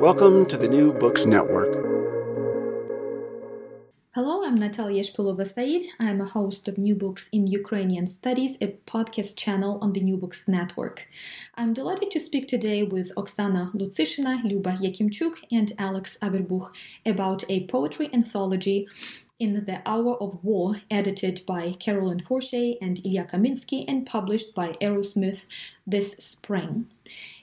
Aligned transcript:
Welcome 0.00 0.46
to 0.46 0.56
the 0.56 0.68
New 0.68 0.92
Books 0.92 1.26
Network. 1.26 1.74
Hello, 4.14 4.44
I'm 4.44 4.56
Nataliya 4.56 5.02
Shpylova 5.02 5.44
Saeed. 5.44 5.86
I'm 5.98 6.20
a 6.20 6.24
host 6.24 6.68
of 6.68 6.78
New 6.78 6.94
Books 6.94 7.28
in 7.32 7.48
Ukrainian 7.48 8.06
Studies, 8.06 8.56
a 8.60 8.76
podcast 8.86 9.34
channel 9.34 9.76
on 9.82 9.92
the 9.92 10.00
New 10.00 10.16
Books 10.16 10.46
Network. 10.46 11.08
I'm 11.56 11.72
delighted 11.72 12.12
to 12.12 12.20
speak 12.20 12.46
today 12.46 12.84
with 12.84 13.12
Oksana 13.16 13.74
Lutsyshyna, 13.74 14.44
Luba 14.44 14.74
Yakimchuk, 14.74 15.34
and 15.50 15.72
Alex 15.78 16.16
Averbuch 16.22 16.70
about 17.04 17.42
a 17.48 17.66
poetry 17.66 18.08
anthology 18.12 18.86
in 19.40 19.64
the 19.64 19.82
Hour 19.84 20.20
of 20.22 20.38
War, 20.44 20.76
edited 20.92 21.44
by 21.44 21.72
Carolyn 21.72 22.20
Forché 22.20 22.76
and 22.80 23.04
Ilya 23.04 23.24
Kaminsky 23.24 23.84
and 23.88 24.06
published 24.06 24.54
by 24.54 24.76
Arrowsmith 24.80 25.46
this 25.86 26.12
spring. 26.18 26.86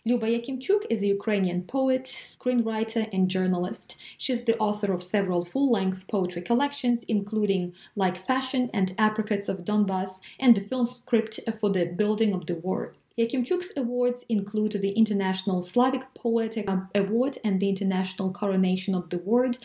Luba 0.07 0.27
Yakimchuk 0.27 0.85
is 0.87 1.01
a 1.01 1.07
Ukrainian 1.07 1.63
poet, 1.63 2.03
screenwriter, 2.03 3.09
and 3.11 3.27
journalist. 3.27 3.97
She's 4.19 4.43
the 4.43 4.55
author 4.59 4.93
of 4.93 5.01
several 5.01 5.43
full 5.43 5.71
length 5.71 6.07
poetry 6.07 6.43
collections, 6.43 7.03
including 7.07 7.73
Like 7.95 8.15
Fashion 8.15 8.69
and 8.71 8.93
Apricots 8.99 9.49
of 9.49 9.65
Donbass, 9.65 10.19
and 10.39 10.53
the 10.53 10.61
film 10.61 10.85
script 10.85 11.39
for 11.59 11.71
The 11.71 11.85
Building 11.85 12.35
of 12.35 12.45
the 12.45 12.53
War. 12.53 12.93
Yakimchuk's 13.17 13.73
awards 13.75 14.23
include 14.29 14.73
the 14.73 14.91
International 14.91 15.63
Slavic 15.63 16.03
Poetic 16.13 16.69
Award 16.93 17.39
and 17.43 17.59
the 17.59 17.69
International 17.69 18.31
Coronation 18.31 18.93
of 18.93 19.09
the 19.09 19.17
Word 19.17 19.57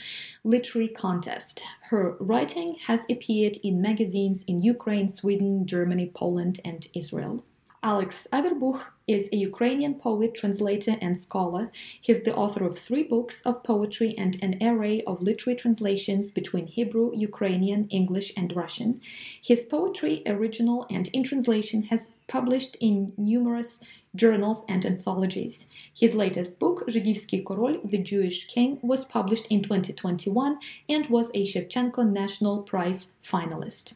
Literary 0.42 0.88
Contest. 0.88 1.62
Her 1.90 2.16
writing 2.18 2.76
has 2.86 3.04
appeared 3.10 3.58
in 3.62 3.82
magazines 3.82 4.42
in 4.46 4.62
Ukraine, 4.62 5.10
Sweden, 5.10 5.66
Germany, 5.66 6.10
Poland, 6.14 6.60
and 6.64 6.86
Israel. 6.94 7.44
Alex 7.82 8.28
Averbuch 8.30 8.82
is 9.06 9.30
a 9.32 9.36
Ukrainian 9.36 9.94
poet, 9.94 10.34
translator, 10.34 10.98
and 11.00 11.18
scholar. 11.18 11.72
He's 11.98 12.22
the 12.24 12.36
author 12.36 12.66
of 12.66 12.78
three 12.78 13.02
books 13.02 13.40
of 13.40 13.62
poetry 13.62 14.14
and 14.18 14.36
an 14.42 14.58
array 14.60 15.02
of 15.04 15.22
literary 15.22 15.58
translations 15.58 16.30
between 16.30 16.66
Hebrew, 16.66 17.10
Ukrainian, 17.14 17.88
English, 17.88 18.34
and 18.36 18.54
Russian. 18.54 19.00
His 19.42 19.64
poetry, 19.64 20.22
original 20.26 20.86
and 20.90 21.08
in 21.14 21.24
translation, 21.24 21.84
has 21.84 22.10
published 22.28 22.76
in 22.80 23.14
numerous 23.16 23.80
journals 24.14 24.66
and 24.68 24.84
anthologies. 24.84 25.66
His 25.98 26.14
latest 26.14 26.58
book, 26.58 26.86
Zhidivsky 26.86 27.42
Korol, 27.42 27.80
The 27.90 27.96
Jewish 27.96 28.46
King, 28.46 28.78
was 28.82 29.06
published 29.06 29.46
in 29.48 29.62
2021 29.62 30.58
and 30.86 31.06
was 31.06 31.30
a 31.32 31.46
Shevchenko 31.46 32.06
National 32.06 32.60
Prize 32.60 33.08
finalist. 33.22 33.94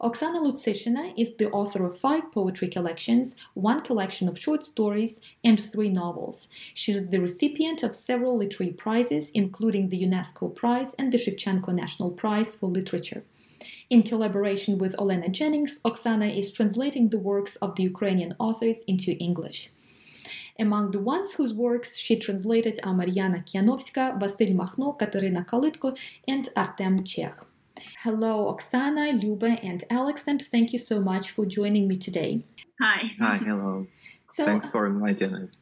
Oksana 0.00 0.40
Lutsyshyna 0.40 1.12
is 1.16 1.34
the 1.34 1.50
author 1.50 1.84
of 1.84 1.98
five 1.98 2.30
poetry 2.30 2.68
collections, 2.68 3.34
one 3.54 3.80
collection 3.80 4.28
of 4.28 4.38
short 4.38 4.62
stories, 4.62 5.20
and 5.42 5.60
three 5.60 5.88
novels. 5.88 6.46
She's 6.72 7.08
the 7.08 7.20
recipient 7.20 7.82
of 7.82 7.96
several 7.96 8.36
literary 8.36 8.72
prizes, 8.72 9.30
including 9.30 9.88
the 9.88 10.00
UNESCO 10.00 10.54
Prize 10.54 10.94
and 11.00 11.12
the 11.12 11.18
Shevchenko 11.18 11.74
National 11.74 12.12
Prize 12.12 12.54
for 12.54 12.68
Literature. 12.68 13.24
In 13.90 14.04
collaboration 14.04 14.78
with 14.78 14.94
Olena 14.98 15.32
Jennings, 15.32 15.80
Oksana 15.84 16.38
is 16.38 16.52
translating 16.52 17.08
the 17.08 17.18
works 17.18 17.56
of 17.56 17.74
the 17.74 17.82
Ukrainian 17.82 18.36
authors 18.38 18.84
into 18.86 19.16
English. 19.18 19.72
Among 20.60 20.92
the 20.92 21.00
ones 21.00 21.32
whose 21.32 21.52
works 21.52 21.98
she 21.98 22.14
translated 22.16 22.78
are 22.84 22.94
Marianna 22.94 23.38
Kiyanovska, 23.38 24.20
Vasyl 24.20 24.54
Makhno, 24.54 24.96
Kateryna 24.96 25.44
Kalytko, 25.44 25.98
and 26.28 26.48
Artem 26.54 27.02
Chekh. 27.02 27.47
Hello, 28.02 28.54
Oksana, 28.54 29.20
Luba, 29.20 29.58
and 29.62 29.84
Alex, 29.90 30.24
and 30.26 30.40
thank 30.40 30.72
you 30.72 30.78
so 30.78 31.00
much 31.00 31.30
for 31.30 31.46
joining 31.46 31.88
me 31.88 31.96
today. 31.96 32.44
Hi. 32.80 33.12
Hi, 33.20 33.38
hello. 33.38 33.86
So, 34.32 34.44
Thanks 34.44 34.68
for 34.68 34.86
inviting 34.86 35.34
us. 35.34 35.58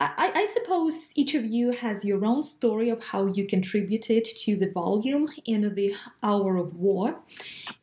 I, 0.00 0.30
I, 0.32 0.46
suppose 0.54 1.12
each 1.16 1.34
of 1.34 1.44
you 1.44 1.72
has 1.72 2.04
your 2.04 2.24
own 2.24 2.44
story 2.44 2.88
of 2.88 3.02
how 3.02 3.26
you 3.26 3.46
contributed 3.46 4.24
to 4.24 4.56
the 4.56 4.70
volume 4.70 5.26
in 5.44 5.74
the 5.74 5.92
hour 6.22 6.56
of 6.56 6.76
war. 6.76 7.18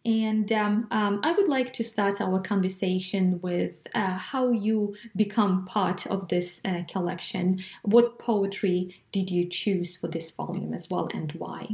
And 0.06 0.50
um, 0.54 0.88
um, 0.92 1.20
I 1.24 1.34
would 1.34 1.50
like 1.50 1.74
to 1.74 1.84
start 1.84 2.22
our 2.22 2.40
conversation 2.40 3.42
with 3.42 3.86
uh, 3.94 4.18
how 4.18 4.52
you 4.52 4.96
become 5.18 5.66
part 5.66 6.08
of 6.08 6.30
this 6.30 6.62
uh, 6.64 6.84
collection. 6.88 7.62
What 7.82 8.18
poetry 8.18 8.96
did 9.12 9.30
you 9.30 9.50
choose 9.50 9.98
for 9.98 10.08
this 10.08 10.32
volume 10.32 10.74
as 10.74 10.90
well, 10.90 11.10
and 11.14 11.34
why? 11.34 11.68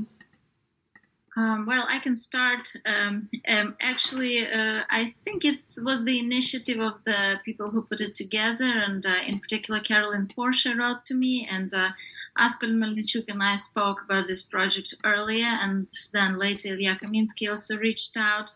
Um, 1.42 1.66
well, 1.66 1.86
I 1.90 2.00
can 2.00 2.16
start. 2.16 2.72
Um, 2.86 3.28
um, 3.48 3.76
actually, 3.82 4.46
uh, 4.46 4.84
I 4.90 5.08
think 5.08 5.44
it 5.44 5.66
was 5.82 6.04
the 6.04 6.20
initiative 6.20 6.80
of 6.80 7.04
the 7.04 7.40
people 7.44 7.72
who 7.72 7.82
put 7.82 8.00
it 8.00 8.14
together, 8.14 8.72
and 8.88 9.04
uh, 9.04 9.16
in 9.26 9.40
particular, 9.40 9.80
Carolyn 9.80 10.28
Forché 10.28 10.78
wrote 10.78 11.04
to 11.08 11.16
me, 11.16 11.48
and 11.50 11.74
uh, 11.74 11.90
Aspel 12.38 12.74
Melnichuk 12.74 13.26
and 13.28 13.42
I 13.42 13.56
spoke 13.56 14.04
about 14.06 14.28
this 14.28 14.44
project 14.44 14.94
earlier, 15.04 15.48
and 15.48 15.90
then 16.14 16.38
later 16.38 16.70
Ilya 16.70 17.00
Kaminsky 17.02 17.50
also 17.50 17.76
reached 17.76 18.16
out. 18.16 18.52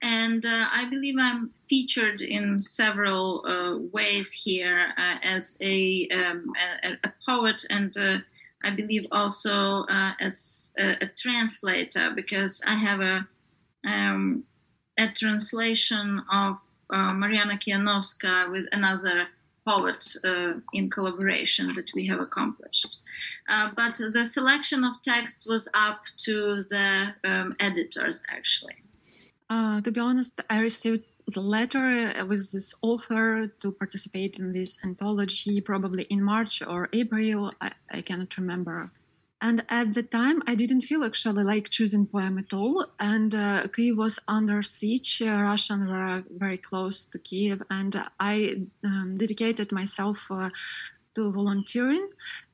And 0.00 0.46
uh, 0.46 0.66
I 0.72 0.88
believe 0.88 1.16
I'm 1.18 1.50
featured 1.68 2.20
in 2.20 2.62
several 2.62 3.44
uh, 3.44 3.78
ways 3.92 4.30
here 4.30 4.92
uh, 4.96 5.16
as 5.22 5.58
a, 5.60 6.08
um, 6.12 6.52
a, 6.84 6.92
a, 7.02 7.12
poet 7.26 7.64
and 7.68 7.96
uh, 7.98 8.18
I 8.64 8.74
believe 8.74 9.06
also 9.12 9.82
uh, 9.84 10.12
as 10.20 10.72
a, 10.78 11.04
a, 11.04 11.10
translator 11.16 12.12
because 12.14 12.60
I 12.66 12.74
have 12.74 13.00
a 13.00 13.26
um, 13.86 14.44
a 14.98 15.12
translation 15.12 16.20
of 16.32 16.56
uh, 16.90 17.12
Marianna 17.12 17.56
Kiyanovska 17.56 18.50
with 18.50 18.66
another 18.72 19.28
poet 19.64 20.04
uh, 20.24 20.54
in 20.72 20.90
collaboration 20.90 21.74
that 21.76 21.88
we 21.94 22.06
have 22.06 22.20
accomplished. 22.20 22.98
Uh, 23.48 23.70
but 23.76 23.94
the 23.96 24.26
selection 24.26 24.82
of 24.84 24.94
texts 25.04 25.46
was 25.46 25.68
up 25.74 26.00
to 26.16 26.62
the 26.64 27.14
um, 27.24 27.54
editors 27.60 28.22
actually. 28.28 28.76
Uh, 29.50 29.80
to 29.80 29.90
be 29.90 30.00
honest, 30.00 30.40
I 30.50 30.60
received 30.60 31.04
the 31.28 31.40
letter 31.40 32.12
uh, 32.16 32.24
with 32.26 32.52
this 32.52 32.74
offer 32.82 33.48
to 33.60 33.72
participate 33.72 34.38
in 34.38 34.52
this 34.52 34.78
anthology 34.84 35.60
probably 35.60 36.04
in 36.04 36.22
March 36.22 36.62
or 36.62 36.88
April, 36.92 37.52
I, 37.60 37.72
I 37.90 38.00
cannot 38.00 38.36
remember. 38.36 38.90
And 39.40 39.64
at 39.68 39.94
the 39.94 40.02
time, 40.02 40.42
I 40.48 40.56
didn't 40.56 40.80
feel 40.80 41.04
actually 41.04 41.44
like 41.44 41.70
choosing 41.70 42.06
poem 42.06 42.38
at 42.38 42.52
all. 42.52 42.86
And 42.98 43.32
uh, 43.34 43.68
Kiev 43.68 43.96
was 43.96 44.18
under 44.26 44.62
siege. 44.62 45.22
Uh, 45.22 45.30
Russians 45.30 45.88
were 45.88 46.24
very 46.30 46.58
close 46.58 47.04
to 47.06 47.18
Kiev, 47.20 47.62
and 47.70 48.04
I 48.18 48.66
um, 48.82 49.16
dedicated 49.16 49.70
myself 49.70 50.26
uh, 50.30 50.50
to 51.14 51.30
volunteering 51.30 52.08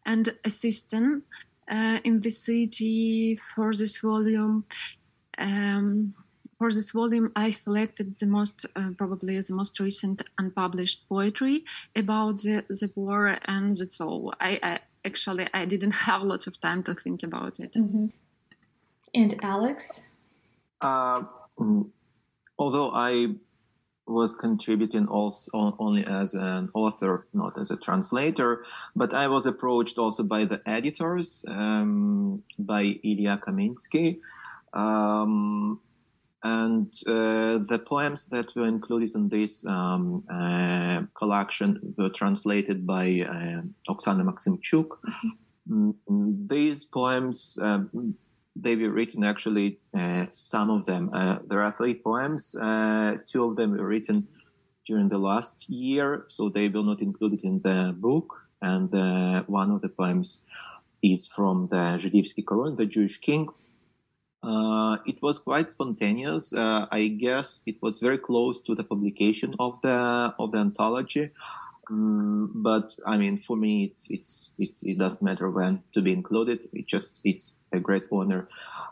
and 0.04 0.36
assisting 0.44 1.22
uh, 1.70 2.00
in 2.04 2.20
the 2.20 2.30
city 2.30 3.40
for 3.54 3.72
this 3.72 3.98
volume. 3.98 4.64
Um, 5.38 6.14
for 6.64 6.72
this 6.72 6.92
volume, 6.92 7.30
I 7.36 7.50
selected 7.50 8.14
the 8.18 8.26
most, 8.26 8.64
uh, 8.74 8.90
probably 8.96 9.38
the 9.38 9.52
most 9.52 9.78
recent 9.80 10.22
unpublished 10.38 11.06
poetry 11.10 11.64
about 11.94 12.36
the, 12.38 12.64
the 12.70 12.90
war, 12.94 13.38
and 13.44 13.76
that's 13.76 14.00
all. 14.00 14.32
I, 14.40 14.58
I, 14.62 14.78
actually 15.04 15.46
I 15.52 15.66
didn't 15.66 15.90
have 16.08 16.22
lots 16.22 16.46
of 16.46 16.58
time 16.58 16.82
to 16.84 16.94
think 16.94 17.22
about 17.22 17.60
it. 17.60 17.74
Mm-hmm. 17.74 18.06
And 19.12 19.34
Alex, 19.42 20.00
uh, 20.80 21.24
although 22.58 22.90
I 22.92 23.34
was 24.06 24.34
contributing 24.34 25.06
also 25.06 25.76
only 25.78 26.04
as 26.06 26.32
an 26.32 26.70
author, 26.72 27.26
not 27.34 27.60
as 27.60 27.70
a 27.70 27.76
translator, 27.76 28.64
but 28.96 29.12
I 29.12 29.28
was 29.28 29.44
approached 29.44 29.98
also 29.98 30.22
by 30.22 30.46
the 30.46 30.62
editors, 30.66 31.44
um, 31.46 32.42
by 32.58 32.82
Ilya 33.10 33.42
Kaminsky. 33.46 34.20
Um, 34.72 35.80
and 36.44 36.92
uh, 37.06 37.58
the 37.70 37.82
poems 37.88 38.26
that 38.26 38.54
were 38.54 38.66
included 38.66 39.14
in 39.14 39.30
this 39.30 39.64
um, 39.64 40.22
uh, 40.30 41.00
collection 41.18 41.94
were 41.96 42.10
translated 42.10 42.86
by 42.86 43.06
uh, 43.22 43.62
Oksana 43.88 44.22
Maksymchuk. 44.22 44.88
Mm-hmm. 44.88 45.90
Mm, 46.10 46.48
these 46.48 46.84
poems, 46.84 47.58
um, 47.62 48.14
they 48.54 48.76
were 48.76 48.90
written 48.90 49.24
actually, 49.24 49.78
uh, 49.98 50.26
some 50.32 50.68
of 50.68 50.84
them. 50.84 51.10
Uh, 51.14 51.38
there 51.48 51.62
are 51.62 51.74
three 51.78 51.94
poems. 51.94 52.54
Uh, 52.54 53.16
two 53.26 53.44
of 53.44 53.56
them 53.56 53.70
were 53.70 53.86
written 53.86 54.28
during 54.86 55.08
the 55.08 55.16
last 55.16 55.66
year, 55.70 56.26
so 56.28 56.50
they 56.50 56.68
were 56.68 56.82
not 56.82 57.00
included 57.00 57.42
in 57.42 57.62
the 57.62 57.94
book. 57.96 58.34
And 58.60 58.90
one 59.48 59.70
of 59.70 59.80
the 59.80 59.88
poems 59.88 60.42
is 61.02 61.26
from 61.26 61.68
the 61.70 61.98
Zhidivsky 62.00 62.44
Korol, 62.44 62.76
the 62.76 62.86
Jewish 62.86 63.18
king, 63.18 63.48
uh, 64.44 64.98
it 65.06 65.22
was 65.22 65.38
quite 65.38 65.70
spontaneous. 65.70 66.52
Uh, 66.52 66.86
I 66.90 67.08
guess 67.08 67.62
it 67.66 67.76
was 67.80 67.98
very 67.98 68.18
close 68.18 68.62
to 68.64 68.74
the 68.74 68.84
publication 68.84 69.54
of 69.58 69.80
the 69.82 70.34
of 70.38 70.52
the 70.52 70.58
anthology. 70.58 71.30
Um, 71.90 72.50
but 72.54 72.94
I 73.06 73.16
mean, 73.16 73.42
for 73.46 73.56
me, 73.56 73.84
it's, 73.84 74.06
it's 74.10 74.50
it's 74.58 74.82
it 74.82 74.98
doesn't 74.98 75.22
matter 75.22 75.50
when 75.50 75.82
to 75.94 76.02
be 76.02 76.12
included. 76.12 76.66
It 76.72 76.86
just 76.86 77.20
it's 77.24 77.54
a 77.72 77.80
great 77.80 78.04
honor, 78.12 78.48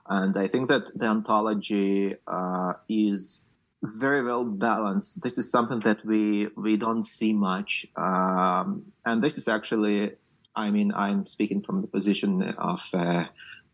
and 0.08 0.36
I 0.36 0.48
think 0.48 0.68
that 0.68 0.90
the 0.94 1.06
anthology 1.06 2.16
uh, 2.26 2.74
is 2.88 3.42
very 3.82 4.22
well 4.22 4.44
balanced. 4.44 5.22
This 5.22 5.38
is 5.38 5.50
something 5.50 5.80
that 5.80 6.04
we 6.04 6.48
we 6.56 6.76
don't 6.76 7.02
see 7.02 7.32
much, 7.32 7.86
um, 7.96 8.84
and 9.04 9.22
this 9.22 9.38
is 9.38 9.48
actually, 9.48 10.12
I 10.54 10.70
mean, 10.70 10.92
I'm 10.94 11.26
speaking 11.26 11.62
from 11.62 11.80
the 11.80 11.88
position 11.88 12.42
of 12.58 12.80
uh, 12.92 13.24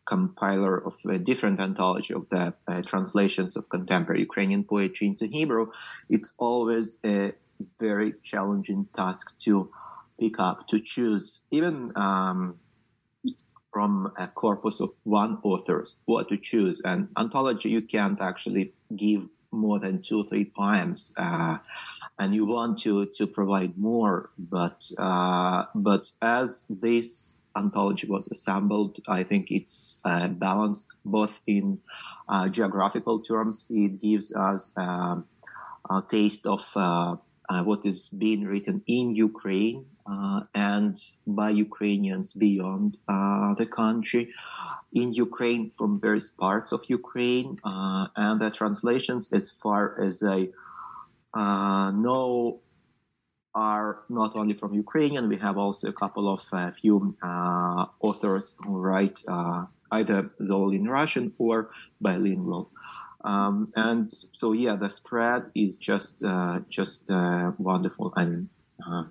compiler 0.08 0.76
of 0.88 0.94
a 1.08 1.19
different 1.19 1.60
anthology 1.60 2.14
of 2.14 2.25
the 2.31 2.55
uh, 2.66 2.82
translations 2.82 3.56
of 3.56 3.69
contemporary 3.69 4.20
Ukrainian 4.20 4.64
poetry 4.64 5.06
into 5.08 5.26
Hebrew, 5.26 5.66
it's 6.08 6.32
always 6.38 6.96
a 7.05 7.32
very 7.78 8.14
challenging 8.22 8.88
task 8.94 9.25
to 9.44 9.70
pick 10.19 10.38
up, 10.38 10.66
to 10.69 10.81
choose, 10.81 11.40
even 11.50 11.93
um, 11.96 12.56
from 13.72 14.12
a 14.16 14.26
corpus 14.28 14.81
of 14.81 14.90
one 15.05 15.38
author, 15.43 15.87
what 16.06 16.28
to 16.31 16.37
choose. 16.38 16.81
And 16.84 17.08
anthology, 17.19 17.69
you 17.69 17.82
can't 17.82 18.20
actually 18.20 18.72
give 18.96 19.22
more 19.52 19.78
than 19.78 20.02
two 20.02 20.19
or 20.22 20.26
three 20.31 20.46
poems. 20.46 21.12
Uh, 21.16 21.58
and 22.19 22.34
you 22.34 22.44
want 22.46 22.81
to, 22.84 23.06
to 23.19 23.26
provide 23.26 23.76
more, 23.78 24.31
but, 24.38 24.90
uh, 24.99 25.64
but 25.75 26.11
as 26.22 26.64
this 26.69 27.34
anthology 27.58 28.06
was 28.06 28.28
assembled. 28.28 28.99
I 29.08 29.25
think 29.25 29.50
it's 29.50 29.99
uh, 30.05 30.28
balanced 30.28 30.87
both 31.05 31.34
in 31.46 31.78
uh, 32.28 32.49
geographical 32.49 33.20
terms. 33.20 33.66
It 33.69 34.00
gives 34.00 34.32
us 34.32 34.70
um, 34.76 35.25
a 35.90 36.02
taste 36.08 36.46
of 36.46 36.64
uh, 36.75 37.16
uh 37.50 37.62
what 37.62 37.81
is 37.84 38.08
being 38.08 38.44
written 38.44 38.82
in 38.87 39.14
Ukraine 39.14 39.87
uh, 40.12 40.40
and 40.55 40.94
by 41.26 41.50
Ukrainians 41.50 42.32
beyond 42.32 42.99
the 43.61 43.69
country, 43.82 44.25
in 44.93 45.12
Ukraine 45.12 45.72
from 45.78 46.00
various 46.00 46.31
parts 46.44 46.72
of 46.72 46.81
Ukraine, 46.88 47.58
and 47.64 48.40
the 48.40 48.50
translations 48.50 49.22
as 49.32 49.46
far 49.62 49.82
as 50.06 50.22
I 50.22 50.40
know 52.04 52.61
are 53.54 54.00
not 54.08 54.36
only 54.36 54.54
from 54.54 54.74
Ukrainian. 54.74 55.28
We 55.28 55.38
have 55.38 55.56
also 55.58 55.88
a 55.88 55.92
couple 55.92 56.32
of 56.32 56.42
uh, 56.52 56.70
few 56.72 57.16
uh, 57.22 57.86
authors 58.00 58.54
who 58.58 58.78
write 58.78 59.18
uh, 59.26 59.64
either 59.92 60.30
solely 60.44 60.76
in 60.76 60.88
Russian 60.88 61.32
or 61.38 61.70
bilingual. 62.00 62.70
Um, 63.24 63.72
and 63.74 64.12
so, 64.32 64.52
yeah, 64.52 64.76
the 64.76 64.90
spread 64.90 65.50
is 65.54 65.76
just 65.76 66.22
uh, 66.22 66.60
just 66.68 67.10
uh, 67.10 67.52
wonderful. 67.58 68.12
I 68.16 68.24
mean, 68.24 68.48
uh, 68.86 69.04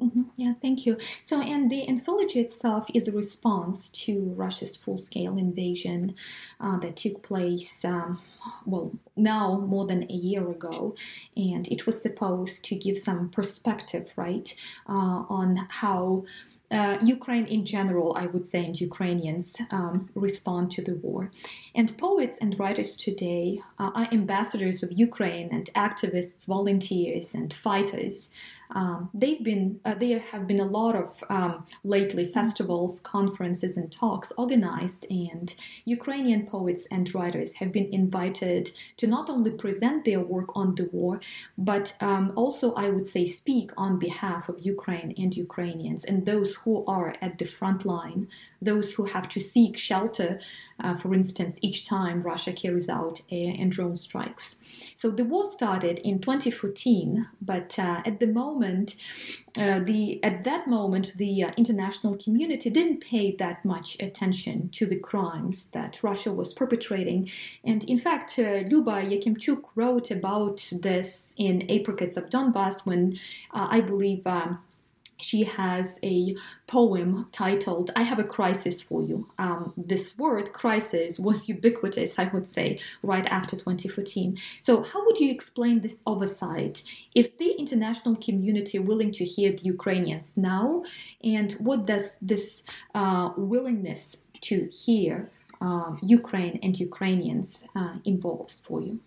Mm-hmm. 0.00 0.22
Yeah, 0.36 0.54
thank 0.54 0.86
you. 0.86 0.96
So, 1.24 1.40
and 1.40 1.68
the 1.68 1.88
anthology 1.88 2.38
itself 2.38 2.86
is 2.94 3.08
a 3.08 3.12
response 3.12 3.88
to 4.04 4.32
Russia's 4.36 4.76
full 4.76 4.96
scale 4.96 5.36
invasion 5.36 6.14
uh, 6.60 6.78
that 6.78 6.96
took 6.96 7.20
place, 7.22 7.84
um, 7.84 8.20
well, 8.64 8.92
now 9.16 9.58
more 9.58 9.86
than 9.86 10.04
a 10.04 10.14
year 10.14 10.48
ago. 10.48 10.94
And 11.36 11.66
it 11.68 11.86
was 11.86 12.00
supposed 12.00 12.64
to 12.66 12.74
give 12.74 12.98
some 12.98 13.30
perspective, 13.30 14.10
right, 14.16 14.54
uh, 14.88 15.24
on 15.28 15.66
how 15.68 16.24
uh, 16.70 16.98
Ukraine 17.02 17.46
in 17.46 17.64
general, 17.64 18.14
I 18.16 18.26
would 18.26 18.46
say, 18.46 18.64
and 18.64 18.78
Ukrainians 18.78 19.56
um, 19.70 20.10
respond 20.14 20.70
to 20.72 20.82
the 20.82 20.94
war. 20.94 21.30
And 21.74 21.96
poets 21.96 22.36
and 22.38 22.58
writers 22.58 22.96
today 22.96 23.62
uh, 23.78 23.90
are 23.94 24.08
ambassadors 24.12 24.82
of 24.82 24.92
Ukraine 24.92 25.48
and 25.50 25.70
activists, 25.74 26.46
volunteers, 26.46 27.34
and 27.34 27.52
fighters 27.52 28.28
um, 28.70 29.10
they've 29.14 29.42
been 29.42 29.80
uh, 29.84 29.94
there 29.94 30.18
have 30.18 30.46
been 30.46 30.60
a 30.60 30.64
lot 30.64 30.94
of 30.94 31.24
um, 31.30 31.66
lately 31.84 32.26
festivals, 32.26 33.00
conferences, 33.00 33.76
and 33.76 33.90
talks 33.90 34.32
organized, 34.36 35.06
and 35.10 35.54
Ukrainian 35.84 36.46
poets 36.46 36.86
and 36.90 37.12
writers 37.14 37.54
have 37.54 37.72
been 37.72 37.92
invited 37.92 38.72
to 38.98 39.06
not 39.06 39.30
only 39.30 39.50
present 39.50 40.04
their 40.04 40.20
work 40.20 40.56
on 40.56 40.74
the 40.74 40.88
war, 40.92 41.20
but 41.56 41.94
um, 42.00 42.32
also, 42.36 42.74
I 42.74 42.90
would 42.90 43.06
say, 43.06 43.26
speak 43.26 43.70
on 43.76 43.98
behalf 43.98 44.48
of 44.48 44.60
Ukraine 44.60 45.14
and 45.16 45.34
Ukrainians 45.36 46.04
and 46.04 46.26
those 46.26 46.56
who 46.56 46.84
are 46.86 47.14
at 47.22 47.38
the 47.38 47.46
front 47.46 47.84
line, 47.84 48.28
those 48.60 48.94
who 48.94 49.04
have 49.06 49.28
to 49.30 49.40
seek 49.40 49.78
shelter 49.78 50.40
uh, 50.80 50.96
for 50.96 51.12
instance, 51.12 51.58
each 51.60 51.86
time 51.86 52.20
Russia 52.20 52.52
carries 52.52 52.88
out 52.88 53.20
air 53.30 53.52
and 53.58 53.72
drone 53.72 53.96
strikes. 53.96 54.56
So 54.94 55.10
the 55.10 55.24
war 55.24 55.50
started 55.50 55.98
in 56.00 56.20
2014, 56.20 57.26
but 57.42 57.76
uh, 57.78 58.02
at 58.06 58.20
the 58.20 58.28
moment, 58.28 58.57
uh, 58.62 59.80
the 59.80 60.22
at 60.22 60.44
that 60.44 60.66
moment 60.66 61.12
the 61.16 61.44
uh, 61.44 61.50
international 61.56 62.16
community 62.16 62.70
didn't 62.70 63.00
pay 63.00 63.34
that 63.36 63.64
much 63.64 63.96
attention 64.00 64.68
to 64.70 64.86
the 64.86 64.98
crimes 64.98 65.66
that 65.72 66.02
Russia 66.02 66.32
was 66.32 66.52
perpetrating, 66.52 67.30
and 67.64 67.84
in 67.84 67.98
fact, 67.98 68.38
uh, 68.38 68.62
Luba 68.70 69.02
Yakimchuk 69.02 69.62
wrote 69.74 70.10
about 70.10 70.68
this 70.72 71.34
in 71.36 71.68
Apricots 71.70 72.16
of 72.16 72.30
Donbass 72.30 72.86
when 72.86 73.18
uh, 73.52 73.68
I 73.70 73.80
believe. 73.80 74.26
Um, 74.26 74.60
she 75.18 75.44
has 75.44 75.98
a 76.02 76.36
poem 76.66 77.26
titled 77.32 77.90
I 77.96 78.02
Have 78.02 78.18
a 78.18 78.24
Crisis 78.24 78.82
for 78.82 79.02
You. 79.02 79.28
Um, 79.38 79.72
this 79.76 80.16
word, 80.16 80.52
crisis, 80.52 81.18
was 81.18 81.48
ubiquitous, 81.48 82.18
I 82.18 82.24
would 82.26 82.48
say, 82.48 82.78
right 83.02 83.26
after 83.26 83.56
2014. 83.56 84.38
So, 84.60 84.82
how 84.82 85.04
would 85.04 85.18
you 85.18 85.30
explain 85.30 85.80
this 85.80 86.02
oversight? 86.06 86.82
Is 87.14 87.30
the 87.38 87.50
international 87.58 88.16
community 88.16 88.78
willing 88.78 89.12
to 89.12 89.24
hear 89.24 89.52
the 89.52 89.64
Ukrainians 89.64 90.36
now? 90.36 90.84
And 91.22 91.52
what 91.54 91.86
does 91.86 92.18
this 92.22 92.62
uh, 92.94 93.30
willingness 93.36 94.18
to 94.42 94.68
hear 94.72 95.30
uh, 95.60 95.96
Ukraine 96.02 96.60
and 96.62 96.78
Ukrainians 96.78 97.64
uh, 97.74 97.94
involves 98.04 98.60
for 98.60 98.80
you? 98.80 99.00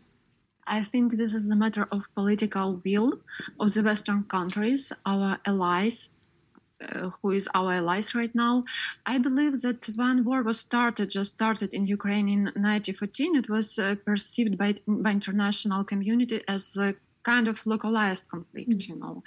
I 0.68 0.84
think 0.84 1.14
this 1.14 1.34
is 1.34 1.50
a 1.50 1.56
matter 1.56 1.88
of 1.92 2.04
political 2.16 2.82
will 2.86 3.20
of 3.60 3.74
the 3.74 3.84
Western 3.84 4.24
countries, 4.24 4.94
our 5.06 5.38
allies, 5.46 6.12
uh, 6.82 7.10
who 7.22 7.32
is 7.32 7.50
our 7.54 7.74
allies 7.74 8.16
right 8.16 8.34
now. 8.34 8.64
I 9.06 9.18
believe 9.18 9.62
that 9.62 9.90
when 9.96 10.24
war 10.24 10.44
was 10.44 10.60
started, 10.60 11.10
just 11.10 11.34
started 11.34 11.74
in 11.74 11.86
Ukraine 11.86 12.28
in 12.30 12.44
1914, 12.44 13.36
it 13.36 13.50
was 13.50 13.78
uh, 13.78 13.96
perceived 14.06 14.58
by 14.58 14.76
by 14.88 15.12
international 15.12 15.84
community 15.84 16.42
as 16.48 16.78
a 16.78 16.96
kind 17.24 17.48
of 17.48 17.66
localized 17.66 18.28
conflict. 18.30 18.70
Mm-hmm. 18.70 18.94
You 18.94 19.00
know, 19.00 19.24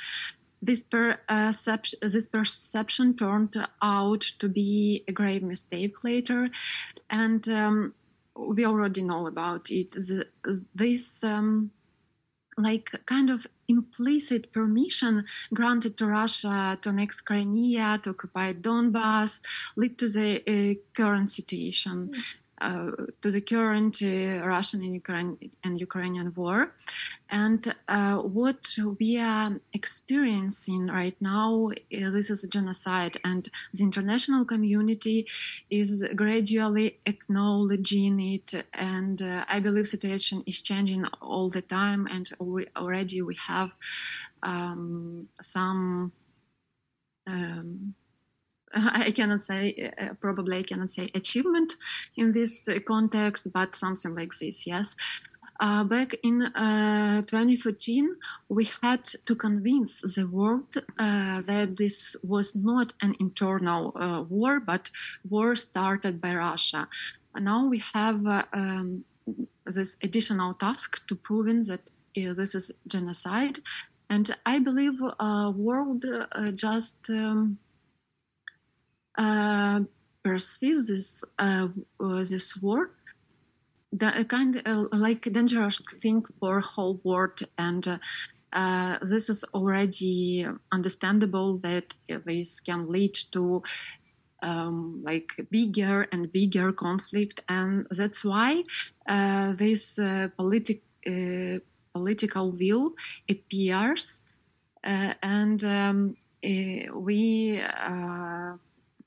this 0.62 0.82
perception 0.82 1.98
this 2.02 2.26
perception 2.26 3.16
turned 3.16 3.56
out 3.82 4.22
to 4.38 4.48
be 4.48 5.04
a 5.08 5.12
grave 5.12 5.42
mistake 5.42 6.04
later, 6.04 6.48
and. 7.10 7.48
Um, 7.48 7.94
we 8.36 8.64
already 8.64 9.02
know 9.02 9.26
about 9.26 9.70
it. 9.70 9.92
The, 9.92 10.26
this 10.74 11.22
um, 11.24 11.70
like 12.56 12.92
kind 13.06 13.30
of 13.30 13.46
implicit 13.68 14.52
permission 14.52 15.24
granted 15.52 15.96
to 15.98 16.06
Russia 16.06 16.78
to 16.82 16.88
annex 16.88 17.20
Crimea, 17.20 18.00
to 18.02 18.10
occupy 18.10 18.52
Donbass, 18.52 19.40
led 19.76 19.98
to 19.98 20.08
the 20.08 20.42
uh, 20.46 20.74
current 20.94 21.30
situation. 21.30 22.10
Mm. 22.12 22.22
Uh, 22.64 22.90
to 23.20 23.30
the 23.30 23.42
current 23.42 24.00
uh, 24.02 24.46
Russian 24.46 24.82
and, 24.82 24.94
Ukraine, 24.94 25.36
and, 25.62 25.78
Ukrainian 25.78 26.32
war. 26.34 26.72
And 27.28 27.62
uh, 27.88 28.16
what 28.38 28.64
we 28.98 29.18
are 29.18 29.60
experiencing 29.74 30.86
right 30.86 31.16
now, 31.20 31.68
uh, 31.68 32.10
this 32.16 32.30
is 32.30 32.42
a 32.42 32.48
genocide, 32.48 33.18
and 33.22 33.46
the 33.74 33.82
international 33.82 34.46
community 34.46 35.26
is 35.68 36.06
gradually 36.16 37.00
acknowledging 37.04 38.18
it. 38.34 38.54
And 38.72 39.20
I 39.54 39.60
believe 39.60 39.86
situation 39.86 40.42
is 40.46 40.62
changing 40.62 41.04
all 41.20 41.50
the 41.50 41.62
time, 41.62 42.06
and 42.10 42.26
already 42.76 43.20
we 43.20 43.36
have 43.46 43.70
um, 44.42 45.28
some. 45.42 46.12
Um, 47.26 47.94
I 49.04 49.10
cannot 49.12 49.42
say, 49.42 49.92
uh, 49.98 50.14
probably 50.20 50.58
I 50.58 50.62
cannot 50.62 50.90
say 50.90 51.10
achievement 51.14 51.74
in 52.16 52.32
this 52.32 52.68
uh, 52.68 52.78
context, 52.86 53.52
but 53.52 53.76
something 53.76 54.14
like 54.14 54.32
this, 54.38 54.66
yes. 54.66 54.96
Uh, 55.60 55.84
back 55.84 56.16
in 56.24 56.42
uh, 56.42 57.22
2014, 57.22 58.16
we 58.48 58.68
had 58.82 59.04
to 59.04 59.36
convince 59.36 60.00
the 60.16 60.26
world 60.26 60.76
uh, 60.98 61.40
that 61.42 61.76
this 61.78 62.16
was 62.24 62.56
not 62.56 62.92
an 63.02 63.14
internal 63.20 63.92
uh, 63.96 64.22
war, 64.22 64.58
but 64.58 64.90
war 65.28 65.54
started 65.54 66.20
by 66.20 66.34
Russia. 66.34 66.88
And 67.36 67.44
now 67.44 67.66
we 67.66 67.80
have 67.94 68.26
um, 68.52 69.04
this 69.64 69.96
additional 70.02 70.54
task 70.54 71.06
to 71.06 71.14
proving 71.14 71.62
that 71.64 71.88
this 72.16 72.54
is 72.54 72.72
genocide, 72.88 73.58
and 74.10 74.36
I 74.46 74.58
believe 74.58 75.00
world 75.00 76.04
just 76.54 77.10
um, 77.10 77.58
uh, 77.62 77.63
perceive 80.24 80.86
this 80.86 81.22
uh, 81.38 81.68
uh, 82.00 82.24
this 82.24 82.56
war 82.56 82.90
the 83.92 84.24
kind 84.28 84.60
of 84.66 84.88
like 84.92 85.32
dangerous 85.32 85.80
thing 86.02 86.24
for 86.40 86.60
whole 86.60 86.98
world 87.04 87.40
and 87.58 88.00
uh, 88.52 88.98
this 89.02 89.28
is 89.28 89.44
already 89.54 90.46
understandable 90.72 91.58
that 91.58 91.94
this 92.24 92.60
can 92.60 92.88
lead 92.88 93.14
to 93.30 93.62
um, 94.42 95.00
like 95.04 95.30
bigger 95.50 96.08
and 96.10 96.32
bigger 96.32 96.72
conflict 96.72 97.42
and 97.48 97.86
that's 97.90 98.24
why 98.24 98.64
uh, 99.06 99.52
this 99.52 99.98
uh, 99.98 100.28
politi- 100.38 100.80
political 101.92 102.50
view 102.52 102.96
appears 103.28 104.22
and 104.82 105.64
um, 105.64 106.16
we 106.42 107.60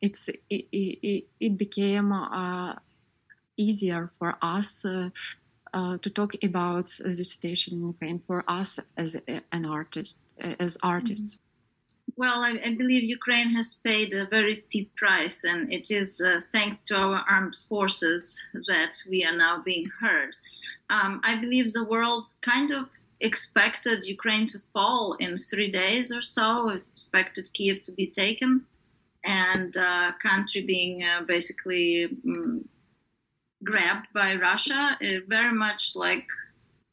it's 0.01 0.29
it, 0.29 0.65
it, 0.71 1.25
it 1.39 1.57
became 1.57 2.11
uh, 2.11 2.75
easier 3.55 4.09
for 4.19 4.37
us 4.41 4.85
uh, 4.85 5.09
uh, 5.73 5.97
to 5.97 6.09
talk 6.09 6.35
about 6.43 6.87
the 7.03 7.23
situation 7.23 7.77
in 7.77 7.87
Ukraine 7.87 8.21
for 8.25 8.43
us 8.47 8.79
as 8.95 9.17
an 9.51 9.65
artist, 9.65 10.19
as 10.59 10.77
artists. 10.83 11.35
Mm-hmm. 11.35 11.43
Well, 12.15 12.39
I, 12.41 12.59
I, 12.63 12.73
believe 12.73 13.03
Ukraine 13.03 13.49
has 13.55 13.75
paid 13.83 14.13
a 14.13 14.25
very 14.25 14.55
steep 14.55 14.95
price, 14.95 15.43
and 15.43 15.71
it 15.71 15.91
is 15.91 16.21
uh, 16.21 16.39
thanks 16.53 16.81
to 16.83 16.95
our 16.95 17.23
armed 17.29 17.57
forces 17.67 18.41
that 18.53 18.93
we 19.09 19.25
are 19.25 19.35
now 19.35 19.61
being 19.63 19.87
heard. 19.99 20.33
Um, 20.89 21.19
I 21.23 21.39
believe 21.39 21.73
the 21.73 21.83
world 21.83 22.33
kind 22.41 22.71
of 22.71 22.85
expected 23.19 24.05
Ukraine 24.05 24.47
to 24.47 24.59
fall 24.73 25.13
in 25.19 25.37
three 25.37 25.69
days 25.69 26.11
or 26.11 26.21
so, 26.21 26.79
expected 26.93 27.51
Kiev 27.53 27.83
to 27.83 27.91
be 27.91 28.07
taken 28.07 28.65
and 29.23 29.75
uh, 29.77 30.11
country 30.21 30.61
being 30.61 31.03
uh, 31.03 31.23
basically 31.23 32.17
um, 32.25 32.67
grabbed 33.63 34.07
by 34.13 34.35
Russia, 34.35 34.97
uh, 35.01 35.05
very 35.27 35.53
much 35.53 35.95
like 35.95 36.25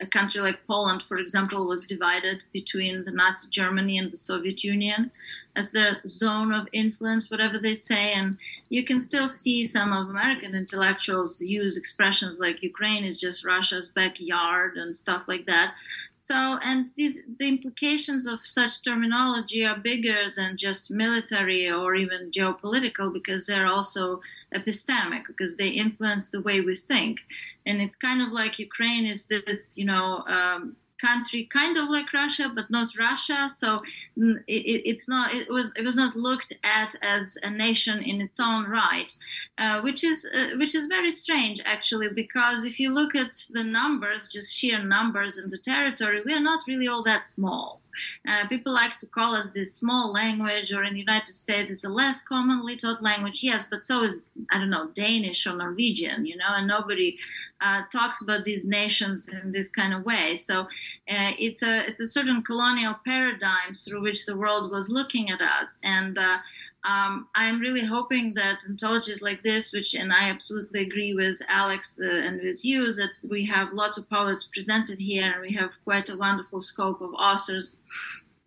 a 0.00 0.06
country 0.06 0.40
like 0.40 0.66
Poland, 0.66 1.02
for 1.06 1.18
example, 1.18 1.66
was 1.66 1.86
divided 1.86 2.42
between 2.52 3.04
the 3.04 3.12
Nazi 3.12 3.48
Germany 3.50 3.98
and 3.98 4.10
the 4.10 4.16
Soviet 4.16 4.64
Union 4.64 5.10
as 5.56 5.72
their 5.72 6.00
zone 6.06 6.52
of 6.52 6.68
influence, 6.72 7.30
whatever 7.30 7.58
they 7.58 7.74
say. 7.74 8.12
And 8.12 8.36
you 8.68 8.84
can 8.84 8.98
still 8.98 9.28
see 9.28 9.62
some 9.64 9.92
of 9.92 10.08
American 10.08 10.54
intellectuals 10.54 11.40
use 11.40 11.76
expressions 11.76 12.40
like 12.40 12.62
Ukraine 12.62 13.04
is 13.04 13.20
just 13.20 13.44
Russia's 13.44 13.88
backyard 13.88 14.76
and 14.76 14.96
stuff 14.96 15.22
like 15.28 15.46
that. 15.46 15.74
So, 16.16 16.58
and 16.62 16.90
these 16.96 17.24
the 17.38 17.48
implications 17.48 18.26
of 18.26 18.40
such 18.44 18.82
terminology 18.82 19.64
are 19.64 19.78
bigger 19.78 20.28
than 20.36 20.56
just 20.56 20.90
military 20.90 21.68
or 21.70 21.94
even 21.96 22.30
geopolitical 22.30 23.12
because 23.12 23.46
they're 23.46 23.66
also 23.66 24.20
epistemic 24.54 25.26
because 25.26 25.56
they 25.56 25.68
influence 25.68 26.30
the 26.30 26.40
way 26.40 26.60
we 26.60 26.76
think. 26.76 27.20
And 27.66 27.80
it's 27.80 27.96
kind 27.96 28.22
of 28.22 28.28
like 28.28 28.58
Ukraine 28.58 29.06
is 29.06 29.26
this, 29.26 29.76
you 29.76 29.84
know, 29.84 30.24
um, 30.28 30.76
country 31.04 31.48
kind 31.52 31.76
of 31.76 31.88
like 31.88 32.12
Russia, 32.12 32.50
but 32.54 32.70
not 32.70 32.88
Russia. 32.98 33.48
So 33.48 33.82
mm, 34.18 34.36
it, 34.46 34.82
it's 34.90 35.06
not. 35.08 35.34
It 35.34 35.50
was. 35.50 35.72
It 35.76 35.84
was 35.84 35.96
not 35.96 36.16
looked 36.16 36.52
at 36.62 36.94
as 37.02 37.36
a 37.42 37.50
nation 37.50 38.02
in 38.02 38.20
its 38.20 38.38
own 38.40 38.62
right, 38.80 39.12
uh, 39.58 39.80
which 39.82 40.02
is 40.04 40.18
uh, 40.38 40.56
which 40.60 40.74
is 40.74 40.86
very 40.86 41.10
strange 41.10 41.60
actually. 41.64 42.08
Because 42.22 42.64
if 42.64 42.78
you 42.80 42.90
look 42.92 43.14
at 43.14 43.32
the 43.50 43.64
numbers, 43.64 44.28
just 44.28 44.54
sheer 44.54 44.78
numbers 44.82 45.38
in 45.38 45.50
the 45.50 45.58
territory, 45.58 46.22
we 46.24 46.32
are 46.32 46.46
not 46.50 46.60
really 46.66 46.88
all 46.88 47.04
that 47.04 47.26
small. 47.26 47.80
Uh, 48.28 48.46
people 48.48 48.72
like 48.72 48.98
to 48.98 49.06
call 49.06 49.34
us 49.34 49.50
this 49.50 49.74
small 49.74 50.12
language, 50.12 50.72
or 50.72 50.82
in 50.82 50.94
the 50.94 51.00
United 51.00 51.34
States, 51.34 51.70
it's 51.70 51.84
a 51.84 51.88
less 51.88 52.22
commonly 52.22 52.76
taught 52.76 53.02
language. 53.02 53.42
Yes, 53.42 53.66
but 53.70 53.84
so 53.84 54.02
is 54.02 54.18
I 54.50 54.58
don't 54.58 54.70
know 54.70 54.88
Danish 54.94 55.46
or 55.46 55.54
Norwegian, 55.56 56.26
you 56.26 56.36
know, 56.36 56.52
and 56.56 56.66
nobody 56.66 57.18
uh, 57.64 57.82
talks 57.90 58.20
about 58.20 58.44
these 58.44 58.64
nations 58.66 59.28
in 59.28 59.52
this 59.52 59.70
kind 59.70 59.94
of 59.94 60.04
way. 60.04 60.36
So 60.36 60.60
uh, 60.60 61.32
it's 61.38 61.62
a 61.62 61.88
it's 61.88 62.00
a 62.00 62.06
certain 62.06 62.42
colonial 62.42 62.96
paradigm 63.04 63.72
through 63.74 64.02
which 64.02 64.26
the 64.26 64.36
world 64.36 64.70
was 64.70 64.90
looking 64.90 65.30
at 65.30 65.40
us, 65.40 65.78
and 65.82 66.18
uh, 66.18 66.38
um, 66.84 67.28
I'm 67.34 67.60
really 67.60 67.84
hoping 67.84 68.34
that 68.34 68.58
anthologies 68.68 69.22
like 69.22 69.42
this, 69.42 69.72
which 69.72 69.94
and 69.94 70.12
I 70.12 70.28
absolutely 70.28 70.82
agree 70.82 71.14
with 71.14 71.40
Alex 71.48 71.98
uh, 71.98 72.06
and 72.06 72.42
with 72.42 72.64
you, 72.64 72.92
that 72.92 73.18
we 73.28 73.46
have 73.46 73.72
lots 73.72 73.96
of 73.96 74.08
poets 74.10 74.50
presented 74.52 74.98
here, 74.98 75.32
and 75.32 75.40
we 75.40 75.54
have 75.54 75.70
quite 75.84 76.10
a 76.10 76.16
wonderful 76.16 76.60
scope 76.60 77.00
of 77.00 77.14
authors 77.14 77.76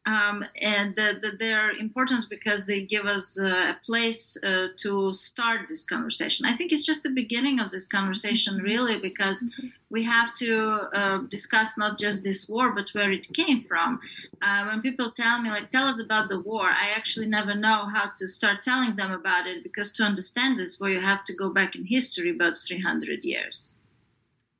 um, 0.08 0.46
and 0.62 0.96
that, 0.96 1.22
that, 1.22 1.38
they're 1.38 1.72
important 1.72 2.30
because 2.30 2.66
they 2.66 2.82
give 2.82 3.06
us 3.06 3.38
uh, 3.38 3.74
a 3.74 3.78
place 3.86 4.38
uh, 4.42 4.68
to 4.78 5.14
start 5.14 5.68
this 5.68 5.84
conversation. 5.84 6.46
I 6.46 6.54
think 6.54 6.72
it's 6.72 6.86
just 6.86 7.04
the 7.04 7.10
beginning 7.10 7.60
of 7.60 7.72
this 7.72 7.88
conversation, 7.88 8.56
mm-hmm. 8.56 8.64
really, 8.64 9.00
because 9.02 9.44
mm-hmm. 9.44 9.68
we 9.90 10.04
have 10.04 10.34
to 10.36 10.88
uh, 10.94 11.18
discuss 11.30 11.78
not 11.78 12.00
just 12.00 12.24
this 12.24 12.48
war, 12.48 12.72
but 12.72 12.88
where 12.94 13.12
it 13.12 13.28
came 13.34 13.66
from. 13.66 14.00
Uh, 14.42 14.68
when 14.68 14.82
people 14.82 15.12
tell 15.12 15.42
me, 15.42 15.50
like, 15.50 15.72
tell 15.72 15.90
us 15.90 16.00
about 16.00 16.30
the 16.30 16.40
war, 16.40 16.68
I 16.68 16.92
actually 16.96 17.28
never 17.28 17.54
know 17.54 17.90
how 17.94 18.12
to 18.18 18.28
start 18.30 18.64
telling 18.64 18.96
them 18.96 19.12
about 19.12 19.46
it 19.46 19.62
because 19.62 19.92
to 19.96 20.04
understand 20.04 20.58
this 20.58 20.80
war, 20.80 20.90
you 20.90 21.02
have 21.02 21.26
to 21.26 21.36
go 21.36 21.50
back 21.50 21.76
in 21.76 21.86
history 21.86 22.30
about 22.30 22.58
300 22.58 23.26
years. 23.26 23.74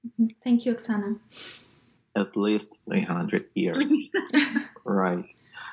Mm-hmm. 0.06 0.28
Thank 0.44 0.66
you, 0.66 0.76
Oksana. 0.76 1.20
At 2.18 2.36
least 2.36 2.80
300 2.90 3.46
years. 3.56 3.94
right. 4.84 5.24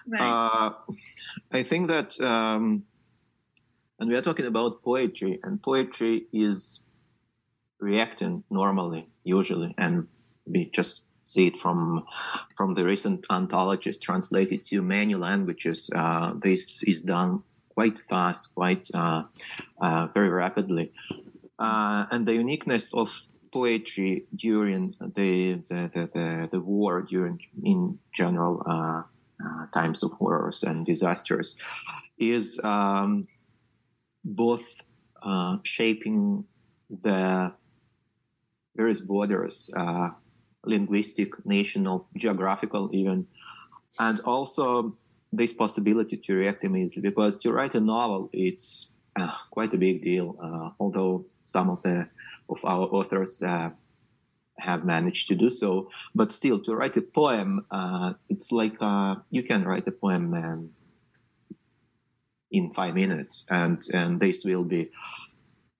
Right. 0.06 0.20
Uh, 0.20 0.72
I 1.52 1.62
think 1.62 1.88
that, 1.88 2.20
um, 2.20 2.84
and 3.98 4.10
we 4.10 4.16
are 4.16 4.22
talking 4.22 4.46
about 4.46 4.82
poetry, 4.82 5.40
and 5.42 5.62
poetry 5.62 6.26
is 6.32 6.80
reacting 7.80 8.44
normally, 8.50 9.08
usually, 9.24 9.74
and 9.78 10.06
we 10.46 10.70
just 10.74 11.02
see 11.26 11.46
it 11.46 11.54
from 11.60 12.04
from 12.56 12.74
the 12.74 12.84
recent 12.84 13.24
anthologies 13.30 13.98
translated 13.98 14.64
to 14.66 14.82
many 14.82 15.14
languages. 15.14 15.88
Uh, 15.94 16.34
this 16.42 16.82
is 16.82 17.02
done 17.02 17.42
quite 17.70 17.96
fast, 18.08 18.54
quite 18.54 18.86
uh, 18.94 19.22
uh, 19.80 20.06
very 20.14 20.28
rapidly, 20.28 20.92
uh, 21.58 22.04
and 22.10 22.26
the 22.26 22.34
uniqueness 22.34 22.92
of 22.92 23.10
poetry 23.52 24.26
during 24.36 24.94
the 25.16 25.62
the, 25.70 25.90
the, 25.94 26.10
the, 26.12 26.48
the 26.52 26.60
war 26.60 27.02
during 27.02 27.40
in 27.62 27.98
general 28.12 28.62
uh, 29.46 29.66
times 29.72 30.02
of 30.02 30.12
horrors 30.12 30.62
and 30.62 30.86
disasters 30.86 31.56
is 32.18 32.60
um, 32.64 33.26
both 34.24 34.62
uh, 35.22 35.58
shaping 35.62 36.44
the 37.02 37.52
various 38.76 39.00
borders, 39.00 39.70
uh, 39.76 40.10
linguistic, 40.64 41.30
national, 41.46 42.06
geographical, 42.16 42.90
even, 42.92 43.26
and 43.98 44.20
also 44.20 44.96
this 45.32 45.52
possibility 45.52 46.16
to 46.16 46.34
react 46.34 46.64
immediately. 46.64 47.02
Because 47.02 47.38
to 47.38 47.52
write 47.52 47.74
a 47.74 47.80
novel, 47.80 48.30
it's 48.32 48.88
uh, 49.16 49.28
quite 49.50 49.72
a 49.74 49.78
big 49.78 50.02
deal. 50.02 50.36
Uh, 50.42 50.70
although 50.80 51.24
some 51.44 51.70
of 51.70 51.82
the 51.82 52.06
of 52.48 52.62
our 52.64 52.86
authors 52.92 53.42
uh, 53.42 53.70
have 54.58 54.84
managed 54.84 55.28
to 55.28 55.34
do 55.34 55.50
so. 55.50 55.90
But 56.14 56.32
still, 56.32 56.58
to 56.64 56.74
write 56.74 56.96
a 56.96 57.02
poem, 57.02 57.66
uh, 57.70 58.14
it's 58.28 58.52
like 58.52 58.76
uh, 58.80 59.16
you 59.30 59.42
can 59.42 59.64
write 59.64 59.86
a 59.86 59.92
poem 59.92 60.34
um, 60.34 60.70
in 62.50 62.70
five 62.70 62.94
minutes, 62.94 63.44
and 63.50 63.82
and 63.92 64.20
this 64.20 64.44
will 64.44 64.64
be 64.64 64.90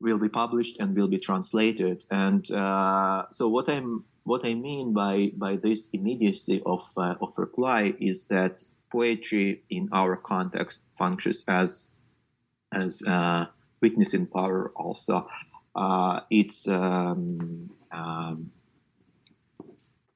will 0.01 0.19
be 0.19 0.29
published 0.29 0.79
and 0.81 0.97
will 0.97 1.09
be 1.09 1.19
translated. 1.19 2.05
And 2.11 2.51
uh, 2.51 3.25
so 3.31 3.49
what 3.49 3.69
I'm 3.69 4.05
what 4.25 4.45
I 4.45 4.55
mean 4.55 4.93
by 4.93 5.33
by 5.37 5.57
this 5.57 5.89
immediacy 5.93 6.63
of 6.67 6.83
uh, 6.97 7.15
of 7.21 7.33
reply 7.37 7.95
is 8.01 8.27
that 8.27 8.65
poetry 8.91 9.63
in 9.71 9.89
our 9.93 10.17
context 10.17 10.83
functions 10.99 11.45
as 11.49 11.85
as 12.73 13.03
uh, 13.07 13.47
witnessing 13.81 14.27
power. 14.27 14.73
Also, 14.77 15.29
uh, 15.77 16.21
it's 16.31 16.67
um, 16.69 17.71
um, 17.93 18.51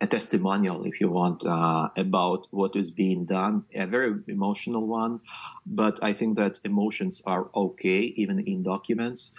a 0.01 0.07
testimonial, 0.07 0.85
if 0.85 1.01
you 1.01 1.11
want, 1.11 1.45
uh, 1.45 1.89
about 1.97 2.47
what 2.51 2.77
is 2.77 2.91
being 2.91 3.25
done, 3.25 3.65
a 3.75 3.87
very 3.87 4.15
emotional 4.29 4.87
one. 4.87 5.21
But 5.67 5.99
I 6.03 6.13
think 6.13 6.37
that 6.37 6.61
emotions 6.65 7.21
are 7.27 7.51
okay, 7.55 8.01
even 8.17 8.39
in 8.41 8.63
documents. 8.63 9.33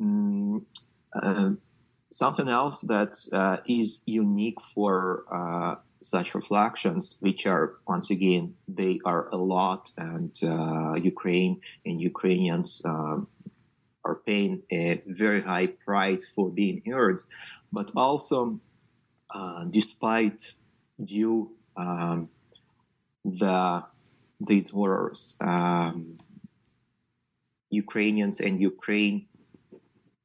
Mm, 0.00 0.62
uh, 1.14 1.50
something 2.12 2.48
else 2.48 2.82
that 2.82 3.16
uh, 3.32 3.58
is 3.66 4.02
unique 4.04 4.58
for 4.74 5.24
uh, 5.32 5.76
such 6.02 6.34
reflections, 6.34 7.16
which 7.20 7.46
are, 7.46 7.78
once 7.86 8.10
again, 8.10 8.54
they 8.68 9.00
are 9.04 9.28
a 9.30 9.36
lot, 9.36 9.90
and 9.96 10.34
uh, 10.42 10.94
Ukraine 10.94 11.60
and 11.86 12.00
Ukrainians 12.00 12.82
um, 12.84 13.28
are 14.04 14.16
paying 14.26 14.62
a 14.70 15.02
very 15.06 15.42
high 15.42 15.66
price 15.66 16.30
for 16.34 16.50
being 16.50 16.82
heard, 16.86 17.20
but 17.72 17.90
also 17.96 18.58
uh, 19.34 19.64
despite 19.64 20.52
due 21.04 21.50
um, 21.76 22.28
the 23.24 23.82
these 24.40 24.70
horrors, 24.70 25.34
um, 25.40 26.18
Ukrainians 27.70 28.40
and 28.40 28.60
Ukraine 28.60 29.26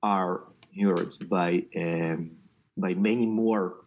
are 0.02 0.44
heard 0.80 1.14
by 1.30 1.66
um, 1.76 2.32
by 2.78 2.94
many 2.94 3.26
more 3.26 3.86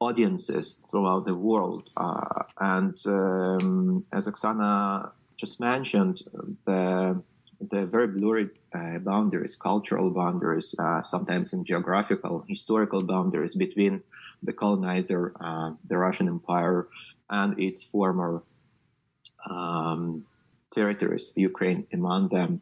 audiences 0.00 0.76
throughout 0.90 1.24
the 1.26 1.34
world. 1.34 1.90
Uh, 1.96 2.44
and 2.60 2.96
um, 3.06 4.04
as 4.12 4.26
Oksana 4.28 5.10
just 5.36 5.60
mentioned, 5.60 6.22
the 6.66 7.20
the 7.60 7.86
very 7.86 8.06
blurred 8.06 8.50
uh, 8.74 8.98
boundaries, 8.98 9.56
cultural 9.56 10.10
boundaries, 10.10 10.74
uh, 10.78 11.02
sometimes 11.02 11.52
in 11.52 11.64
geographical, 11.64 12.44
historical 12.48 13.02
boundaries 13.02 13.54
between 13.54 14.02
the 14.42 14.52
colonizer, 14.52 15.32
uh, 15.40 15.72
the 15.88 15.96
Russian 15.96 16.28
Empire, 16.28 16.88
and 17.30 17.58
its 17.58 17.82
former 17.82 18.42
um, 19.50 20.24
territories, 20.72 21.32
Ukraine 21.36 21.86
among 21.92 22.28
them, 22.28 22.60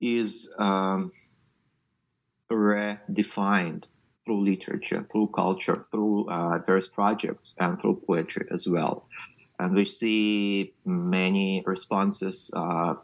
is 0.00 0.50
um, 0.58 1.12
redefined 2.50 3.84
through 4.24 4.44
literature, 4.44 5.06
through 5.10 5.28
culture, 5.28 5.86
through 5.90 6.28
uh, 6.30 6.58
various 6.66 6.86
projects, 6.86 7.54
and 7.58 7.80
through 7.80 8.02
poetry 8.06 8.46
as 8.52 8.68
well. 8.68 9.08
And 9.58 9.74
we 9.74 9.86
see 9.86 10.74
many 10.84 11.64
responses 11.66 12.50
uh, 12.54 12.94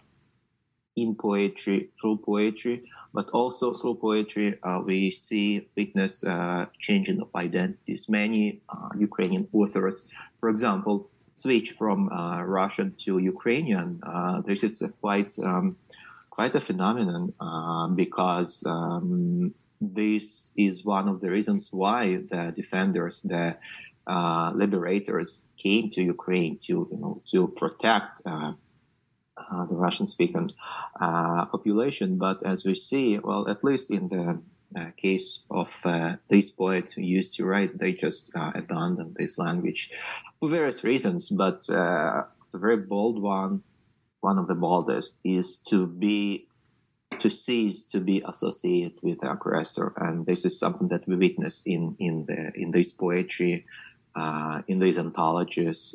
in 0.96 1.14
poetry, 1.14 1.90
through 2.00 2.18
poetry, 2.18 2.84
but 3.12 3.28
also 3.30 3.76
through 3.78 3.96
poetry, 3.96 4.58
uh, 4.62 4.80
we 4.84 5.10
see, 5.10 5.68
witness 5.76 6.22
uh, 6.24 6.66
changing 6.78 7.20
of 7.20 7.28
identities. 7.34 8.08
Many 8.08 8.60
uh, 8.68 8.90
Ukrainian 8.98 9.48
authors, 9.52 10.06
for 10.40 10.48
example, 10.48 11.08
switch 11.34 11.72
from 11.72 12.10
uh, 12.10 12.42
Russian 12.42 12.94
to 13.04 13.18
Ukrainian. 13.18 14.00
Uh, 14.02 14.40
this 14.42 14.62
is 14.62 14.82
quite 15.00 15.38
um, 15.38 15.76
quite 16.30 16.54
a 16.54 16.60
phenomenon 16.60 17.32
uh, 17.40 17.86
because 17.88 18.64
um, 18.66 19.54
this 19.80 20.50
is 20.56 20.84
one 20.84 21.08
of 21.08 21.20
the 21.20 21.30
reasons 21.30 21.68
why 21.70 22.16
the 22.30 22.52
defenders, 22.56 23.20
the 23.24 23.56
liberators, 24.54 25.42
came 25.56 25.90
to 25.90 26.02
Ukraine 26.02 26.58
to 26.66 26.88
you 26.90 26.98
know 26.98 27.22
to 27.30 27.48
protect 27.48 28.22
uh, 29.36 29.64
the 29.66 29.74
Russian 29.74 30.06
speaking 30.06 30.50
uh, 31.00 31.46
population. 31.46 32.18
But 32.18 32.44
as 32.46 32.64
we 32.64 32.74
see, 32.74 33.18
well, 33.18 33.48
at 33.48 33.64
least 33.64 33.90
in 33.90 34.08
the 34.08 34.38
uh, 34.80 34.90
case 34.96 35.40
of 35.50 35.68
uh, 35.84 36.16
these 36.28 36.50
poets 36.50 36.92
who 36.92 37.02
used 37.02 37.34
to 37.34 37.44
write, 37.44 37.78
they 37.78 37.92
just 37.92 38.30
uh, 38.34 38.52
abandoned 38.54 39.16
this 39.18 39.38
language 39.38 39.90
for 40.40 40.48
various 40.48 40.84
reasons. 40.84 41.28
But 41.28 41.68
a 41.68 42.26
very 42.52 42.76
bold 42.76 43.20
one, 43.20 43.62
one 44.20 44.38
of 44.38 44.46
the 44.46 44.54
boldest, 44.54 45.18
is 45.24 45.56
to 45.68 45.86
be 45.86 46.48
to 47.20 47.30
cease 47.30 47.84
to 47.84 48.00
be 48.00 48.22
associated 48.26 48.98
with 49.02 49.20
the 49.20 49.30
aggressor, 49.30 49.92
and 49.96 50.26
this 50.26 50.44
is 50.44 50.58
something 50.58 50.88
that 50.88 51.06
we 51.06 51.14
witness 51.14 51.62
in 51.64 51.94
in 52.00 52.24
the 52.26 52.52
in 52.54 52.72
this 52.72 52.92
poetry, 52.92 53.64
in 54.66 54.78
these 54.80 54.98
anthologies 54.98 55.94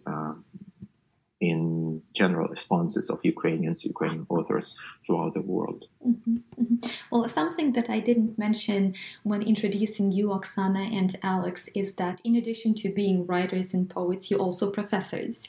in 1.39 2.01
general 2.13 2.47
responses 2.47 3.09
of 3.09 3.19
Ukrainians, 3.23 3.85
Ukrainian 3.85 4.25
authors 4.29 4.75
throughout 5.05 5.33
the 5.33 5.41
world. 5.41 5.85
Mm-hmm, 6.05 6.37
mm-hmm. 6.61 6.89
Well, 7.11 7.27
something 7.29 7.73
that 7.73 7.89
I 7.89 7.99
didn't 7.99 8.37
mention 8.37 8.95
when 9.23 9.41
introducing 9.41 10.11
you, 10.11 10.27
Oksana 10.27 10.85
and 10.99 11.15
Alex, 11.23 11.69
is 11.73 11.93
that 11.93 12.21
in 12.23 12.35
addition 12.35 12.73
to 12.75 12.89
being 12.89 13.25
writers 13.25 13.73
and 13.73 13.89
poets, 13.89 14.29
you're 14.29 14.39
also 14.39 14.69
professors. 14.69 15.47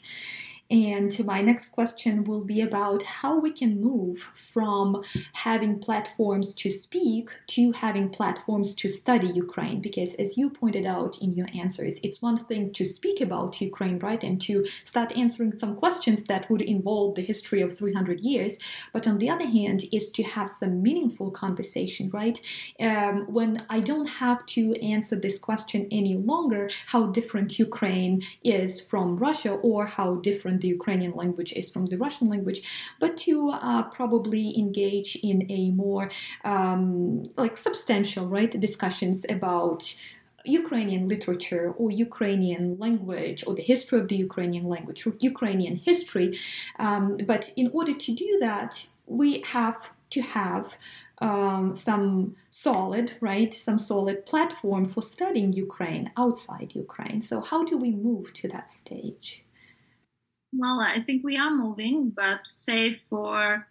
And 0.71 1.13
my 1.25 1.41
next 1.41 1.69
question 1.69 2.23
will 2.23 2.45
be 2.45 2.61
about 2.61 3.03
how 3.03 3.37
we 3.37 3.51
can 3.51 3.81
move 3.81 4.19
from 4.19 5.03
having 5.33 5.79
platforms 5.79 6.55
to 6.55 6.71
speak 6.71 7.29
to 7.47 7.73
having 7.73 8.07
platforms 8.07 8.73
to 8.75 8.87
study 8.87 9.27
Ukraine. 9.27 9.81
Because 9.81 10.15
as 10.15 10.37
you 10.37 10.49
pointed 10.49 10.85
out 10.85 11.17
in 11.21 11.33
your 11.33 11.47
answers, 11.53 11.99
it's 12.03 12.21
one 12.21 12.37
thing 12.37 12.71
to 12.73 12.85
speak 12.85 13.19
about 13.19 13.59
Ukraine, 13.59 13.99
right? 13.99 14.23
And 14.23 14.39
to 14.43 14.65
start 14.85 15.11
answering 15.17 15.57
some 15.57 15.75
questions 15.75 16.23
that 16.23 16.49
would 16.49 16.61
involve 16.61 17.15
the 17.15 17.21
history 17.21 17.61
of 17.61 17.77
300 17.77 18.21
years. 18.21 18.57
But 18.93 19.07
on 19.07 19.17
the 19.17 19.29
other 19.29 19.47
hand, 19.47 19.83
is 19.91 20.09
to 20.11 20.23
have 20.23 20.49
some 20.49 20.81
meaningful 20.81 21.31
conversation, 21.31 22.09
right? 22.11 22.39
Um, 22.79 23.25
when 23.27 23.65
I 23.69 23.81
don't 23.81 24.07
have 24.07 24.45
to 24.47 24.75
answer 24.75 25.15
this 25.15 25.37
question 25.37 25.87
any 25.91 26.15
longer, 26.15 26.69
how 26.87 27.07
different 27.07 27.59
Ukraine 27.59 28.21
is 28.43 28.79
from 28.79 29.17
Russia 29.17 29.51
or 29.51 29.85
how 29.85 30.15
different 30.15 30.60
the 30.61 30.67
Ukrainian 30.67 31.13
language 31.13 31.51
is 31.53 31.69
from 31.69 31.85
the 31.87 31.97
Russian 31.97 32.27
language, 32.27 32.61
but 32.99 33.17
to 33.25 33.49
uh, 33.51 33.83
probably 33.83 34.57
engage 34.57 35.17
in 35.21 35.37
a 35.49 35.71
more 35.71 36.09
um, 36.43 37.23
like 37.37 37.57
substantial, 37.57 38.27
right, 38.27 38.51
discussions 38.59 39.25
about 39.29 39.93
Ukrainian 40.45 41.07
literature 41.07 41.73
or 41.77 41.91
Ukrainian 41.91 42.77
language 42.79 43.43
or 43.45 43.53
the 43.53 43.61
history 43.61 43.99
of 43.99 44.07
the 44.07 44.15
Ukrainian 44.15 44.65
language 44.65 45.05
or 45.05 45.13
Ukrainian 45.19 45.75
history. 45.75 46.37
Um, 46.79 47.17
but 47.31 47.51
in 47.55 47.69
order 47.73 47.93
to 47.93 48.11
do 48.13 48.37
that, 48.39 48.87
we 49.05 49.41
have 49.41 49.91
to 50.11 50.21
have 50.21 50.75
um, 51.21 51.75
some 51.75 52.35
solid, 52.49 53.13
right, 53.21 53.53
some 53.53 53.77
solid 53.77 54.25
platform 54.25 54.85
for 54.85 55.01
studying 55.01 55.53
Ukraine 55.53 56.11
outside 56.17 56.73
Ukraine. 56.75 57.21
So, 57.21 57.41
how 57.41 57.63
do 57.63 57.77
we 57.77 57.91
move 57.91 58.33
to 58.33 58.47
that 58.49 58.71
stage? 58.71 59.43
Well, 60.53 60.79
I 60.81 61.01
think 61.01 61.23
we 61.23 61.37
are 61.37 61.51
moving, 61.51 62.09
but 62.09 62.41
say 62.47 63.01
for 63.09 63.67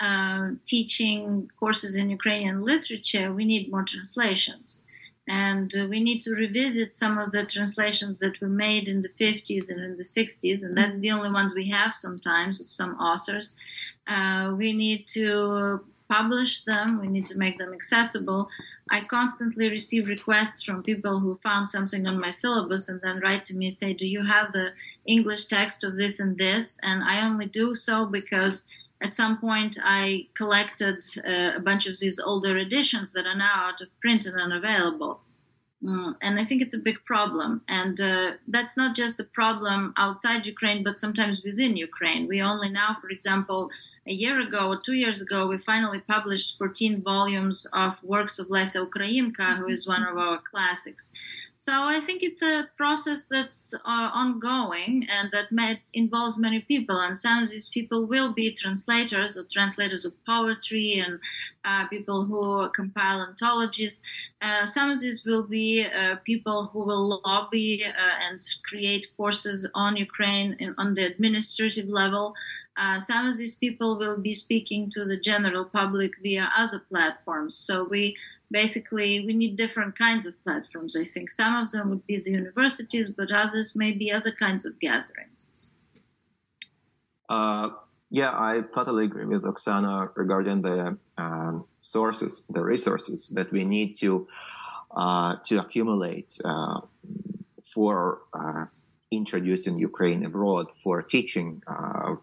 uh, 0.00 0.50
teaching 0.64 1.50
courses 1.58 1.94
in 1.94 2.10
Ukrainian 2.10 2.62
literature, 2.64 3.32
we 3.32 3.44
need 3.44 3.70
more 3.70 3.84
translations. 3.84 4.82
And 5.28 5.72
uh, 5.76 5.86
we 5.86 6.02
need 6.02 6.20
to 6.22 6.32
revisit 6.32 6.96
some 6.96 7.16
of 7.18 7.30
the 7.30 7.46
translations 7.46 8.18
that 8.18 8.40
were 8.40 8.48
made 8.48 8.88
in 8.88 9.02
the 9.02 9.08
50s 9.08 9.70
and 9.70 9.80
in 9.80 9.96
the 9.96 10.02
60s, 10.02 10.64
and 10.64 10.76
that's 10.76 10.98
the 10.98 11.12
only 11.12 11.30
ones 11.30 11.54
we 11.54 11.68
have 11.68 11.94
sometimes 11.94 12.60
of 12.60 12.70
some 12.70 12.94
authors. 12.96 13.54
Uh, 14.08 14.54
we 14.56 14.72
need 14.72 15.06
to 15.08 15.84
publish 16.08 16.62
them, 16.62 17.00
we 17.00 17.08
need 17.08 17.26
to 17.26 17.38
make 17.38 17.58
them 17.58 17.72
accessible. 17.72 18.48
I 18.90 19.04
constantly 19.04 19.68
receive 19.68 20.06
requests 20.06 20.62
from 20.62 20.82
people 20.82 21.20
who 21.20 21.38
found 21.42 21.70
something 21.70 22.06
on 22.06 22.20
my 22.20 22.30
syllabus 22.30 22.88
and 22.88 23.00
then 23.00 23.20
write 23.20 23.44
to 23.46 23.56
me 23.56 23.70
say, 23.70 23.92
Do 23.92 24.06
you 24.06 24.24
have 24.24 24.52
the 24.52 24.70
English 25.06 25.46
text 25.46 25.84
of 25.84 25.96
this 25.96 26.20
and 26.20 26.36
this? 26.38 26.78
And 26.82 27.02
I 27.02 27.24
only 27.26 27.46
do 27.46 27.74
so 27.74 28.06
because 28.06 28.64
at 29.00 29.14
some 29.14 29.38
point 29.38 29.78
I 29.82 30.28
collected 30.34 31.04
uh, 31.26 31.56
a 31.56 31.60
bunch 31.60 31.86
of 31.86 31.98
these 31.98 32.20
older 32.20 32.56
editions 32.58 33.12
that 33.12 33.26
are 33.26 33.34
now 33.34 33.68
out 33.68 33.80
of 33.80 33.88
print 34.00 34.26
and 34.26 34.40
unavailable. 34.40 35.20
Mm, 35.82 36.14
and 36.22 36.38
I 36.38 36.44
think 36.44 36.62
it's 36.62 36.74
a 36.74 36.78
big 36.78 37.04
problem. 37.04 37.62
And 37.68 38.00
uh, 38.00 38.32
that's 38.46 38.76
not 38.76 38.94
just 38.94 39.18
a 39.18 39.24
problem 39.24 39.92
outside 39.96 40.46
Ukraine, 40.46 40.84
but 40.84 40.98
sometimes 40.98 41.42
within 41.44 41.76
Ukraine. 41.76 42.28
We 42.28 42.40
only 42.40 42.68
now, 42.68 42.96
for 43.00 43.08
example, 43.10 43.68
a 44.06 44.12
year 44.12 44.40
ago 44.40 44.68
or 44.68 44.80
two 44.80 44.94
years 44.94 45.20
ago, 45.20 45.46
we 45.46 45.58
finally 45.58 46.00
published 46.00 46.58
14 46.58 47.02
volumes 47.02 47.66
of 47.72 48.02
works 48.02 48.38
of 48.38 48.48
Lesya 48.48 48.88
Ukrainka, 48.88 49.58
who 49.58 49.68
is 49.68 49.86
one 49.86 50.02
of 50.02 50.18
our 50.18 50.38
classics. 50.38 51.10
So 51.64 51.74
I 51.84 52.00
think 52.00 52.24
it's 52.24 52.42
a 52.42 52.68
process 52.76 53.28
that's 53.28 53.72
uh, 53.72 53.78
ongoing 53.84 55.06
and 55.08 55.30
that 55.30 55.52
may, 55.52 55.80
involves 55.94 56.36
many 56.36 56.58
people. 56.58 56.98
And 56.98 57.16
some 57.16 57.40
of 57.40 57.50
these 57.50 57.68
people 57.68 58.08
will 58.08 58.32
be 58.32 58.52
translators 58.52 59.36
or 59.38 59.44
translators 59.44 60.04
of 60.04 60.12
poetry 60.26 61.00
and 61.06 61.20
uh, 61.64 61.86
people 61.86 62.24
who 62.24 62.68
compile 62.70 63.20
anthologies. 63.20 64.02
Uh, 64.40 64.66
some 64.66 64.90
of 64.90 64.98
these 64.98 65.24
will 65.24 65.46
be 65.46 65.86
uh, 65.86 66.16
people 66.24 66.68
who 66.72 66.82
will 66.82 67.22
lobby 67.24 67.84
uh, 67.86 68.14
and 68.28 68.40
create 68.68 69.06
courses 69.16 69.64
on 69.72 69.96
Ukraine 69.96 70.56
in, 70.58 70.74
on 70.78 70.94
the 70.94 71.06
administrative 71.06 71.86
level. 71.86 72.34
Uh, 72.76 72.98
some 72.98 73.24
of 73.28 73.38
these 73.38 73.54
people 73.54 73.96
will 73.96 74.16
be 74.16 74.34
speaking 74.34 74.90
to 74.90 75.04
the 75.04 75.16
general 75.16 75.64
public 75.64 76.10
via 76.24 76.50
other 76.56 76.80
platforms. 76.88 77.54
So 77.54 77.84
we 77.84 78.16
basically 78.52 79.24
we 79.26 79.32
need 79.32 79.56
different 79.56 79.98
kinds 79.98 80.26
of 80.26 80.34
platforms. 80.44 80.96
I 80.96 81.04
think 81.04 81.30
some 81.30 81.56
of 81.56 81.70
them 81.72 81.90
would 81.90 82.06
be 82.06 82.18
the 82.18 82.30
universities, 82.30 83.10
but 83.10 83.32
others 83.32 83.74
may 83.74 83.92
be 83.92 84.12
other 84.12 84.32
kinds 84.32 84.64
of 84.64 84.78
gatherings. 84.78 85.72
Uh, 87.28 87.70
yeah, 88.10 88.30
I 88.30 88.60
totally 88.74 89.06
agree 89.06 89.24
with 89.24 89.42
Oksana 89.42 90.10
regarding 90.14 90.60
the 90.62 90.98
um, 91.16 91.64
sources, 91.80 92.42
the 92.50 92.62
resources 92.62 93.30
that 93.34 93.50
we 93.50 93.64
need 93.64 93.96
to 94.00 94.28
uh, 94.94 95.36
to 95.46 95.58
accumulate 95.58 96.38
uh, 96.44 96.80
for 97.74 98.20
introducing 99.10 99.76
Ukraine 99.76 100.24
abroad, 100.24 100.66
for 100.82 101.02
teaching 101.02 101.62
uh, 101.66 102.16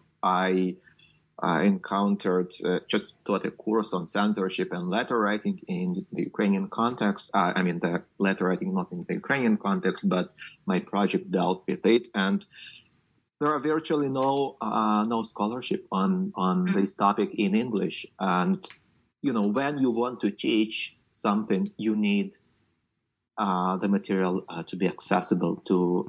I 1.42 1.60
uh, 1.60 1.62
encountered 1.62 2.52
uh, 2.64 2.80
just 2.88 3.14
taught 3.24 3.46
a 3.46 3.50
course 3.50 3.92
on 3.92 4.06
censorship 4.06 4.72
and 4.72 4.88
letter 4.88 5.18
writing 5.18 5.60
in 5.68 6.06
the 6.12 6.22
Ukrainian 6.22 6.68
context. 6.68 7.30
Uh, 7.32 7.52
I 7.56 7.62
mean, 7.62 7.78
the 7.78 8.02
letter 8.18 8.46
writing 8.46 8.74
not 8.74 8.92
in 8.92 9.04
the 9.08 9.14
Ukrainian 9.14 9.56
context, 9.56 10.08
but 10.08 10.34
my 10.66 10.80
project 10.80 11.30
dealt 11.30 11.64
with 11.66 11.84
it. 11.86 12.08
And 12.14 12.44
there 13.38 13.48
are 13.48 13.60
virtually 13.60 14.10
no 14.10 14.56
uh, 14.60 15.04
no 15.04 15.22
scholarship 15.22 15.86
on 15.90 16.32
on 16.34 16.68
mm. 16.68 16.74
this 16.74 16.94
topic 16.94 17.30
in 17.34 17.54
English. 17.54 18.06
And 18.18 18.58
you 19.22 19.32
know, 19.32 19.46
when 19.46 19.78
you 19.78 19.90
want 19.90 20.20
to 20.20 20.30
teach 20.30 20.94
something, 21.10 21.70
you 21.78 21.96
need 21.96 22.36
uh, 23.38 23.78
the 23.78 23.88
material 23.88 24.44
uh, 24.48 24.62
to 24.64 24.76
be 24.76 24.86
accessible 24.86 25.56
to 25.68 26.06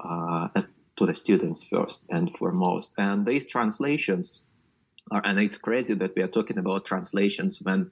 to 0.98 1.06
the 1.06 1.16
students 1.16 1.64
first 1.64 2.06
and 2.10 2.30
foremost. 2.38 2.94
And 2.98 3.26
these 3.26 3.48
translations 3.48 4.44
and 5.12 5.40
it's 5.40 5.58
crazy 5.58 5.94
that 5.94 6.16
we 6.16 6.22
are 6.22 6.28
talking 6.28 6.58
about 6.58 6.86
translations 6.86 7.60
when 7.62 7.90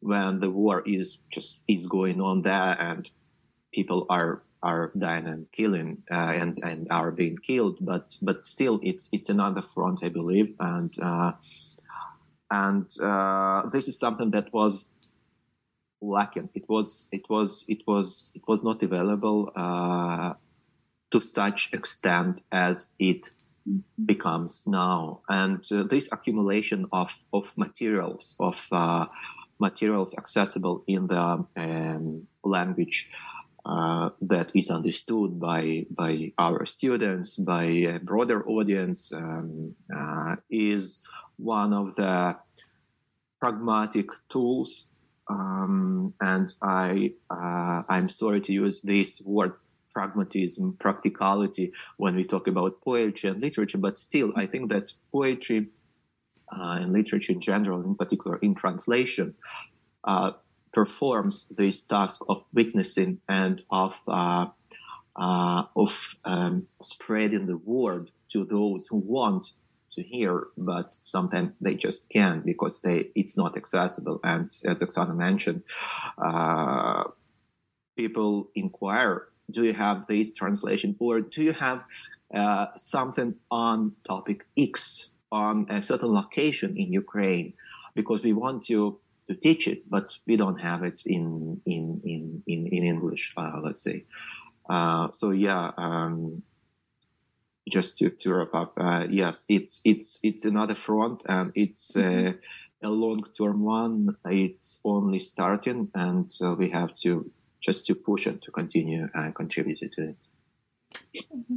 when 0.00 0.40
the 0.40 0.50
war 0.50 0.82
is 0.86 1.18
just 1.32 1.60
is 1.68 1.86
going 1.86 2.20
on 2.20 2.42
there 2.42 2.76
and 2.80 3.10
people 3.72 4.06
are 4.08 4.42
are 4.62 4.92
dying 4.98 5.26
and 5.26 5.50
killing 5.52 6.02
uh, 6.10 6.32
and 6.32 6.60
and 6.62 6.86
are 6.90 7.10
being 7.10 7.36
killed. 7.38 7.78
But 7.80 8.16
but 8.22 8.46
still 8.46 8.80
it's 8.82 9.08
it's 9.12 9.28
another 9.28 9.62
front 9.74 10.00
i 10.02 10.08
believe. 10.08 10.54
And 10.60 10.92
uh, 11.00 11.32
and 12.50 12.88
uh, 13.00 13.68
this 13.70 13.88
is 13.88 13.98
something 13.98 14.30
that 14.32 14.52
was 14.52 14.86
lacking. 16.00 16.50
It 16.54 16.68
was 16.68 17.06
it 17.12 17.22
was 17.28 17.64
it 17.68 17.82
was 17.86 18.32
it 18.34 18.42
was 18.46 18.62
not 18.62 18.82
available 18.82 19.52
uh, 19.56 20.34
to 21.10 21.20
such 21.20 21.70
extent 21.72 22.42
as 22.52 22.88
it 22.98 23.30
becomes 24.06 24.64
now. 24.66 25.20
And 25.28 25.64
uh, 25.72 25.84
this 25.84 26.08
accumulation 26.12 26.86
of, 26.92 27.10
of 27.32 27.50
materials, 27.56 28.36
of 28.40 28.56
uh, 28.72 29.06
materials 29.58 30.14
accessible 30.16 30.84
in 30.86 31.06
the 31.06 31.44
um, 31.56 32.26
language 32.44 33.08
uh, 33.66 34.08
that 34.22 34.50
is 34.54 34.70
understood 34.70 35.38
by, 35.38 35.84
by 35.90 36.32
our 36.38 36.64
students, 36.64 37.36
by 37.36 37.64
a 37.64 37.98
broader 37.98 38.46
audience, 38.48 39.12
um, 39.14 39.74
uh, 39.94 40.36
is 40.50 41.00
one 41.36 41.72
of 41.72 41.94
the 41.96 42.36
pragmatic 43.40 44.06
tools. 44.30 44.86
Um, 45.28 46.14
and 46.20 46.52
I, 46.62 47.12
uh, 47.30 47.82
I'm 47.88 48.08
sorry 48.08 48.40
to 48.40 48.52
use 48.52 48.80
this 48.80 49.20
word 49.20 49.52
pragmatism, 49.92 50.76
practicality 50.78 51.72
when 51.96 52.14
we 52.14 52.24
talk 52.24 52.46
about 52.46 52.80
poetry 52.82 53.30
and 53.30 53.40
literature. 53.40 53.78
But 53.78 53.98
still, 53.98 54.32
I 54.36 54.46
think 54.46 54.70
that 54.70 54.92
poetry 55.12 55.68
uh, 56.52 56.78
and 56.80 56.92
literature 56.92 57.32
in 57.32 57.40
general, 57.40 57.82
in 57.82 57.94
particular 57.94 58.36
in 58.38 58.54
translation, 58.54 59.34
uh, 60.04 60.32
performs 60.72 61.46
this 61.50 61.82
task 61.82 62.20
of 62.28 62.44
witnessing 62.54 63.20
and 63.28 63.62
of 63.70 63.94
uh, 64.06 64.46
uh 65.16 65.64
of 65.74 65.92
um, 66.24 66.66
spreading 66.80 67.46
the 67.46 67.56
word 67.56 68.10
to 68.32 68.44
those 68.44 68.86
who 68.88 68.96
want 68.96 69.46
to 69.92 70.02
hear, 70.02 70.48
but 70.56 70.96
sometimes 71.02 71.52
they 71.60 71.74
just 71.74 72.08
can't 72.10 72.44
because 72.44 72.80
they 72.80 73.10
it's 73.14 73.36
not 73.36 73.56
accessible. 73.56 74.20
And 74.22 74.44
as 74.66 74.80
Oksana 74.82 75.16
mentioned, 75.16 75.62
uh, 76.16 77.04
people 77.96 78.50
inquire 78.54 79.28
do 79.50 79.64
you 79.64 79.74
have 79.74 80.06
this 80.08 80.32
translation 80.32 80.96
or 80.98 81.20
do 81.20 81.42
you 81.42 81.52
have 81.52 81.82
uh, 82.34 82.66
something 82.76 83.34
on 83.50 83.92
topic 84.06 84.46
X 84.56 85.06
on 85.32 85.66
a 85.70 85.82
certain 85.82 86.12
location 86.12 86.76
in 86.76 86.92
Ukraine 86.92 87.52
because 87.94 88.22
we 88.22 88.32
want 88.32 88.68
you 88.68 89.00
to 89.28 89.34
teach 89.34 89.68
it, 89.68 89.88
but 89.88 90.12
we 90.26 90.36
don't 90.36 90.58
have 90.58 90.82
it 90.82 91.02
in 91.06 91.60
in 91.66 92.00
in 92.04 92.42
in, 92.46 92.66
in 92.66 92.84
English, 92.84 93.32
uh, 93.36 93.60
let's 93.62 93.82
say. 93.82 94.04
Uh, 94.68 95.10
so 95.12 95.30
yeah, 95.30 95.70
um, 95.76 96.42
just 97.68 97.98
to, 97.98 98.10
to 98.10 98.34
wrap 98.34 98.54
up, 98.54 98.72
uh, 98.76 99.06
yes, 99.08 99.44
it's 99.48 99.80
it's 99.84 100.18
it's 100.22 100.44
another 100.44 100.74
front 100.74 101.22
and 101.26 101.52
it's 101.54 101.96
uh, 101.96 102.32
a 102.82 102.88
long 102.88 103.24
term 103.38 103.62
one. 103.62 104.16
It's 104.24 104.80
only 104.84 105.20
starting, 105.20 105.90
and 105.94 106.30
we 106.58 106.70
have 106.70 106.94
to 107.02 107.30
just 107.60 107.86
to 107.86 107.94
push 107.94 108.26
it 108.26 108.42
to 108.42 108.50
continue 108.50 109.08
and 109.14 109.34
contribute 109.34 109.78
to 109.92 110.02
it. 110.08 110.16
Mm-hmm. 111.34 111.56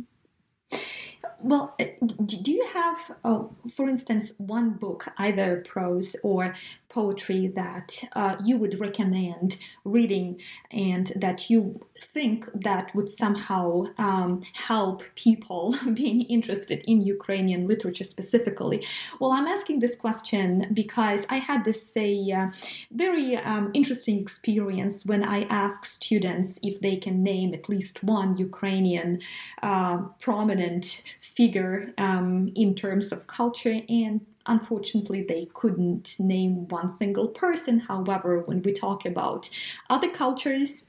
Well, 1.39 1.75
uh, 1.77 1.85
do 2.25 2.51
you 2.51 2.67
have, 2.73 3.17
oh, 3.23 3.53
for 3.73 3.89
instance, 3.89 4.31
one 4.37 4.71
book, 4.71 5.09
either 5.17 5.57
prose 5.67 6.15
or 6.23 6.55
poetry, 6.93 7.47
that 7.47 8.03
uh, 8.13 8.35
you 8.43 8.57
would 8.57 8.79
recommend 8.79 9.57
reading 9.83 10.39
and 10.71 11.11
that 11.15 11.49
you 11.49 11.81
think 11.97 12.47
that 12.53 12.93
would 12.93 13.09
somehow 13.09 13.85
um, 13.97 14.41
help 14.53 15.03
people 15.15 15.75
being 15.93 16.21
interested 16.23 16.83
in 16.87 17.01
Ukrainian 17.01 17.67
literature 17.67 18.03
specifically? 18.03 18.85
Well, 19.19 19.31
I'm 19.31 19.47
asking 19.47 19.79
this 19.79 19.95
question 19.95 20.69
because 20.73 21.25
I 21.29 21.37
had 21.37 21.65
this 21.65 21.81
say 21.95 22.31
uh, 22.31 22.47
very 22.91 23.37
um, 23.37 23.71
interesting 23.73 24.19
experience 24.19 25.05
when 25.05 25.23
I 25.23 25.43
asked 25.45 25.85
students 25.85 26.59
if 26.61 26.79
they 26.79 26.95
can 26.95 27.23
name 27.23 27.53
at 27.53 27.67
least 27.69 28.03
one 28.03 28.37
Ukrainian 28.37 29.19
uh, 29.61 29.97
prominent 30.19 31.03
figure 31.19 31.93
um, 31.97 32.51
in 32.55 32.75
terms 32.75 33.11
of 33.11 33.27
culture 33.27 33.81
and 33.89 34.21
unfortunately 34.45 35.23
they 35.23 35.47
couldn't 35.53 36.15
name 36.19 36.67
one 36.67 36.91
single 36.91 37.27
person 37.27 37.79
however 37.79 38.41
when 38.41 38.61
we 38.61 38.71
talk 38.71 39.05
about 39.05 39.49
other 39.89 40.09
cultures 40.09 40.85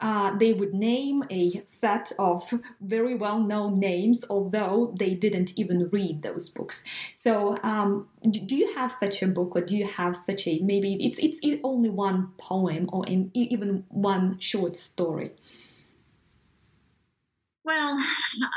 uh, 0.00 0.36
they 0.36 0.52
would 0.52 0.74
name 0.74 1.24
a 1.30 1.62
set 1.66 2.12
of 2.18 2.52
very 2.80 3.14
well 3.14 3.38
known 3.38 3.78
names, 3.78 4.24
although 4.28 4.94
they 4.98 5.14
didn't 5.14 5.56
even 5.58 5.88
read 5.88 6.20
those 6.22 6.50
books. 6.50 6.84
So, 7.14 7.58
um, 7.62 8.08
do 8.28 8.54
you 8.54 8.74
have 8.74 8.92
such 8.92 9.22
a 9.22 9.26
book, 9.28 9.56
or 9.56 9.62
do 9.62 9.76
you 9.76 9.86
have 9.86 10.14
such 10.14 10.46
a 10.46 10.58
maybe 10.58 10.94
it's 11.00 11.18
it's 11.18 11.40
only 11.62 11.90
one 11.90 12.32
poem 12.38 12.90
or 12.92 13.06
in, 13.06 13.30
even 13.34 13.84
one 13.88 14.38
short 14.40 14.76
story? 14.76 15.30
Well, 17.64 17.98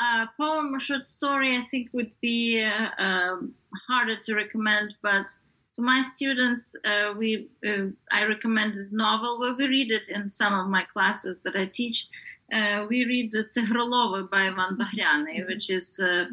a 0.01 0.27
poem 0.35 0.75
or 0.75 0.81
short 0.81 1.05
story, 1.05 1.55
I 1.55 1.61
think, 1.61 1.91
would 1.93 2.11
be 2.19 2.61
uh, 2.61 2.89
um, 2.97 3.55
harder 3.87 4.15
to 4.15 4.35
recommend. 4.35 4.95
But 5.01 5.27
to 5.75 5.81
my 5.81 6.01
students, 6.01 6.75
uh, 6.83 7.13
we 7.17 7.49
uh, 7.65 7.87
I 8.11 8.25
recommend 8.25 8.75
this 8.75 8.91
novel. 8.91 9.39
Well, 9.39 9.55
we 9.57 9.67
read 9.67 9.91
it 9.91 10.09
in 10.09 10.29
some 10.29 10.53
of 10.53 10.67
my 10.67 10.83
classes 10.93 11.41
that 11.41 11.55
I 11.55 11.67
teach. 11.67 12.05
Uh, 12.51 12.85
we 12.89 13.05
read 13.05 13.31
Tyhrolovy 13.33 14.29
by 14.29 14.47
Ivan 14.47 14.77
Bahrianyi, 14.77 15.45
which 15.47 15.69
is 15.69 15.99
uh, 15.99 16.25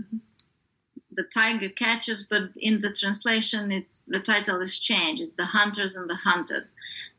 the 1.16 1.24
tiger 1.24 1.68
catches, 1.68 2.26
but 2.28 2.42
in 2.56 2.80
the 2.80 2.92
translation, 2.92 3.70
it's 3.72 4.04
the 4.04 4.20
title 4.20 4.60
is 4.60 4.78
changed. 4.78 5.22
It's 5.22 5.34
the 5.34 5.44
hunters 5.44 5.96
and 5.96 6.08
the 6.08 6.16
hunted. 6.16 6.64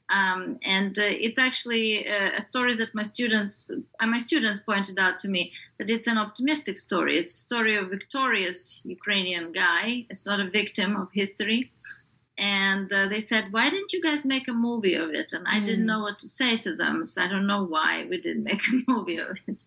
Um, 0.09 0.59
and 0.63 0.97
uh, 0.99 1.03
it's 1.05 1.39
actually 1.39 2.07
uh, 2.07 2.31
a 2.37 2.41
story 2.41 2.75
that 2.75 2.93
my 2.93 3.01
students 3.01 3.71
uh, 3.99 4.05
my 4.05 4.19
students 4.19 4.59
pointed 4.59 4.99
out 4.99 5.19
to 5.21 5.27
me 5.27 5.51
that 5.79 5.89
it's 5.89 6.07
an 6.07 6.17
optimistic 6.17 6.77
story. 6.77 7.17
It's 7.17 7.33
a 7.33 7.37
story 7.37 7.75
of 7.75 7.89
victorious 7.89 8.81
Ukrainian 8.83 9.51
guy. 9.51 10.05
It's 10.09 10.25
not 10.25 10.39
a 10.39 10.49
victim 10.49 10.95
of 10.95 11.07
history. 11.11 11.71
And 12.37 12.91
uh, 12.91 13.07
they 13.07 13.19
said, 13.19 13.51
"Why 13.51 13.69
didn't 13.69 13.93
you 13.93 14.01
guys 14.01 14.25
make 14.25 14.47
a 14.47 14.53
movie 14.53 14.95
of 14.95 15.11
it?" 15.11 15.31
And 15.33 15.47
I 15.47 15.59
mm. 15.59 15.65
didn't 15.65 15.85
know 15.85 16.01
what 16.01 16.19
to 16.19 16.27
say 16.27 16.57
to 16.57 16.75
them, 16.75 17.07
so 17.07 17.21
I 17.21 17.27
don't 17.27 17.47
know 17.47 17.63
why 17.63 18.05
we 18.09 18.19
didn't 18.19 18.43
make 18.43 18.61
a 18.67 18.83
movie 18.91 19.17
of 19.17 19.37
it. 19.47 19.63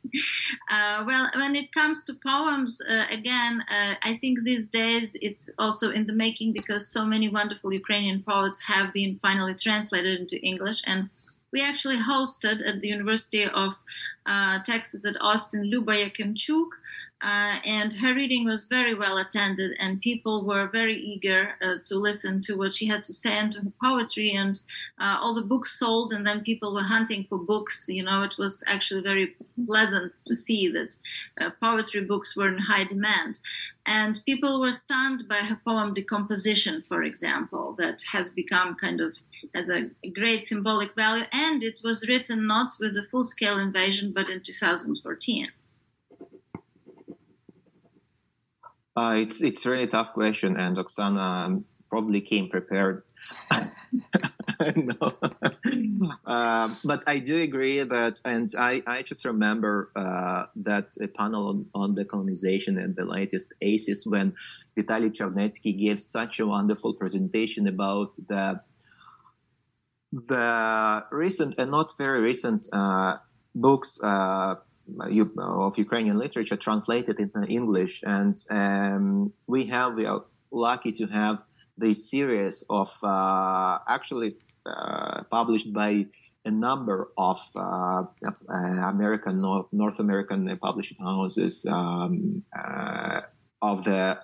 Uh, 0.71 1.05
well, 1.07 1.31
when 1.35 1.57
it 1.57 1.73
comes 1.73 2.05
to 2.05 2.15
poems, 2.15 2.81
uh, 2.81 3.05
again, 3.11 3.65
uh, 3.71 3.95
I 4.03 4.17
think 4.21 4.43
these 4.43 4.67
days 4.67 5.17
it's 5.23 5.49
also 5.59 5.91
in 5.91 6.07
the 6.07 6.13
making 6.13 6.53
because 6.53 6.89
so 6.89 7.05
many 7.05 7.29
wonderful 7.29 7.73
Ukrainian 7.73 8.23
poets 8.23 8.61
have 8.67 8.93
been 8.93 9.17
finally 9.17 9.55
translated 9.55 10.21
into 10.21 10.37
English 10.45 10.83
and 10.85 11.09
we 11.53 11.63
actually 11.63 11.97
hosted 11.97 12.67
at 12.67 12.81
the 12.81 12.89
University 12.89 13.45
of 13.45 13.75
uh, 14.27 14.63
Texas 14.65 15.05
at 15.05 15.17
Austin 15.21 15.65
Luba 15.65 15.93
Yakimchuk, 15.93 16.69
uh, 17.21 17.59
and 17.65 17.93
her 17.95 18.15
reading 18.15 18.47
was 18.47 18.65
very 18.65 18.95
well 18.95 19.19
attended, 19.19 19.77
and 19.81 20.01
people 20.01 20.45
were 20.45 20.69
very 20.69 20.95
eager 20.95 21.55
uh, 21.61 21.75
to 21.85 21.97
listen 21.97 22.41
to 22.43 22.55
what 22.55 22.73
she 22.73 22.87
had 22.87 23.03
to 23.05 23.13
say 23.13 23.33
and 23.33 23.53
to 23.53 23.61
her 23.61 23.73
poetry. 23.83 24.33
And 24.33 24.61
uh, 25.01 25.19
all 25.21 25.35
the 25.35 25.43
books 25.43 25.77
sold, 25.77 26.13
and 26.13 26.25
then 26.25 26.45
people 26.45 26.73
were 26.73 26.83
hunting 26.83 27.27
for 27.29 27.37
books. 27.37 27.87
You 27.89 28.05
know, 28.05 28.23
it 28.23 28.35
was 28.39 28.63
actually 28.69 29.03
very 29.03 29.35
pleasant 29.67 30.21
to 30.27 30.37
see 30.37 30.71
that 30.71 30.95
uh, 31.41 31.51
poetry 31.61 32.03
books 32.03 32.37
were 32.37 32.49
in 32.49 32.59
high 32.59 32.85
demand. 32.85 33.41
And 33.85 34.21
people 34.25 34.61
were 34.61 34.73
stunned 34.73 35.27
by 35.27 35.39
her 35.39 35.61
poem 35.65 35.95
Decomposition, 35.95 36.83
for 36.83 37.03
example, 37.03 37.75
that 37.79 38.03
has 38.13 38.31
become 38.31 38.77
kind 38.77 39.01
of 39.01 39.17
has 39.55 39.71
a 39.71 39.91
great 40.11 40.47
symbolic 40.47 40.95
value, 40.95 41.25
and 41.33 41.63
it 41.63 41.81
was 41.83 42.09
written 42.09 42.47
not 42.47 42.73
with 42.79 42.97
a 42.97 43.07
full 43.11 43.25
scale 43.25 43.59
invasion, 43.59 44.13
but 44.13 44.29
in 44.29 44.41
2014. 44.41 45.49
Uh, 48.99 49.13
it's 49.13 49.41
it's 49.41 49.65
really 49.65 49.87
tough 49.87 50.13
question, 50.13 50.57
and 50.57 50.77
Oksana 50.77 51.47
um, 51.47 51.65
probably 51.89 52.21
came 52.21 52.49
prepared. 52.49 53.05
no. 54.75 55.15
uh, 56.27 56.75
but 56.85 57.05
I 57.07 57.21
do 57.21 57.41
agree 57.41 57.85
that, 57.85 58.21
and 58.25 58.53
I, 58.59 58.83
I 58.89 59.03
just 59.03 59.25
remember 59.25 59.93
uh, 59.95 60.47
that 60.57 60.89
a 61.01 61.07
panel 61.07 61.49
on, 61.49 61.67
on 61.75 61.95
decolonization 61.95 62.83
and 62.83 62.97
the 62.97 63.05
latest 63.05 63.53
ACES 63.61 64.05
when 64.05 64.35
Vitaly 64.77 65.15
Chernetsky 65.17 65.79
gave 65.79 66.01
such 66.01 66.41
a 66.41 66.47
wonderful 66.47 66.95
presentation 66.95 67.69
about 67.69 68.17
the 68.17 68.61
the 70.11 71.05
recent 71.13 71.55
and 71.59 71.71
not 71.71 71.97
very 71.99 72.21
recent 72.21 72.67
uh, 72.73 73.19
books 73.55 74.01
uh, 74.03 74.57
of 75.39 75.79
Ukrainian 75.79 76.19
literature 76.19 76.57
translated 76.57 77.19
into 77.21 77.41
English, 77.47 78.03
and 78.05 78.37
um, 78.51 79.33
we 79.47 79.67
have 79.67 79.95
we 79.95 80.07
are 80.07 80.25
lucky 80.51 80.93
to 80.93 81.07
have 81.07 81.39
this 81.77 82.11
series 82.11 82.65
of 82.69 82.91
uh, 83.03 83.79
actually 83.89 84.37
uh, 84.67 85.23
published 85.31 85.73
by 85.73 86.07
a 86.45 86.51
number 86.51 87.11
of 87.17 87.39
uh, 87.55 88.05
American 88.49 89.41
North, 89.41 89.67
North, 89.73 89.99
American 89.99 90.57
publishing 90.59 90.97
houses 90.99 91.67
um, 91.69 92.43
uh, 92.59 93.21
of 93.61 93.85
the 93.85 94.19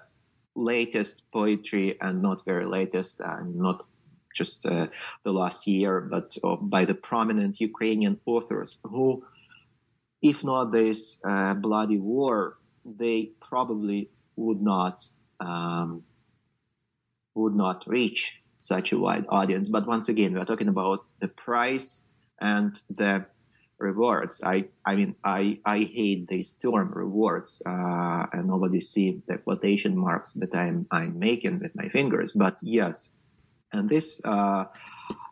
latest 0.55 1.23
poetry 1.33 1.99
and 2.01 2.23
not 2.23 2.45
very 2.45 2.65
latest 2.65 3.21
and 3.21 3.55
not 3.57 3.87
just 4.35 4.67
uh, 4.67 4.87
the 5.25 5.33
last 5.33 5.67
year, 5.67 6.01
but 6.01 6.37
by 6.63 6.85
the 6.85 6.95
prominent 6.95 7.61
Ukrainian 7.61 8.19
authors 8.27 8.79
who 8.83 9.25
if 10.25 10.43
not 10.43 10.73
this 10.73 11.19
uh, 11.23 11.53
bloody 11.53 11.99
war, 11.99 12.57
they 12.85 13.31
probably 13.41 14.09
would 14.37 14.61
not 14.61 15.07
um, 15.39 16.03
would 17.35 17.55
not 17.55 17.85
reach 17.87 18.41
such 18.59 18.93
a 18.93 18.99
wide 18.99 19.27
audience. 19.29 19.69
But 19.69 19.87
once 19.87 20.09
again, 20.09 20.33
we 20.33 20.41
are 20.41 20.47
talking 20.47 20.69
about 20.69 21.05
the 21.21 21.29
price 21.29 22.01
and 22.41 22.81
the 22.89 23.27
rewards. 23.79 24.41
I 24.43 24.65
I 24.87 24.97
mean 24.97 25.15
I 25.25 25.61
I 25.67 25.81
hate 25.81 26.27
these 26.27 26.55
term 26.55 26.91
rewards, 26.95 27.61
uh, 27.67 28.25
and 28.33 28.49
nobody 28.49 28.81
see 28.81 29.21
the 29.29 29.37
quotation 29.37 29.95
marks 29.95 30.33
that 30.41 30.55
I'm 30.55 30.87
I'm 30.91 31.19
making 31.19 31.61
with 31.61 31.77
my 31.77 31.91
fingers. 31.91 32.33
But 32.33 32.57
yes, 32.63 33.11
and 33.73 33.89
this. 33.89 34.23
Uh, 34.25 34.65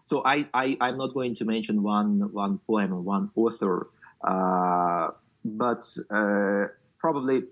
so 0.04 0.20
I, 0.26 0.48
I 0.52 0.76
I'm 0.80 0.98
not 0.98 1.14
going 1.14 1.36
to 1.36 1.44
mention 1.46 1.82
one 1.82 2.28
one 2.32 2.58
poem 2.66 2.92
or 2.92 3.00
one 3.00 3.30
author 3.36 3.88
but 4.22 5.84
uh, 6.10 6.66
probably 6.98 7.44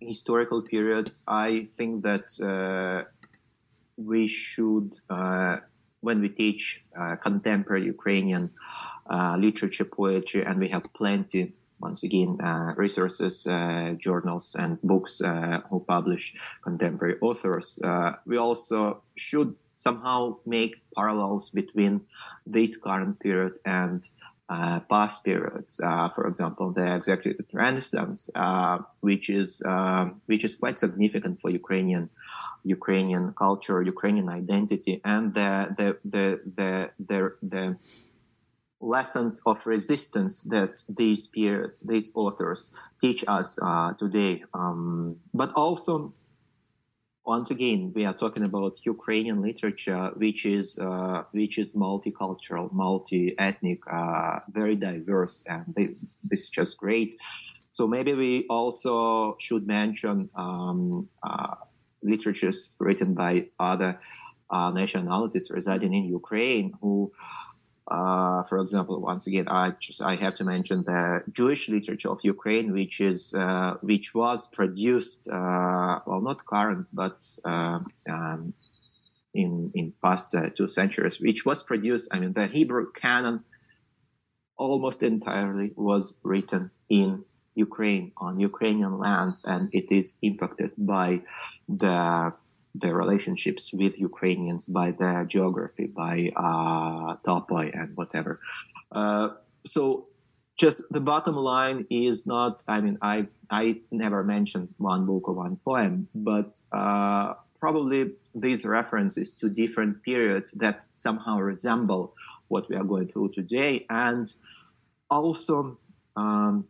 historical 0.00 0.62
periods, 0.62 1.22
I 1.28 1.68
think 1.76 2.02
that 2.02 2.26
uh, 2.40 3.08
we 3.96 4.28
should, 4.28 4.98
when 6.00 6.20
we 6.20 6.28
teach 6.28 6.82
contemporary 7.22 7.84
Ukrainian 7.84 8.50
literature, 9.36 9.84
poetry, 9.84 10.44
and 10.44 10.58
we 10.58 10.68
have 10.68 10.84
plenty 10.94 11.52
once 11.80 12.02
again, 12.02 12.38
uh, 12.40 12.74
resources, 12.76 13.46
uh, 13.46 13.94
journals, 13.98 14.54
and 14.58 14.80
books 14.82 15.20
uh, 15.20 15.60
who 15.70 15.80
publish 15.80 16.34
contemporary 16.62 17.16
authors. 17.20 17.78
we 18.26 18.36
also 18.36 19.02
should 19.16 19.54
somehow 19.76 20.36
make 20.44 20.76
parallels 20.94 21.50
between 21.50 22.00
this 22.46 22.76
current 22.76 23.18
period 23.20 23.54
and 23.64 24.08
uh, 24.50 24.80
past 24.90 25.22
periods. 25.22 25.80
Uh, 25.80 26.08
for 26.10 26.26
example, 26.26 26.72
the 26.72 26.86
executed 26.86 27.46
renaissance, 27.52 28.28
uh, 28.34 28.78
which 29.00 29.30
is 29.30 29.62
um, 29.64 30.20
which 30.26 30.44
is 30.44 30.56
quite 30.56 30.78
significant 30.78 31.40
for 31.40 31.50
Ukrainian 31.50 32.10
Ukrainian 32.64 33.32
culture, 33.32 33.80
Ukrainian 33.80 34.28
identity, 34.28 35.00
and 35.04 35.32
the 35.34 35.52
the 35.78 35.88
the 36.04 36.26
the 36.56 36.90
the, 37.08 37.32
the 37.42 37.76
lessons 38.80 39.40
of 39.46 39.58
resistance 39.66 40.40
that 40.42 40.82
these 40.88 41.26
periods, 41.26 41.80
these 41.80 42.10
authors 42.14 42.70
teach 43.00 43.22
us 43.28 43.58
uh, 43.62 43.92
today, 43.92 44.42
um, 44.54 45.16
but 45.34 45.52
also 45.54 46.12
once 47.24 47.50
again, 47.50 47.92
we 47.94 48.04
are 48.04 48.14
talking 48.14 48.44
about 48.44 48.78
Ukrainian 48.84 49.42
literature, 49.42 50.10
which 50.16 50.46
is 50.46 50.78
uh, 50.78 51.22
which 51.32 51.58
is 51.58 51.72
multicultural, 51.72 52.72
multi-ethnic, 52.72 53.80
uh, 53.92 54.40
very 54.50 54.76
diverse, 54.76 55.44
and 55.46 55.64
they, 55.76 55.90
this 56.24 56.40
is 56.44 56.48
just 56.48 56.76
great. 56.78 57.16
So 57.70 57.86
maybe 57.86 58.14
we 58.14 58.46
also 58.48 59.36
should 59.38 59.66
mention 59.66 60.28
um, 60.34 61.08
uh, 61.22 61.54
literatures 62.02 62.70
written 62.78 63.14
by 63.14 63.46
other 63.60 64.00
uh, 64.50 64.70
nationalities 64.70 65.50
residing 65.50 65.94
in 65.94 66.04
Ukraine 66.04 66.72
who 66.80 67.12
uh, 67.90 68.44
for 68.44 68.58
example, 68.58 69.00
once 69.00 69.26
again, 69.26 69.48
I 69.48 69.72
just 69.80 70.00
I 70.00 70.14
have 70.16 70.36
to 70.36 70.44
mention 70.44 70.84
the 70.84 71.24
Jewish 71.32 71.68
literature 71.68 72.10
of 72.10 72.20
Ukraine, 72.22 72.72
which 72.72 73.00
is 73.00 73.34
uh, 73.34 73.74
which 73.82 74.14
was 74.14 74.46
produced 74.46 75.28
uh, 75.28 75.98
well, 76.06 76.20
not 76.20 76.46
current, 76.46 76.86
but 76.92 77.18
uh, 77.44 77.80
um, 78.08 78.54
in 79.34 79.72
in 79.74 79.92
past 80.04 80.34
uh, 80.36 80.50
two 80.56 80.68
centuries, 80.68 81.18
which 81.20 81.44
was 81.44 81.64
produced. 81.64 82.08
I 82.12 82.20
mean, 82.20 82.32
the 82.32 82.46
Hebrew 82.46 82.92
canon 82.92 83.42
almost 84.56 85.02
entirely 85.02 85.72
was 85.74 86.14
written 86.22 86.70
in 86.88 87.24
Ukraine 87.56 88.12
on 88.18 88.38
Ukrainian 88.38 88.98
lands, 88.98 89.42
and 89.44 89.68
it 89.72 89.90
is 89.90 90.14
impacted 90.22 90.70
by 90.78 91.22
the 91.68 92.32
the 92.74 92.94
relationships 92.94 93.72
with 93.72 93.98
Ukrainians 93.98 94.64
by 94.64 94.92
their 94.92 95.24
geography, 95.24 95.86
by 95.86 96.32
uh, 96.36 97.16
topoi 97.26 97.76
and 97.78 97.96
whatever. 97.96 98.40
Uh, 98.92 99.30
so 99.64 100.06
just 100.56 100.82
the 100.90 101.00
bottom 101.00 101.36
line 101.36 101.86
is 101.90 102.26
not, 102.26 102.62
I 102.68 102.80
mean, 102.80 102.98
I, 103.02 103.26
I 103.50 103.80
never 103.90 104.22
mentioned 104.22 104.74
one 104.78 105.06
book 105.06 105.28
or 105.28 105.34
one 105.34 105.56
poem, 105.64 106.08
but 106.14 106.60
uh, 106.72 107.34
probably 107.58 108.12
these 108.34 108.64
references 108.64 109.32
to 109.32 109.48
different 109.48 110.02
periods 110.02 110.52
that 110.52 110.84
somehow 110.94 111.38
resemble 111.38 112.14
what 112.48 112.68
we 112.68 112.76
are 112.76 112.84
going 112.84 113.08
through 113.08 113.30
today 113.30 113.86
and 113.88 114.32
also 115.10 115.78
um, 116.16 116.66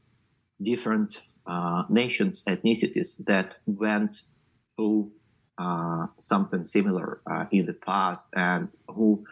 different 0.63 1.21
uh, 1.47 1.83
nations, 1.89 2.43
ethnicities 2.47 3.17
that 3.27 3.57
went 3.67 4.23
through 4.77 5.11
uh, 5.61 6.07
something 6.19 6.65
similar 6.65 7.21
uh, 7.31 7.45
in 7.51 7.67
the 7.67 7.75
past 7.75 8.25
and 8.35 8.69
who 8.89 9.23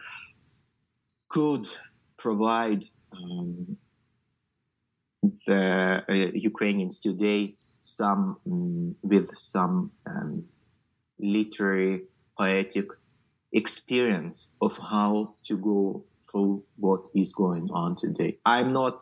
could 1.27 1.67
provide 2.17 2.85
um, 3.17 3.77
the 5.47 6.03
uh, 6.07 6.13
Ukrainians 6.51 6.99
today 6.99 7.55
some 7.79 8.37
um, 8.45 8.95
with 9.01 9.27
some 9.37 9.91
um, 10.05 10.43
literary 11.17 12.03
poetic 12.37 12.87
experience 13.53 14.49
of 14.61 14.77
how 14.77 15.33
to 15.45 15.57
go 15.57 16.03
through 16.29 16.63
what 16.75 17.01
is 17.15 17.33
going 17.33 17.69
on 17.71 17.95
today. 17.95 18.37
I'm 18.45 18.71
not 18.71 19.01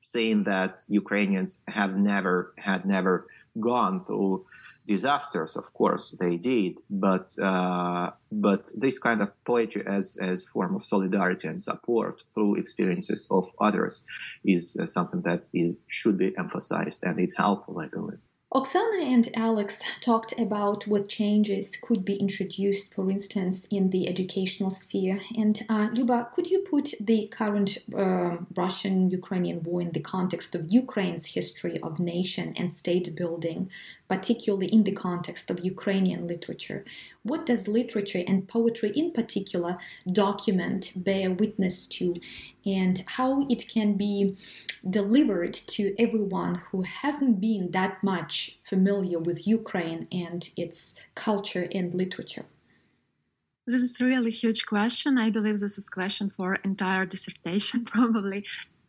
saying 0.00 0.44
that 0.44 0.84
Ukrainians 0.88 1.58
have 1.68 1.96
never 1.96 2.54
had 2.56 2.86
never 2.86 3.26
gone 3.60 4.04
through 4.06 4.46
disasters, 4.86 5.56
of 5.56 5.72
course, 5.74 6.14
they 6.20 6.36
did, 6.36 6.78
but 6.90 7.36
uh, 7.38 8.10
but 8.30 8.70
this 8.74 8.98
kind 8.98 9.20
of 9.22 9.30
poetry 9.44 9.82
as 9.86 10.16
as 10.20 10.44
form 10.44 10.76
of 10.76 10.84
solidarity 10.84 11.48
and 11.48 11.60
support 11.60 12.22
through 12.34 12.56
experiences 12.56 13.26
of 13.30 13.48
others 13.60 14.04
is 14.44 14.76
uh, 14.76 14.86
something 14.86 15.22
that 15.22 15.44
is, 15.52 15.74
should 15.88 16.18
be 16.18 16.36
emphasized, 16.38 17.00
and 17.04 17.18
it's 17.20 17.36
helpful, 17.36 17.78
I 17.78 17.86
believe. 17.86 18.20
Oksana 18.54 19.02
and 19.02 19.28
Alex 19.34 19.82
talked 20.00 20.32
about 20.38 20.86
what 20.86 21.08
changes 21.08 21.76
could 21.76 22.04
be 22.04 22.14
introduced, 22.14 22.94
for 22.94 23.10
instance, 23.10 23.66
in 23.72 23.90
the 23.90 24.08
educational 24.08 24.70
sphere. 24.70 25.20
And 25.36 25.60
uh, 25.68 25.88
Luba, 25.92 26.28
could 26.32 26.46
you 26.46 26.60
put 26.60 26.94
the 27.00 27.26
current 27.26 27.76
uh, 27.92 28.36
Russian 28.56 29.10
Ukrainian 29.10 29.64
war 29.64 29.82
in 29.82 29.90
the 29.90 30.00
context 30.00 30.54
of 30.54 30.72
Ukraine's 30.72 31.34
history 31.34 31.80
of 31.82 31.98
nation 31.98 32.54
and 32.56 32.72
state 32.72 33.14
building, 33.16 33.68
particularly 34.08 34.66
in 34.66 34.84
the 34.84 34.92
context 34.92 35.50
of 35.50 35.64
Ukrainian 35.64 36.26
literature? 36.26 36.84
What 37.22 37.46
does 37.46 37.68
literature 37.68 38.22
and 38.26 38.48
poetry 38.48 38.90
in 38.90 39.12
particular 39.12 39.78
document, 40.10 40.92
bear 40.96 41.30
witness 41.30 41.86
to, 41.88 42.14
and 42.64 43.04
how 43.06 43.46
it 43.48 43.68
can 43.68 43.94
be 43.94 44.36
delivered 44.88 45.54
to 45.54 45.94
everyone 45.98 46.56
who 46.70 46.82
hasn't 46.82 47.40
been 47.40 47.70
that 47.72 48.02
much 48.02 48.58
familiar 48.62 49.18
with 49.18 49.46
Ukraine 49.46 50.06
and 50.12 50.50
its 50.56 50.94
culture 51.14 51.68
and 51.72 51.94
literature? 51.94 52.46
This 53.66 53.82
is 53.82 54.00
really 54.00 54.30
huge 54.30 54.64
question. 54.66 55.18
I 55.18 55.30
believe 55.30 55.58
this 55.58 55.76
is 55.76 55.88
a 55.88 55.90
question 55.90 56.30
for 56.30 56.54
entire 56.56 57.04
dissertation, 57.04 57.84
probably. 57.94 58.44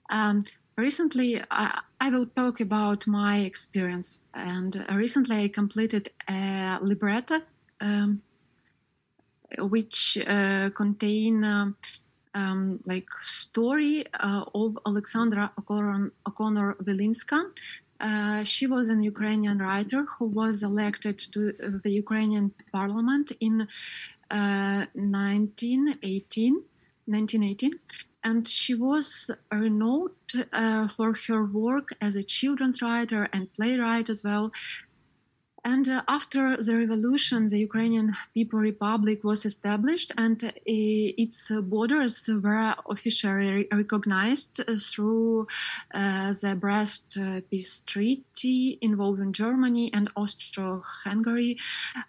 Um, 0.09 0.45
recently, 0.77 1.41
I, 1.49 1.81
I, 1.99 2.09
will 2.09 2.27
talk 2.27 2.59
about 2.59 3.07
my 3.07 3.39
experience. 3.39 4.17
And 4.33 4.85
recently, 4.93 5.43
I 5.43 5.47
completed 5.47 6.11
a 6.29 6.77
libretto, 6.81 7.41
um, 7.81 8.21
which 9.57 10.17
uh, 10.27 10.69
contain 10.75 11.43
um, 11.43 11.75
um, 12.35 12.79
like 12.85 13.09
story 13.21 14.05
uh, 14.13 14.43
of 14.53 14.77
Alexandra 14.85 15.51
O'Connor 15.57 16.75
Wilinska. 16.83 17.39
Uh, 17.99 18.43
she 18.43 18.67
was 18.67 18.89
an 18.89 19.01
Ukrainian 19.01 19.57
writer 19.57 20.05
who 20.05 20.25
was 20.25 20.61
elected 20.61 21.17
to 21.33 21.51
the 21.83 21.91
Ukrainian 21.91 22.53
parliament 22.71 23.31
in 23.39 23.67
uh, 24.29 24.85
1918, 24.93 26.61
1918 27.05 27.71
and 28.27 28.45
she 28.45 28.75
was 28.75 29.31
renowned 29.53 30.11
uh, 30.51 30.85
for 30.89 31.15
her 31.27 31.45
work 31.45 31.89
as 32.01 32.17
a 32.17 32.23
children's 32.23 32.81
writer 32.81 33.29
and 33.31 33.53
playwright 33.53 34.09
as 34.09 34.21
well. 34.21 34.51
And 35.67 35.89
uh, 35.89 36.01
after 36.07 36.55
the 36.63 36.75
revolution, 36.77 37.49
the 37.49 37.59
Ukrainian 37.59 38.15
People 38.33 38.59
Republic 38.59 39.25
was 39.25 39.45
established, 39.45 40.13
and 40.15 40.41
uh, 40.41 40.51
its 40.65 41.51
borders 41.73 42.29
were 42.45 42.73
officially 42.89 43.67
recognized 43.69 44.61
through 44.89 45.47
uh, 45.93 46.31
the 46.41 46.55
Brest 46.55 47.17
Peace 47.49 47.81
Treaty 47.81 48.79
involving 48.81 49.33
Germany 49.33 49.91
and 49.93 50.09
Austro-Hungary. 50.15 51.57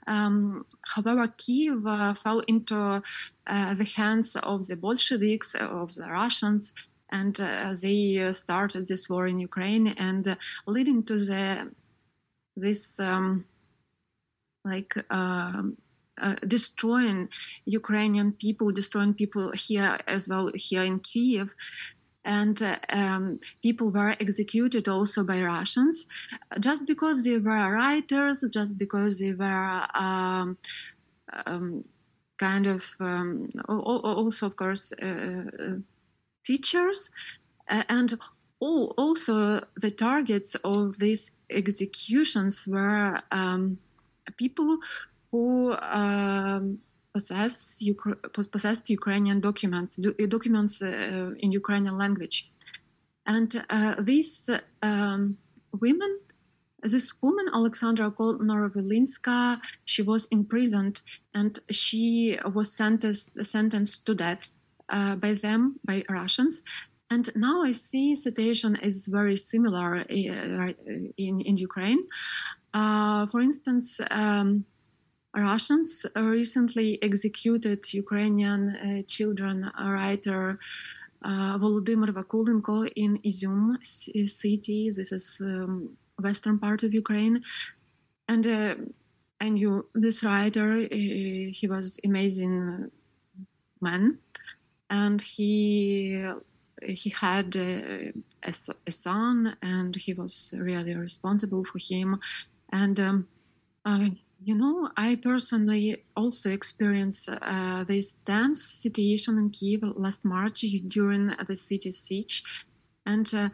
Um, 0.07 0.65
however, 0.95 1.27
Kiev 1.37 1.85
uh, 1.85 2.15
fell 2.15 2.41
into 2.47 2.77
uh, 2.77 3.75
the 3.75 3.91
hands 3.97 4.37
of 4.37 4.69
the 4.69 4.77
Bolsheviks, 4.77 5.57
of 5.57 5.97
the 5.97 6.09
Russians, 6.09 6.75
and 7.11 7.35
uh, 7.41 7.75
they 7.83 8.33
started 8.33 8.87
this 8.87 9.11
war 9.11 9.27
in 9.27 9.41
Ukraine, 9.41 9.89
and 9.89 10.37
leading 10.69 11.03
to 11.11 11.17
the 11.17 11.73
this 12.61 13.01
um, 13.01 13.45
like 14.65 14.95
um, 15.11 15.77
uh, 16.21 16.35
destroying 16.47 17.29
Ukrainian 17.65 18.33
people, 18.33 18.73
destroying 18.73 19.15
people 19.15 19.53
here 19.53 19.99
as 20.07 20.29
well 20.29 20.51
here 20.55 20.83
in 20.83 21.01
Kiev. 21.01 21.51
And 22.25 22.61
uh, 22.63 22.77
um, 22.91 23.41
people 23.63 23.91
were 23.91 24.15
executed 24.21 24.89
also 24.89 25.25
by 25.25 25.41
Russians 25.41 26.07
just 26.61 26.87
because 26.87 27.25
they 27.25 27.39
were 27.39 27.73
writers, 27.73 28.45
just 28.53 28.77
because 28.77 29.19
they 29.19 29.33
were 29.33 29.87
um, 29.95 30.59
um 31.47 31.85
kind 32.39 32.67
of 32.67 32.85
um, 33.01 33.49
also, 33.69 34.47
of 34.47 34.57
course, 34.57 34.93
uh, 35.03 35.45
uh 35.65 35.77
teachers. 36.45 37.11
and 37.69 38.19
all, 38.61 38.95
also 38.97 39.65
the 39.77 39.91
targets 39.91 40.55
of 40.65 40.99
these 40.99 41.33
executions 41.51 42.67
were 42.67 43.21
um, 43.31 43.79
people 44.37 44.79
who 45.31 45.73
um, 45.75 46.79
possess 47.13 47.83
possessed 48.33 48.91
Ukrainian 48.91 49.41
documents, 49.41 49.99
documents 50.29 50.83
uh, 50.83 51.31
in 51.39 51.53
Ukrainian 51.53 51.97
language, 51.97 52.51
and 53.27 53.65
uh, 53.71 53.95
these 54.01 54.51
um, 54.83 55.37
women. 55.81 56.19
This 56.81 57.13
woman, 57.21 57.47
Alexandra 57.53 58.09
Konorovlinska, 58.13 59.59
she 59.85 60.03
was 60.03 60.29
imprisoned 60.29 61.01
and 61.35 61.59
she 61.73 62.39
was 62.55 62.73
sentenced, 62.73 63.31
sentenced 63.45 64.07
to 64.07 64.15
death 64.15 64.53
uh, 64.89 65.17
by 65.17 65.35
them, 65.35 65.81
by 65.85 66.05
Russians. 66.09 66.63
And 67.11 67.31
now 67.35 67.63
I 67.63 67.73
see 67.73 68.15
situation 68.17 68.77
is 68.77 69.07
very 69.07 69.37
similar 69.37 70.01
uh, 70.01 70.73
in, 71.17 71.41
in 71.41 71.57
Ukraine. 71.57 72.07
Uh, 72.75 73.27
for 73.27 73.41
instance, 73.41 74.01
um, 74.11 74.65
Russians 75.35 76.05
recently 76.17 76.99
executed 77.03 77.81
Ukrainian 77.93 78.77
uh, 78.77 79.03
children 79.07 79.71
writer 79.79 80.59
uh, 81.25 81.59
Volodymyr 81.59 82.13
Vakulenko 82.13 82.91
in 82.95 83.19
Izium 83.25 83.77
city. 83.85 84.91
This 84.91 85.13
is 85.13 85.41
um, 85.41 85.97
western 86.23 86.59
part 86.59 86.83
of 86.83 86.95
Ukraine, 86.95 87.43
and 88.29 88.47
uh, 88.47 88.75
I 89.41 89.49
knew 89.49 89.87
this 89.95 90.23
writer. 90.23 90.77
he 90.77 91.67
was 91.69 91.99
amazing 92.05 92.91
man, 93.81 94.19
and 94.91 95.21
he 95.21 96.25
he 96.83 97.11
had 97.11 97.57
a, 97.57 98.13
a, 98.43 98.93
son 98.93 99.57
and 99.63 99.97
he 99.97 100.13
was 100.13 100.55
really 100.57 100.95
responsible 100.95 101.65
for 101.65 101.79
him. 101.79 102.19
And 102.73 102.99
um, 103.01 103.29
uh, 103.85 104.09
you 104.45 104.55
know 104.55 104.89
i 104.97 105.17
personally 105.17 106.05
also 106.17 106.51
experienced 106.51 107.29
uh, 107.29 107.85
this 107.85 108.15
tense 108.25 108.63
situation 108.63 109.37
in 109.37 109.51
kiev 109.51 109.83
last 109.97 110.25
march 110.25 110.61
during 110.87 111.33
the 111.47 111.57
city 111.57 111.93
siege. 111.93 112.43
And 113.07 113.33
uh, 113.35 113.49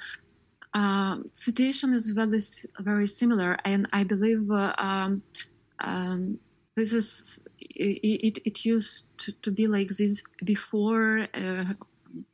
uh 0.75 1.19
situation 1.35 1.95
is 1.95 2.11
very 2.11 2.41
very 2.81 3.07
similar. 3.07 3.57
And 3.65 3.89
i 3.93 4.05
believe 4.05 4.51
uh, 4.51 4.75
um, 4.79 5.23
um, 5.81 6.39
this 6.77 6.93
is 6.93 7.43
it, 7.61 8.39
it 8.45 8.65
used 8.65 9.17
to, 9.19 9.33
to, 9.43 9.51
be 9.51 9.67
like 9.67 9.89
this 9.89 10.23
before 10.45 11.29
uh, 11.35 11.65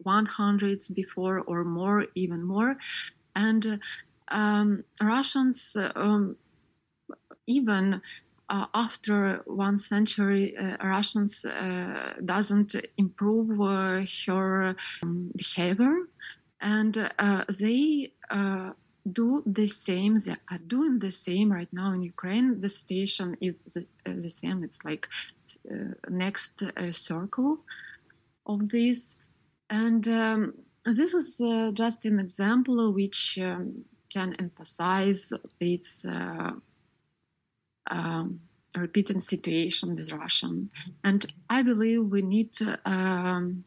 100s 0.05 0.95
before 0.95 1.41
or 1.41 1.65
more, 1.65 2.07
even 2.15 2.43
more. 2.43 2.77
And 3.35 3.81
um, 4.29 4.85
Russians, 5.01 5.77
um, 5.95 6.37
even 7.47 8.01
uh, 8.51 8.67
after 8.75 9.43
one 9.47 9.79
century, 9.79 10.57
uh, 10.57 10.77
Russians 10.85 11.45
uh, 11.45 12.15
doesn't 12.25 12.75
improve 12.99 13.61
uh, 13.61 14.05
her 14.27 14.75
um, 15.03 15.31
behavior, 15.37 15.97
and 16.61 17.11
uh, 17.19 17.45
they 17.59 18.13
uh, 18.31 18.71
do 19.13 19.43
the 19.47 19.69
same. 19.69 20.17
They 20.17 20.37
are 20.51 20.59
doing 20.67 20.99
the 20.99 21.13
same 21.13 21.53
right 21.53 21.73
now 21.73 21.93
in 21.93 22.03
Ukraine. 22.03 22.59
The 22.59 22.69
situation 22.69 23.37
is 23.41 23.63
the, 23.63 23.87
the 24.05 24.31
same. 24.31 24.65
It's 24.65 24.85
like 24.85 25.09
next 26.09 26.63
circle 26.93 27.61
of 28.47 28.69
this 28.71 29.17
and 29.71 30.07
um, 30.09 30.55
this 30.85 31.15
is 31.15 31.41
uh, 31.41 31.71
just 31.73 32.05
an 32.05 32.19
example 32.19 32.93
which 32.93 33.39
um, 33.41 33.85
can 34.13 34.35
emphasize 34.35 35.33
this 35.61 36.05
uh, 36.05 36.51
um, 37.91 38.41
repeating 38.77 39.21
situation 39.21 39.95
with 39.95 40.13
Russian. 40.13 40.71
And 41.05 41.25
I 41.49 41.63
believe 41.63 42.07
we 42.07 42.23
need 42.23 42.53
to, 42.55 42.79
um, 42.85 43.65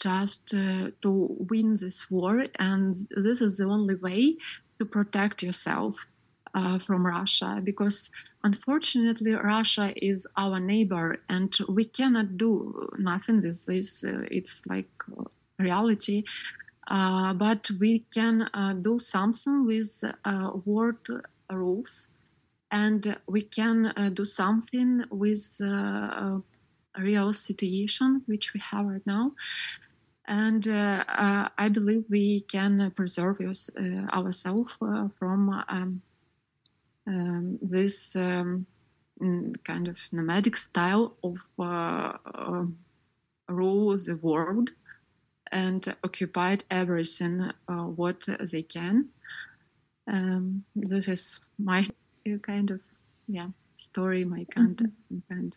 just 0.00 0.52
uh, 0.54 0.90
to 1.02 1.36
win 1.50 1.76
this 1.76 2.10
war, 2.10 2.44
and 2.58 2.96
this 3.16 3.40
is 3.40 3.56
the 3.56 3.64
only 3.64 3.94
way 3.94 4.36
to 4.78 4.84
protect 4.84 5.42
yourself 5.42 6.06
uh, 6.54 6.78
from 6.78 7.06
Russia 7.06 7.60
because 7.62 8.10
unfortunately 8.44 9.32
Russia 9.32 9.92
is 9.96 10.26
our 10.36 10.60
neighbor 10.60 11.18
and 11.28 11.56
we 11.68 11.84
cannot 11.84 12.36
do 12.36 12.88
nothing 12.98 13.42
with 13.42 13.66
this. 13.66 14.04
Uh, 14.04 14.22
it's 14.30 14.62
like 14.66 14.90
reality. 15.58 16.24
Uh, 16.88 17.34
but 17.34 17.70
we 17.78 18.04
can 18.14 18.42
uh, 18.54 18.72
do 18.72 18.98
something 18.98 19.66
with 19.66 20.04
uh, 20.24 20.50
word 20.64 20.98
rules. 21.52 22.08
and 22.70 23.16
we 23.26 23.42
can 23.42 23.86
uh, 23.86 24.10
do 24.10 24.24
something 24.24 25.04
with 25.10 25.60
uh, 25.64 26.38
real 26.98 27.32
situation 27.32 28.22
which 28.26 28.52
we 28.54 28.60
have 28.60 28.86
right 28.86 29.06
now 29.06 29.32
and 30.26 30.68
uh, 30.68 31.04
uh, 31.08 31.48
I 31.56 31.68
believe 31.70 32.04
we 32.10 32.42
can 32.42 32.90
preserve 32.94 33.40
us, 33.40 33.70
uh, 33.78 34.06
ourselves 34.14 34.74
from 35.18 35.64
um, 35.68 36.02
um, 37.08 37.58
this 37.62 38.14
um, 38.16 38.66
mm, 39.20 39.54
kind 39.64 39.88
of 39.88 39.96
nomadic 40.12 40.56
style 40.56 41.16
of 41.24 41.38
rule 43.48 43.96
the 43.96 44.16
world 44.16 44.70
and 45.50 45.94
occupied 46.04 46.64
everything 46.70 47.50
what 47.66 48.28
they 48.52 48.62
can. 48.62 49.08
Um, 50.06 50.64
this 50.76 51.08
is 51.08 51.40
my 51.58 51.88
kind 52.42 52.70
of 52.70 52.80
yeah 53.26 53.48
story, 53.76 54.24
my 54.24 54.44
kind, 54.50 54.76
mm-hmm. 54.76 55.34
kind 55.34 55.56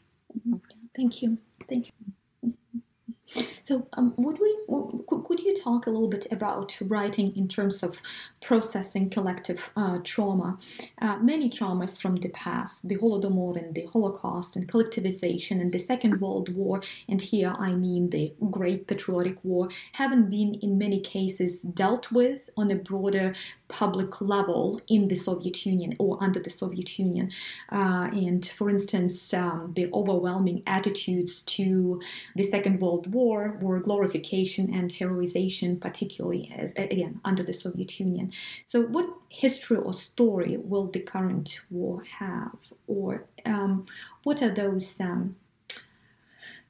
of. 0.54 0.62
Thank 0.95 1.22
you. 1.22 1.38
Thank 1.68 1.88
you. 1.88 2.14
So, 3.66 3.88
um, 3.94 4.14
would 4.18 4.40
we 4.40 4.58
could 5.08 5.40
you 5.40 5.56
talk 5.56 5.88
a 5.88 5.90
little 5.90 6.10
bit 6.10 6.28
about 6.32 6.78
writing 6.82 7.36
in 7.36 7.48
terms 7.48 7.84
of 7.84 8.02
processing 8.42 9.10
collective 9.10 9.70
uh, 9.78 10.00
trauma? 10.04 10.58
Uh, 11.02 11.18
many 11.18 11.50
traumas 11.50 12.02
from 12.02 12.18
the 12.18 12.30
past, 12.30 12.88
the 12.88 12.98
Holodomor 12.98 13.58
and 13.58 13.74
the 13.76 13.86
Holocaust 13.86 14.56
and 14.56 14.68
collectivization 14.68 15.62
and 15.62 15.72
the 15.72 15.80
Second 15.80 16.20
World 16.20 16.54
War, 16.54 16.82
and 17.08 17.22
here 17.22 17.54
I 17.58 17.74
mean 17.74 18.10
the 18.10 18.34
Great 18.50 18.88
Patriotic 18.88 19.38
War, 19.44 19.70
haven't 19.94 20.30
been 20.30 20.56
in 20.56 20.78
many 20.78 21.00
cases 21.00 21.62
dealt 21.62 22.12
with 22.12 22.50
on 22.58 22.72
a 22.72 22.76
broader 22.76 23.34
public 23.68 24.20
level 24.20 24.82
in 24.90 25.08
the 25.08 25.16
Soviet 25.16 25.66
Union 25.66 25.96
or 25.98 26.18
under 26.22 26.40
the 26.40 26.50
Soviet 26.50 27.00
Union. 27.00 27.32
Uh, 27.72 28.10
and 28.12 28.46
for 28.48 28.70
instance, 28.70 29.34
um, 29.34 29.72
the 29.76 29.90
overwhelming 29.94 30.62
attitudes 30.68 31.42
to 31.44 32.02
the 32.36 32.44
Second 32.44 32.82
World 32.82 33.14
War 33.14 33.21
were 33.30 33.80
glorification 33.80 34.74
and 34.74 34.92
heroization, 34.92 35.80
particularly 35.80 36.54
as 36.56 36.74
again 36.74 37.22
under 37.24 37.44
the 37.44 37.54
Soviet 37.54 38.00
Union. 38.00 38.32
So, 38.66 38.82
what 38.82 39.10
history 39.30 39.78
or 39.78 39.94
story 39.94 40.58
will 40.58 40.88
the 40.88 41.00
current 41.00 41.62
war 41.70 42.04
have, 42.20 42.58
or 42.88 43.26
um, 43.46 43.86
what 44.24 44.42
are 44.42 44.52
those? 44.52 45.00
Um, 45.00 45.36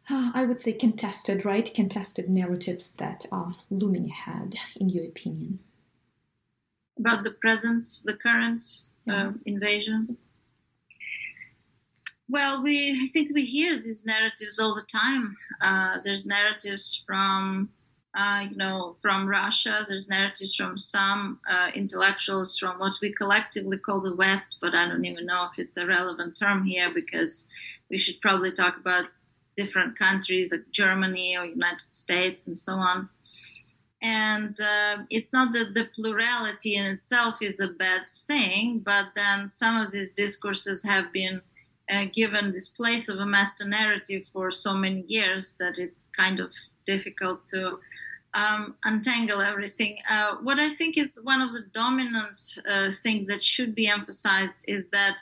uh, 0.09 0.31
I 0.33 0.45
would 0.45 0.59
say 0.59 0.73
contested, 0.73 1.45
right? 1.45 1.73
Contested 1.73 2.29
narratives 2.29 2.91
that 2.93 3.25
are 3.31 3.55
looming 3.69 4.09
ahead, 4.09 4.55
in 4.75 4.89
your 4.89 5.05
opinion 5.05 5.59
about 7.01 7.23
the 7.23 7.31
present, 7.31 7.87
the 8.05 8.15
current 8.15 8.63
uh, 9.09 9.31
invasion? 9.45 10.17
Well, 12.31 12.63
we 12.63 12.97
I 13.03 13.07
think 13.11 13.33
we 13.33 13.43
hear 13.43 13.75
these 13.75 14.05
narratives 14.05 14.57
all 14.57 14.73
the 14.73 14.87
time. 14.89 15.35
Uh, 15.59 15.97
there's 16.01 16.25
narratives 16.25 17.03
from 17.05 17.69
uh, 18.15 18.45
you 18.49 18.55
know 18.55 18.95
from 19.01 19.27
Russia. 19.27 19.83
There's 19.85 20.07
narratives 20.07 20.55
from 20.55 20.77
some 20.77 21.41
uh, 21.49 21.71
intellectuals 21.75 22.57
from 22.57 22.79
what 22.79 22.93
we 23.01 23.11
collectively 23.11 23.77
call 23.77 23.99
the 23.99 24.15
West, 24.15 24.55
but 24.61 24.73
I 24.73 24.87
don't 24.87 25.03
even 25.03 25.25
know 25.25 25.49
if 25.51 25.59
it's 25.59 25.75
a 25.75 25.85
relevant 25.85 26.37
term 26.37 26.63
here 26.63 26.89
because 26.93 27.49
we 27.89 27.97
should 27.97 28.21
probably 28.21 28.53
talk 28.53 28.77
about 28.77 29.07
different 29.57 29.99
countries 29.99 30.53
like 30.53 30.71
Germany 30.71 31.35
or 31.37 31.43
United 31.43 31.93
States 31.93 32.47
and 32.47 32.57
so 32.57 32.75
on 32.75 33.09
and 34.01 34.59
uh, 34.59 34.97
it's 35.09 35.31
not 35.31 35.53
that 35.53 35.73
the 35.73 35.87
plurality 35.93 36.75
in 36.75 36.85
itself 36.85 37.35
is 37.41 37.59
a 37.59 37.67
bad 37.67 38.07
thing 38.09 38.79
but 38.79 39.07
then 39.15 39.49
some 39.49 39.75
of 39.77 39.91
these 39.91 40.11
discourses 40.11 40.81
have 40.83 41.11
been 41.11 41.41
uh, 41.91 42.05
given 42.13 42.51
this 42.51 42.69
place 42.69 43.09
of 43.09 43.19
a 43.19 43.25
master 43.25 43.65
narrative 43.65 44.23
for 44.31 44.51
so 44.51 44.73
many 44.73 45.01
years 45.07 45.55
that 45.59 45.77
it's 45.77 46.09
kind 46.15 46.39
of 46.39 46.51
difficult 46.87 47.47
to 47.49 47.79
um, 48.33 48.75
untangle 48.85 49.41
everything. 49.41 49.97
Uh, 50.09 50.37
what 50.37 50.57
I 50.57 50.69
think 50.69 50.97
is 50.97 51.17
one 51.21 51.41
of 51.41 51.51
the 51.51 51.65
dominant 51.73 52.41
uh, 52.67 52.89
things 53.03 53.27
that 53.27 53.43
should 53.43 53.75
be 53.75 53.87
emphasized 53.87 54.63
is 54.67 54.87
that 54.89 55.17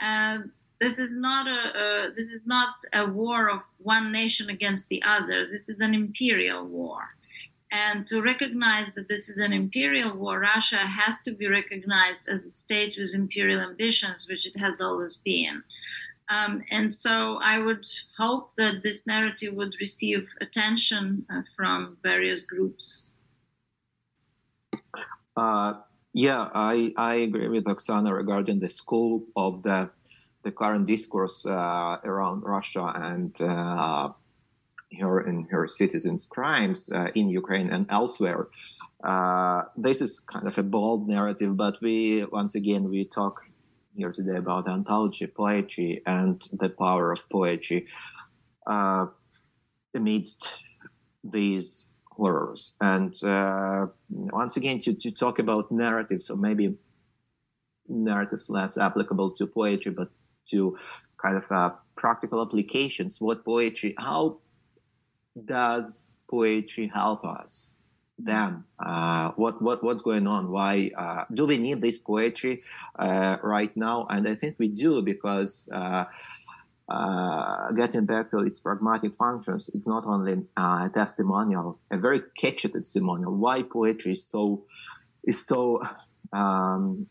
uh, 0.00 0.38
this 0.80 0.98
is 0.98 1.16
not 1.16 1.46
a 1.46 2.12
this 2.16 2.30
is 2.30 2.46
not 2.46 2.74
a 2.92 3.06
war 3.06 3.50
of 3.50 3.62
one 3.78 4.12
nation 4.12 4.50
against 4.50 4.88
the 4.88 5.02
other. 5.02 5.44
This 5.44 5.68
is 5.68 5.80
an 5.80 5.94
imperial 5.94 6.64
war 6.66 7.14
and 7.74 8.06
to 8.06 8.22
recognize 8.22 8.94
that 8.94 9.08
this 9.08 9.28
is 9.28 9.38
an 9.38 9.52
imperial 9.52 10.16
war, 10.16 10.38
Russia 10.38 10.76
has 10.76 11.18
to 11.22 11.32
be 11.32 11.48
recognized 11.48 12.28
as 12.28 12.44
a 12.44 12.50
state 12.50 12.94
with 12.96 13.14
imperial 13.14 13.60
ambitions, 13.60 14.28
which 14.30 14.46
it 14.46 14.56
has 14.56 14.80
always 14.80 15.18
been. 15.24 15.64
Um, 16.30 16.62
and 16.70 16.92
so 16.94 17.38
I 17.42 17.58
would 17.58 17.86
hope 18.16 18.54
that 18.56 18.82
this 18.82 19.06
narrative 19.06 19.54
would 19.54 19.74
receive 19.80 20.26
attention 20.40 21.26
uh, 21.30 21.42
from 21.56 21.98
various 22.02 22.42
groups. 22.42 23.06
Uh, 25.36 25.74
yeah, 26.12 26.48
I, 26.54 26.92
I 26.96 27.14
agree 27.16 27.48
with 27.48 27.64
Oksana 27.64 28.14
regarding 28.14 28.60
the 28.60 28.68
scope 28.68 29.28
of 29.36 29.62
the 29.62 29.90
the 30.44 30.52
current 30.52 30.86
discourse 30.86 31.44
uh, 31.46 31.96
around 32.04 32.42
Russia 32.42 32.92
and 32.96 33.34
uh, 33.40 34.10
her 35.00 35.20
and 35.20 35.46
her 35.50 35.66
citizens' 35.66 36.26
crimes 36.26 36.90
uh, 36.92 37.08
in 37.14 37.28
Ukraine 37.28 37.70
and 37.70 37.86
elsewhere. 37.90 38.48
Uh, 39.02 39.62
this 39.76 40.00
is 40.00 40.20
kind 40.20 40.46
of 40.46 40.56
a 40.58 40.62
bold 40.62 41.08
narrative, 41.08 41.56
but 41.56 41.74
we 41.80 42.24
once 42.30 42.54
again 42.54 42.90
we 42.90 43.06
talk 43.06 43.40
here 43.96 44.12
today 44.12 44.36
about 44.36 44.68
anthology, 44.68 45.26
poetry, 45.26 46.02
and 46.06 46.46
the 46.52 46.68
power 46.68 47.12
of 47.12 47.20
poetry 47.30 47.86
uh, 48.66 49.06
amidst 49.94 50.52
these 51.22 51.86
horrors. 52.06 52.74
And 52.80 53.14
uh, 53.22 53.86
once 54.10 54.56
again, 54.56 54.80
to, 54.80 54.94
to 54.94 55.10
talk 55.10 55.38
about 55.38 55.70
narratives, 55.70 56.30
or 56.30 56.36
maybe 56.36 56.76
narratives 57.88 58.48
less 58.48 58.76
applicable 58.78 59.32
to 59.32 59.46
poetry, 59.46 59.92
but 59.92 60.10
to 60.50 60.76
kind 61.20 61.36
of 61.36 61.44
uh, 61.50 61.70
practical 61.96 62.42
applications. 62.42 63.16
What 63.18 63.44
poetry, 63.44 63.94
how 63.98 64.38
does 65.44 66.02
poetry 66.28 66.90
help 66.92 67.24
us? 67.24 67.70
Then, 68.18 68.64
uh, 68.78 69.32
what 69.32 69.60
what 69.60 69.82
what's 69.82 70.02
going 70.02 70.26
on? 70.28 70.50
Why 70.50 70.90
uh, 70.96 71.24
do 71.34 71.46
we 71.46 71.58
need 71.58 71.80
this 71.80 71.98
poetry 71.98 72.62
uh, 72.96 73.38
right 73.42 73.76
now? 73.76 74.06
And 74.08 74.28
I 74.28 74.36
think 74.36 74.56
we 74.58 74.68
do 74.68 75.02
because 75.02 75.64
uh, 75.72 76.04
uh, 76.88 77.72
getting 77.72 78.04
back 78.04 78.30
to 78.30 78.38
its 78.38 78.60
pragmatic 78.60 79.16
functions, 79.16 79.68
it's 79.74 79.88
not 79.88 80.06
only 80.06 80.44
a 80.56 80.90
testimonial, 80.94 81.80
a 81.90 81.98
very 81.98 82.22
catchy 82.40 82.68
testimonial. 82.68 83.34
Why 83.34 83.62
poetry 83.62 84.12
is 84.12 84.24
so 84.24 84.64
is 85.24 85.44
so 85.44 85.82
um, 86.32 87.06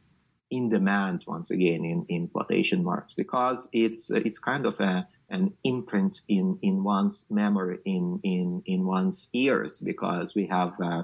in 0.51 0.69
demand 0.69 1.23
once 1.27 1.51
again 1.51 1.83
in, 1.83 2.05
in 2.09 2.27
quotation 2.27 2.83
marks 2.83 3.13
because 3.13 3.67
it's 3.73 4.09
it's 4.11 4.39
kind 4.39 4.65
of 4.65 4.79
a 4.79 5.07
an 5.33 5.53
imprint 5.63 6.21
in, 6.29 6.57
in 6.61 6.83
one's 6.83 7.25
memory, 7.29 7.79
in, 7.85 8.19
in, 8.23 8.63
in 8.65 8.85
one's 8.85 9.27
ears, 9.33 9.79
because 9.79 10.33
we 10.33 10.45
have 10.47 10.73
uh, 10.81 11.03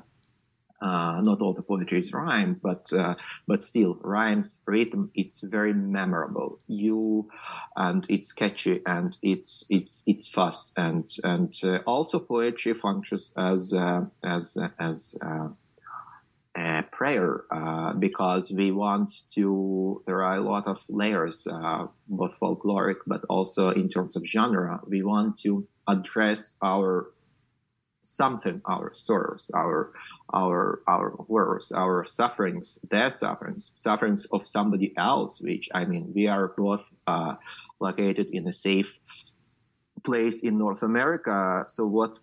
uh, 0.82 1.20
not 1.22 1.42
all 1.42 1.54
the 1.54 1.62
poetry 1.62 2.00
is 2.00 2.14
rhyme, 2.14 2.60
but 2.64 2.92
uh, 2.94 3.16
but 3.48 3.64
still 3.64 3.96
rhymes, 4.02 4.62
rhythm. 4.66 5.12
It's 5.14 5.42
very 5.42 5.74
memorable. 5.74 6.60
You 6.68 7.30
and 7.76 8.06
it's 8.10 8.32
catchy 8.32 8.82
and 8.86 9.18
it's 9.22 9.66
it's 9.70 10.04
it's 10.06 10.28
fast 10.28 10.74
and 10.78 11.06
and 11.24 11.54
uh, 11.64 11.80
also 11.86 12.20
poetry 12.20 12.74
functions 12.74 13.34
as 13.36 13.74
uh, 13.74 14.06
as 14.24 14.58
as 14.80 15.16
prayer 16.92 17.46
uh, 17.52 17.94
because 17.94 18.52
we 18.52 18.72
want 18.72 19.12
to 19.36 20.04
there 20.06 20.24
are 20.24 20.38
a 20.38 20.42
lot 20.42 20.68
of 20.68 20.78
layers 20.90 21.48
uh, 21.48 21.88
both 22.08 22.32
folkloric 22.42 22.98
but 23.08 23.24
also 23.30 23.70
in 23.70 23.90
terms 23.90 24.16
of 24.16 24.24
genre. 24.26 24.80
We 24.88 25.04
want 25.04 25.40
to 25.42 25.68
address 25.88 26.54
our 26.64 27.12
something 28.02 28.62
our 28.66 28.94
sorrows 28.94 29.52
our 29.54 29.92
our 30.34 30.82
our 30.88 31.10
horrors 31.28 31.70
our 31.76 32.06
sufferings 32.06 32.80
their 32.90 33.10
sufferings 33.10 33.74
sufferings 33.76 34.24
of 34.32 34.48
somebody 34.48 34.94
else 34.96 35.42
which 35.42 35.68
i 35.76 35.84
mean 35.84 36.10
we 36.16 36.26
are 36.26 36.54
both 36.58 36.80
uh, 37.08 37.36
located 37.82 38.28
in 38.32 38.48
a 38.48 38.54
safe 38.54 38.90
place 40.04 40.44
in 40.44 40.58
north 40.58 40.84
america. 40.84 41.66
So 41.68 41.86
what 41.86 42.20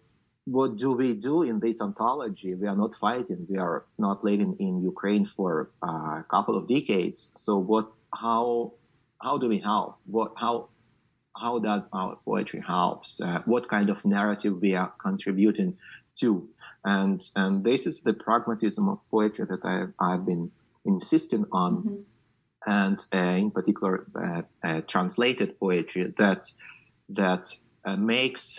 what 0.46 0.76
do 0.76 0.92
we 0.92 1.12
do 1.12 1.42
in 1.42 1.58
this 1.58 1.80
anthology? 1.80 2.54
We 2.54 2.68
are 2.68 2.76
not 2.76 2.94
fighting. 3.00 3.46
We 3.50 3.58
are 3.58 3.84
not 3.98 4.22
living 4.22 4.56
in 4.60 4.80
Ukraine 4.80 5.26
for 5.26 5.70
uh, 5.82 6.20
a 6.20 6.26
couple 6.30 6.56
of 6.56 6.68
decades. 6.68 7.30
So 7.36 7.56
what? 7.58 7.90
How? 8.14 8.72
How 9.20 9.38
do 9.38 9.48
we 9.48 9.58
help? 9.58 9.98
What? 10.06 10.32
How? 10.36 10.68
How 11.36 11.58
does 11.58 11.88
our 11.92 12.16
poetry 12.24 12.62
helps? 12.66 13.20
Uh, 13.20 13.42
what 13.44 13.68
kind 13.68 13.90
of 13.90 14.02
narrative 14.04 14.60
we 14.62 14.74
are 14.74 14.92
contributing 15.02 15.76
to? 16.20 16.48
And 16.84 17.28
and 17.34 17.64
this 17.64 17.84
is 17.86 18.00
the 18.00 18.14
pragmatism 18.14 18.88
of 18.88 19.00
poetry 19.10 19.46
that 19.50 19.64
I 19.64 19.86
I've 19.98 20.24
been 20.24 20.50
insisting 20.84 21.44
on. 21.52 21.72
Mm-hmm. 21.76 22.02
and 22.68 22.98
uh, 23.14 23.36
in 23.44 23.50
particular 23.50 24.06
uh, 24.24 24.42
uh, 24.66 24.80
translated 24.92 25.48
poetry 25.60 26.12
that 26.18 26.42
that 27.08 27.44
makes 27.96 28.58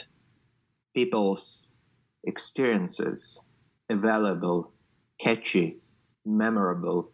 people's 0.96 1.67
experiences 2.24 3.42
available, 3.90 4.72
catchy, 5.20 5.78
memorable, 6.26 7.12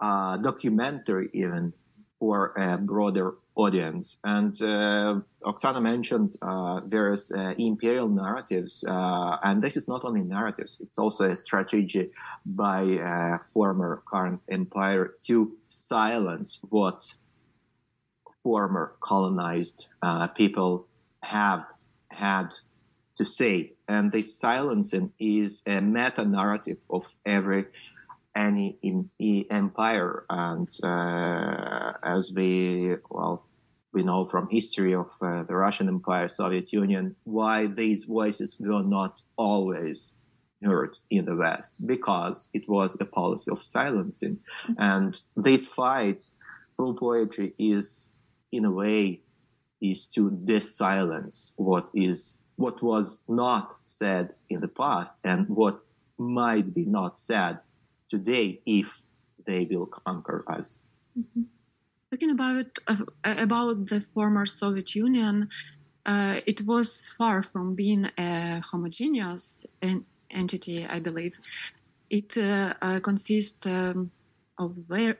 documentary 0.00 1.28
even 1.32 1.72
for 2.18 2.52
a 2.56 2.78
broader 2.78 3.34
audience. 3.56 4.18
And 4.24 4.54
uh, 4.62 5.20
Oksana 5.44 5.82
mentioned 5.82 6.36
uh, 6.42 6.80
various 6.80 7.32
uh, 7.32 7.54
imperial 7.58 8.08
narratives, 8.08 8.84
uh, 8.86 9.38
and 9.42 9.62
this 9.62 9.76
is 9.76 9.88
not 9.88 10.04
only 10.04 10.22
narratives; 10.22 10.76
it's 10.80 10.98
also 10.98 11.30
a 11.30 11.36
strategy 11.36 12.10
by 12.44 12.82
uh, 12.98 13.38
former 13.52 14.02
current 14.06 14.40
empire 14.50 15.14
to 15.26 15.56
silence 15.68 16.58
what 16.68 17.04
former 18.42 18.96
colonized 19.00 19.86
uh, 20.02 20.26
people 20.28 20.86
have 21.22 21.64
had 22.10 22.48
to 23.16 23.24
say. 23.24 23.72
And 23.88 24.12
this 24.12 24.38
silencing 24.38 25.12
is 25.18 25.62
a 25.66 25.80
meta 25.80 26.24
narrative 26.24 26.78
of 26.90 27.02
every 27.24 27.66
any 28.34 28.76
empire. 29.50 30.24
And 30.28 30.68
uh, 30.82 31.92
as 32.02 32.30
we 32.34 32.96
well 33.10 33.46
we 33.96 34.02
know 34.02 34.26
from 34.26 34.46
history 34.50 34.94
of 34.94 35.08
uh, 35.22 35.44
the 35.44 35.56
Russian 35.56 35.88
Empire, 35.88 36.28
Soviet 36.28 36.70
Union, 36.70 37.16
why 37.24 37.66
these 37.66 38.04
voices 38.04 38.54
were 38.60 38.82
not 38.82 39.22
always 39.36 40.12
heard 40.62 40.98
in 41.10 41.24
the 41.24 41.34
West 41.34 41.72
because 41.86 42.48
it 42.52 42.68
was 42.68 42.96
a 43.00 43.06
policy 43.06 43.50
of 43.50 43.64
silencing. 43.64 44.38
And 44.76 45.18
this 45.34 45.66
fight 45.66 46.26
through 46.76 46.96
poetry 46.96 47.54
is, 47.58 48.08
in 48.52 48.66
a 48.66 48.70
way, 48.70 49.22
is 49.80 50.06
to 50.08 50.30
desilence 50.44 51.52
what 51.56 51.88
is 51.94 52.36
what 52.56 52.82
was 52.82 53.20
not 53.28 53.76
said 53.84 54.34
in 54.50 54.60
the 54.60 54.68
past 54.68 55.16
and 55.24 55.48
what 55.48 55.80
might 56.18 56.74
be 56.74 56.84
not 56.84 57.18
said 57.18 57.58
today 58.10 58.60
if 58.66 58.86
they 59.46 59.66
will 59.70 59.86
conquer 59.86 60.44
us. 60.48 60.78
Mm-hmm. 61.18 61.42
Talking 62.10 62.30
about 62.30 62.66
uh, 62.86 62.96
about 63.24 63.86
the 63.86 64.04
former 64.14 64.46
Soviet 64.46 64.94
Union, 64.94 65.48
uh, 66.06 66.40
it 66.46 66.62
was 66.62 67.08
far 67.18 67.42
from 67.42 67.74
being 67.74 68.08
a 68.16 68.60
homogeneous 68.60 69.66
en- 69.82 70.06
entity. 70.30 70.86
I 70.86 71.00
believe 71.00 71.34
it 72.08 72.38
uh, 72.38 72.74
uh 72.80 73.00
consists 73.00 73.66
um, 73.66 74.12
of 74.58 74.74
ver- 74.88 75.18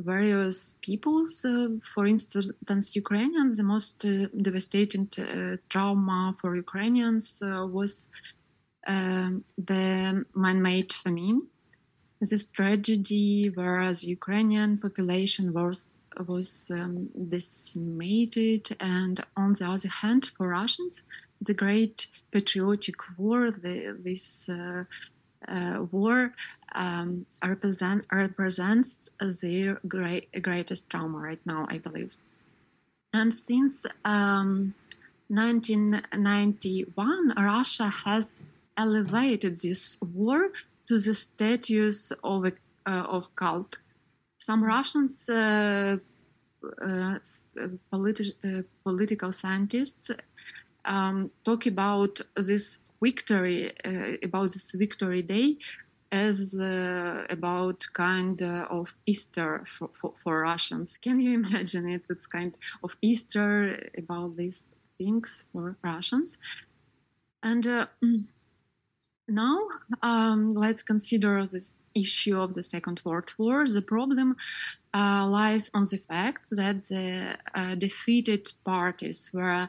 various 0.00 0.74
peoples. 0.82 1.44
Uh, 1.44 1.68
for 1.94 2.06
instance, 2.06 2.96
Ukrainians. 2.96 3.56
The 3.56 3.62
most 3.62 4.04
uh, 4.04 4.26
devastating 4.40 5.08
trauma 5.68 6.36
for 6.40 6.56
Ukrainians 6.56 7.42
was 7.42 8.08
um, 8.86 9.44
the 9.56 10.24
man-made 10.34 10.92
famine 10.92 11.42
this 12.20 12.46
tragedy 12.46 13.50
whereas 13.54 14.04
Ukrainian 14.04 14.76
population 14.76 15.52
was 15.54 16.02
was 16.26 16.70
um, 16.70 17.08
decimated, 17.28 18.76
and 18.78 19.24
on 19.36 19.54
the 19.54 19.66
other 19.66 19.88
hand, 19.88 20.26
for 20.36 20.48
Russians, 20.48 21.04
the 21.40 21.54
Great 21.54 22.08
Patriotic 22.30 22.96
War, 23.16 23.50
the, 23.50 23.96
this 24.04 24.48
uh, 24.50 24.84
uh, 25.48 25.84
war 25.90 26.34
um, 26.74 27.26
represent, 27.44 28.06
represents 28.12 29.10
their 29.40 29.80
great, 29.86 30.28
greatest 30.42 30.90
trauma 30.90 31.18
right 31.18 31.40
now, 31.44 31.66
I 31.68 31.78
believe. 31.78 32.12
And 33.12 33.34
since 33.34 33.84
um, 34.04 34.74
1991, 35.28 37.34
Russia 37.36 37.88
has 38.04 38.42
elevated 38.76 39.56
this 39.58 39.98
war 40.14 40.50
to 40.86 40.98
the 40.98 41.14
status 41.14 42.12
of 42.22 42.44
a, 42.46 42.52
uh, 42.86 43.06
of 43.08 43.34
cult. 43.36 43.76
Some 44.38 44.64
Russians 44.64 45.28
uh, 45.28 45.98
uh, 46.62 47.18
politi- 47.92 48.34
uh, 48.44 48.62
political 48.84 49.32
scientists 49.32 50.10
um, 50.84 51.30
talk 51.44 51.66
about 51.66 52.20
this 52.36 52.80
victory 53.02 53.72
uh, 53.84 54.16
about 54.22 54.52
this 54.52 54.72
victory 54.72 55.22
day 55.22 55.56
as 56.12 56.58
uh, 56.58 57.24
about 57.30 57.86
kind 57.92 58.42
of 58.42 58.88
Easter 59.06 59.64
for, 59.78 59.90
for, 60.00 60.12
for, 60.22 60.40
Russians. 60.40 60.96
Can 60.96 61.20
you 61.20 61.34
imagine 61.42 61.88
it? 61.88 62.02
It's 62.10 62.26
kind 62.26 62.54
of 62.82 62.96
Easter 63.00 63.78
about 63.96 64.36
these 64.36 64.64
things 64.98 65.44
for 65.52 65.76
Russians. 65.82 66.38
And 67.42 67.64
now, 69.28 69.58
um, 70.02 70.50
let's 70.50 70.82
consider 70.82 71.46
this 71.46 71.84
issue 71.94 72.38
of 72.38 72.54
the 72.54 72.62
Second 72.62 73.00
World 73.04 73.32
War. 73.38 73.66
The 73.66 73.82
problem 73.82 74.36
uh, 74.92 75.26
lies 75.26 75.70
on 75.72 75.84
the 75.84 75.98
fact 75.98 76.50
that 76.50 76.86
the 76.86 77.36
uh, 77.54 77.76
defeated 77.76 78.50
parties 78.64 79.30
were 79.32 79.68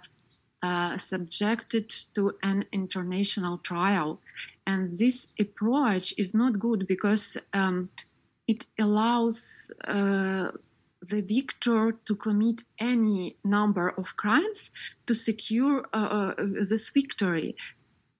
uh, 0.63 0.97
subjected 0.97 1.89
to 2.15 2.35
an 2.43 2.65
international 2.71 3.57
trial. 3.59 4.19
And 4.67 4.87
this 4.87 5.29
approach 5.39 6.13
is 6.17 6.33
not 6.33 6.59
good 6.59 6.87
because 6.87 7.37
um, 7.53 7.89
it 8.47 8.65
allows 8.79 9.71
uh, 9.85 10.51
the 11.09 11.21
victor 11.21 11.93
to 12.05 12.15
commit 12.15 12.61
any 12.79 13.37
number 13.43 13.89
of 13.89 14.05
crimes 14.17 14.71
to 15.07 15.13
secure 15.13 15.85
uh, 15.93 15.97
uh, 15.97 16.33
this 16.69 16.89
victory. 16.89 17.55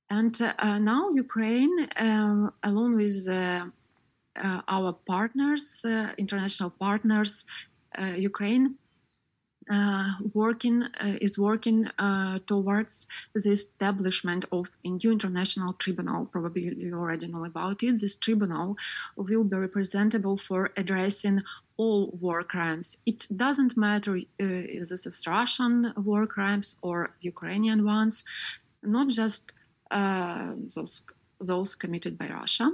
And 0.10 0.36
uh, 0.42 0.80
now 0.80 1.10
Ukraine, 1.12 1.88
um, 1.96 2.54
along 2.64 2.96
with 2.96 3.28
our 4.78 4.94
partners, 5.14 5.66
international 6.18 6.72
partners, 6.72 7.46
Ukraine 8.32 8.76
uh, 9.70 10.14
working 10.34 10.84
uh, 10.84 11.18
is 11.22 11.38
working 11.38 11.88
uh, 12.00 12.40
towards 12.48 13.08
the 13.36 13.52
establishment 13.52 14.46
of 14.52 14.68
a 14.84 14.90
new 14.90 15.12
international 15.12 15.74
tribunal. 15.74 16.26
Probably 16.26 16.64
you 16.64 16.94
already 16.94 17.28
know 17.28 17.46
about 17.46 17.84
it. 17.84 18.02
This 18.02 18.18
tribunal 18.18 18.76
will 19.16 19.44
be 19.44 19.56
representable 19.56 20.38
for 20.38 20.72
addressing 20.78 21.44
all 21.78 22.18
war 22.22 22.44
crimes. 22.44 22.98
It 23.06 23.28
doesn't 23.36 23.78
matter 23.78 24.20
if 24.40 24.90
this 24.90 25.06
is 25.06 25.28
Russian 25.28 25.94
war 25.96 26.26
crimes 26.26 26.76
or 26.82 27.12
Ukrainian 27.22 27.86
ones, 27.86 28.24
not 28.84 29.10
just 29.10 29.52
uh, 29.92 30.54
those 30.76 31.04
those 31.40 31.76
committed 31.76 32.18
by 32.18 32.30
Russia. 32.30 32.72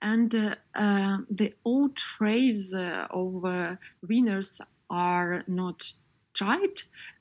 And 0.00 0.34
uh, 0.34 0.54
uh, 0.74 1.18
the 1.30 1.54
old 1.64 1.98
phrase 1.98 2.72
of 2.74 3.78
winners 4.06 4.60
are 4.90 5.42
not 5.46 5.92
tried 6.40 6.76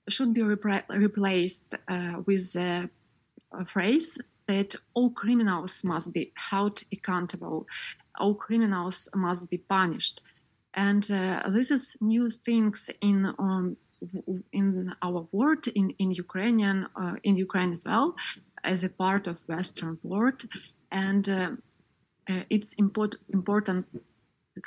should 0.10 0.34
be 0.34 0.44
replaced 0.44 1.76
with 2.28 2.56
a 2.56 3.66
phrase 3.74 4.20
that 4.48 4.76
all 4.94 5.10
criminals 5.12 5.84
must 5.84 6.14
be 6.14 6.32
held 6.36 6.82
accountable, 6.92 7.68
all 8.20 8.34
criminals 8.34 9.10
must 9.16 9.50
be 9.50 9.58
punished. 9.58 10.22
And 10.74 11.10
uh, 11.12 11.50
this 11.50 11.72
is 11.72 11.98
new 12.02 12.30
things 12.30 12.90
in 13.02 13.34
um, 13.40 13.78
in 14.52 14.94
our 15.02 15.28
world 15.32 15.68
in 15.68 15.90
in 15.98 16.12
Ukrainian 16.12 16.88
uh, 17.02 17.16
in 17.24 17.36
Ukraine 17.36 17.72
as 17.72 17.84
well 17.86 18.16
as 18.64 18.84
a 18.84 18.90
part 18.90 19.28
of 19.28 19.48
Western 19.48 19.98
world, 20.04 20.42
and 20.92 21.28
uh, 21.30 21.52
uh, 22.30 22.44
it's 22.56 22.74
import- 22.84 23.20
important 23.34 23.86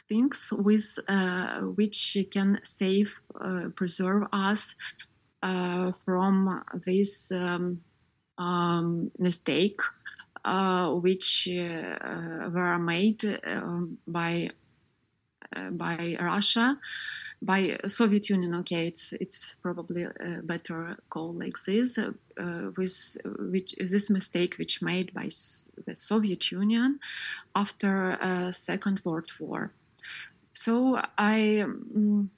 things 0.09 0.53
with 0.57 0.99
uh, 1.09 1.61
which 1.61 2.17
can 2.31 2.61
save, 2.65 3.11
uh, 3.41 3.69
preserve 3.75 4.27
us 4.33 4.77
uh, 5.43 5.93
from 6.05 6.63
this 6.85 7.31
um, 7.33 7.81
um, 8.39 9.11
mistake, 9.19 9.81
uh, 10.45 10.91
which 10.93 11.49
were 11.51 12.79
made 12.79 13.41
um, 13.47 13.99
by 14.07 14.51
by 15.73 16.17
Russia 16.21 16.79
by 17.43 17.79
Soviet 17.89 18.29
Union, 18.29 18.55
okay, 18.57 18.87
it's 18.87 19.15
it's 19.15 19.57
probably 19.63 20.07
better 20.43 20.97
call 21.09 21.33
like 21.33 21.57
this, 21.67 21.99
uh, 21.99 22.13
with 22.77 23.17
which 23.39 23.75
this 23.79 24.11
mistake 24.11 24.57
which 24.59 24.83
made 24.83 25.15
by 25.15 25.31
the 25.87 25.97
Soviet 25.97 26.53
Union 26.53 26.99
after 27.55 28.19
uh, 28.21 28.53
Second 28.53 29.01
World 29.05 29.33
War. 29.39 29.73
So 30.53 31.01
I 31.17 31.61
um, 31.61 32.31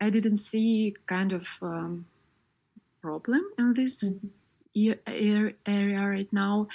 I 0.00 0.10
didn't 0.10 0.38
see 0.38 0.96
kind 1.06 1.32
of 1.32 1.48
um, 1.62 2.06
problem 3.00 3.42
in 3.58 3.74
this. 3.74 4.04
Mm-hmm 4.04 4.28
area 5.06 6.00
right 6.00 6.32
now. 6.32 6.68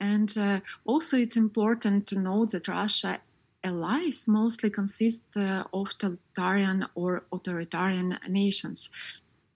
And 0.00 0.36
uh, 0.38 0.60
also, 0.84 1.16
it's 1.16 1.36
important 1.36 2.06
to 2.08 2.18
know 2.18 2.46
that 2.46 2.68
Russia 2.68 3.20
allies 3.62 4.26
mostly 4.28 4.70
consist 4.70 5.24
uh, 5.36 5.64
of 5.72 5.88
totalitarian 5.98 6.86
or 6.94 7.24
authoritarian 7.32 8.18
nations. 8.28 8.90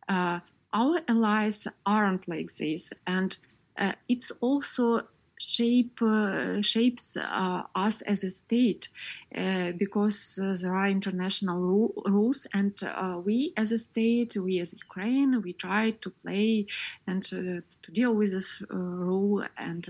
Uh, 0.09 0.41
our 0.73 1.01
allies 1.09 1.69
aren't 1.87 2.29
like 2.29 2.53
this, 2.57 2.93
and 3.07 3.37
uh, 3.79 3.93
it's 4.09 4.31
also 4.41 5.07
shape 5.39 6.01
uh, 6.01 6.63
shapes 6.63 7.17
uh, 7.17 7.63
us 7.75 8.01
as 8.03 8.25
a 8.25 8.31
state 8.31 8.89
uh, 9.37 9.73
because 9.73 10.39
uh, 10.43 10.57
there 10.61 10.75
are 10.75 10.87
international 10.87 11.61
ru- 11.61 12.03
rules 12.07 12.47
and 12.55 12.83
uh, 12.85 13.21
we 13.25 13.53
as 13.57 13.73
a 13.73 13.79
state 13.79 14.37
we 14.37 14.61
as 14.61 14.73
ukraine 14.73 15.43
we 15.43 15.53
try 15.53 15.91
to 15.91 16.11
play 16.11 16.67
and 17.07 17.23
to 17.23 17.63
deal 17.93 18.15
with 18.15 18.33
this 18.33 18.63
rule 18.71 19.45
and 19.59 19.89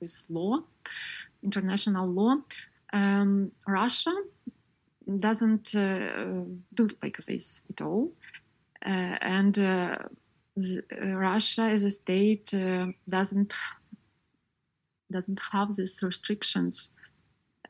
with 0.00 0.26
law 0.30 0.58
international 1.42 2.08
law. 2.08 2.36
Um, 2.92 3.52
russia 3.66 4.12
doesn't 5.18 5.72
do 5.72 6.88
like 7.02 7.18
this 7.18 7.62
at 7.70 7.80
all. 7.80 8.12
And 8.82 9.56
Russia 10.56 11.62
as 11.62 11.84
a 11.84 11.90
state 11.90 12.52
uh, 12.54 12.86
doesn't 13.08 13.52
doesn't 15.10 15.40
have 15.52 15.74
these 15.76 16.02
restrictions, 16.02 16.92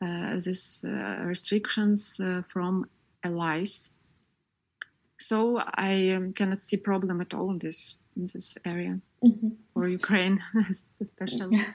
uh, 0.01 0.35
these 0.39 0.85
uh, 0.87 1.23
restrictions 1.23 2.19
uh, 2.19 2.41
from 2.47 2.89
allies. 3.23 3.91
So 5.19 5.61
I 5.75 6.11
um, 6.11 6.33
cannot 6.33 6.63
see 6.63 6.77
problem 6.77 7.21
at 7.21 7.33
all 7.33 7.49
in 7.51 7.59
this 7.59 7.97
in 8.15 8.27
this 8.33 8.57
area 8.65 8.99
mm-hmm. 9.23 9.49
for 9.73 9.87
Ukraine, 9.87 10.41
especially 10.69 11.65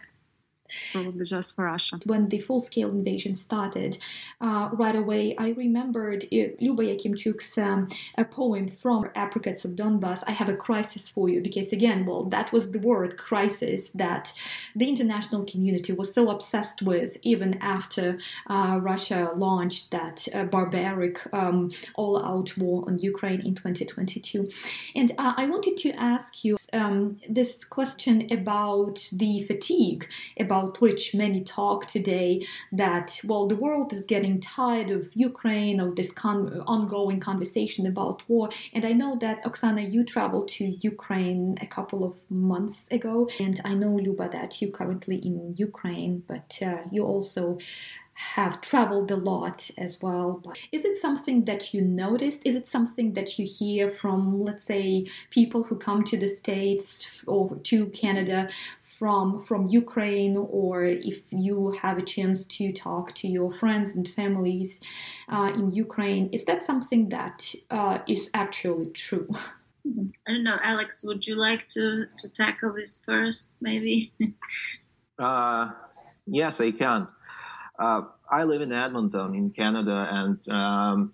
probably 0.93 1.25
just 1.25 1.55
for 1.55 1.65
Russia. 1.65 1.99
When 2.05 2.29
the 2.29 2.41
full 2.41 2.61
scale 2.61 2.91
invasion 2.91 3.37
started, 3.37 3.99
uh, 4.41 4.71
right 4.73 4.97
away 4.97 5.37
I 5.37 5.51
remembered 5.51 6.25
uh, 6.25 6.55
Lyuba 6.61 6.85
Yakimchuk's 6.91 7.59
um, 7.59 7.89
a 8.17 8.25
poem 8.25 8.69
from 8.69 9.11
Apricots 9.15 9.65
of 9.65 9.73
Donbas. 9.73 10.23
I 10.27 10.33
have 10.33 10.49
a 10.49 10.57
crisis 10.57 11.09
for 11.09 11.29
you 11.29 11.41
because, 11.41 11.73
again, 11.73 12.07
well, 12.07 12.25
that 12.25 12.53
was 12.53 12.71
the 12.71 12.79
word 12.79 13.17
crisis 13.17 13.91
that 13.91 14.33
the 14.75 14.89
international 14.89 15.45
community 15.45 15.93
was 15.93 16.13
so 16.15 16.31
obsessed 16.31 16.83
with 16.83 17.17
even 17.23 17.59
after 17.61 18.19
uh, 18.49 18.79
Russia 18.81 19.31
launched 19.37 19.91
that 19.91 20.27
uh, 20.35 20.45
barbaric 20.45 21.21
um, 21.33 21.71
all 21.95 22.23
out 22.25 22.57
war 22.59 22.85
on 22.87 22.99
Ukraine 22.99 23.41
in 23.41 23.55
2022. 23.55 24.49
And 24.95 25.13
uh, 25.19 25.35
I 25.37 25.47
wanted 25.47 25.77
to 25.79 25.91
ask 25.93 26.45
you 26.45 26.57
um, 26.73 27.19
this 27.29 27.65
question 27.65 28.29
about 28.31 29.09
the 29.13 29.45
fatigue, 29.45 30.09
about 30.39 30.62
about 30.63 30.81
which 30.81 31.15
many 31.15 31.43
talk 31.43 31.87
today 31.87 32.47
that, 32.71 33.21
well, 33.25 33.47
the 33.47 33.57
world 33.57 33.93
is 33.93 34.03
getting 34.05 34.41
tired 34.41 34.91
of 34.91 35.11
Ukraine, 35.15 35.81
of 35.81 35.97
this 35.97 36.13
con- 36.13 36.63
ongoing 36.67 37.21
conversation 37.21 37.87
about 37.87 38.23
war. 38.29 38.49
And 38.73 38.85
I 38.85 38.93
know 38.93 39.17
that, 39.21 39.45
Oksana, 39.45 39.91
you 39.91 40.05
traveled 40.05 40.49
to 40.49 40.77
Ukraine 40.81 41.57
a 41.61 41.67
couple 41.67 42.05
of 42.05 42.15
months 42.31 42.89
ago. 42.91 43.29
And 43.41 43.61
I 43.65 43.75
know, 43.75 43.99
Lyuba, 43.99 44.31
that 44.33 44.61
you're 44.61 44.71
currently 44.71 45.17
in 45.17 45.55
Ukraine, 45.57 46.23
but 46.27 46.59
uh, 46.63 46.79
you 46.91 47.05
also 47.05 47.59
have 48.15 48.61
traveled 48.61 49.11
a 49.11 49.17
lot 49.17 49.71
as 49.79 50.01
well. 50.01 50.41
But 50.45 50.59
is 50.71 50.85
it 50.85 51.01
something 51.01 51.45
that 51.47 51.73
you 51.73 51.81
noticed? 51.81 52.43
Is 52.45 52.55
it 52.55 52.69
something 52.69 53.15
that 53.15 53.39
you 53.39 53.47
hear 53.47 53.89
from, 53.91 54.43
let's 54.43 54.65
say, 54.65 55.07
people 55.31 55.65
who 55.65 55.77
come 55.77 56.05
to 56.05 56.17
the 56.17 56.29
States 56.29 57.25
or 57.27 57.57
to 57.57 57.87
Canada 57.87 58.49
from 59.03 59.41
from 59.41 59.67
Ukraine, 59.67 60.37
or 60.37 60.85
if 60.85 61.23
you 61.31 61.73
have 61.83 61.99
a 61.99 62.07
chance 62.15 62.47
to 62.59 62.73
talk 62.73 63.13
to 63.17 63.27
your 63.27 63.53
friends 63.53 63.97
and 63.97 64.07
families 64.09 64.79
uh, 65.29 65.51
in 65.59 65.73
Ukraine? 65.73 66.31
Is 66.31 66.45
that 66.45 66.63
something 66.63 67.09
that 67.09 67.53
uh, 67.69 67.99
is 68.07 68.31
actually 68.33 68.91
true? 69.07 69.29
I 70.25 70.31
don't 70.33 70.45
know, 70.45 70.59
Alex. 70.63 71.03
Would 71.03 71.27
you 71.27 71.35
like 71.35 71.63
to 71.71 71.85
to 72.21 72.27
tackle 72.29 72.73
this 72.79 73.01
first, 73.05 73.49
maybe? 73.61 74.13
uh, 75.19 75.71
yes, 76.41 76.61
I 76.61 76.71
can. 76.71 77.09
Uh, 77.77 78.03
I 78.31 78.45
live 78.45 78.63
in 78.63 78.71
Edmonton, 78.71 79.35
in 79.35 79.51
Canada, 79.51 79.99
and 80.13 80.39
um, 80.49 81.13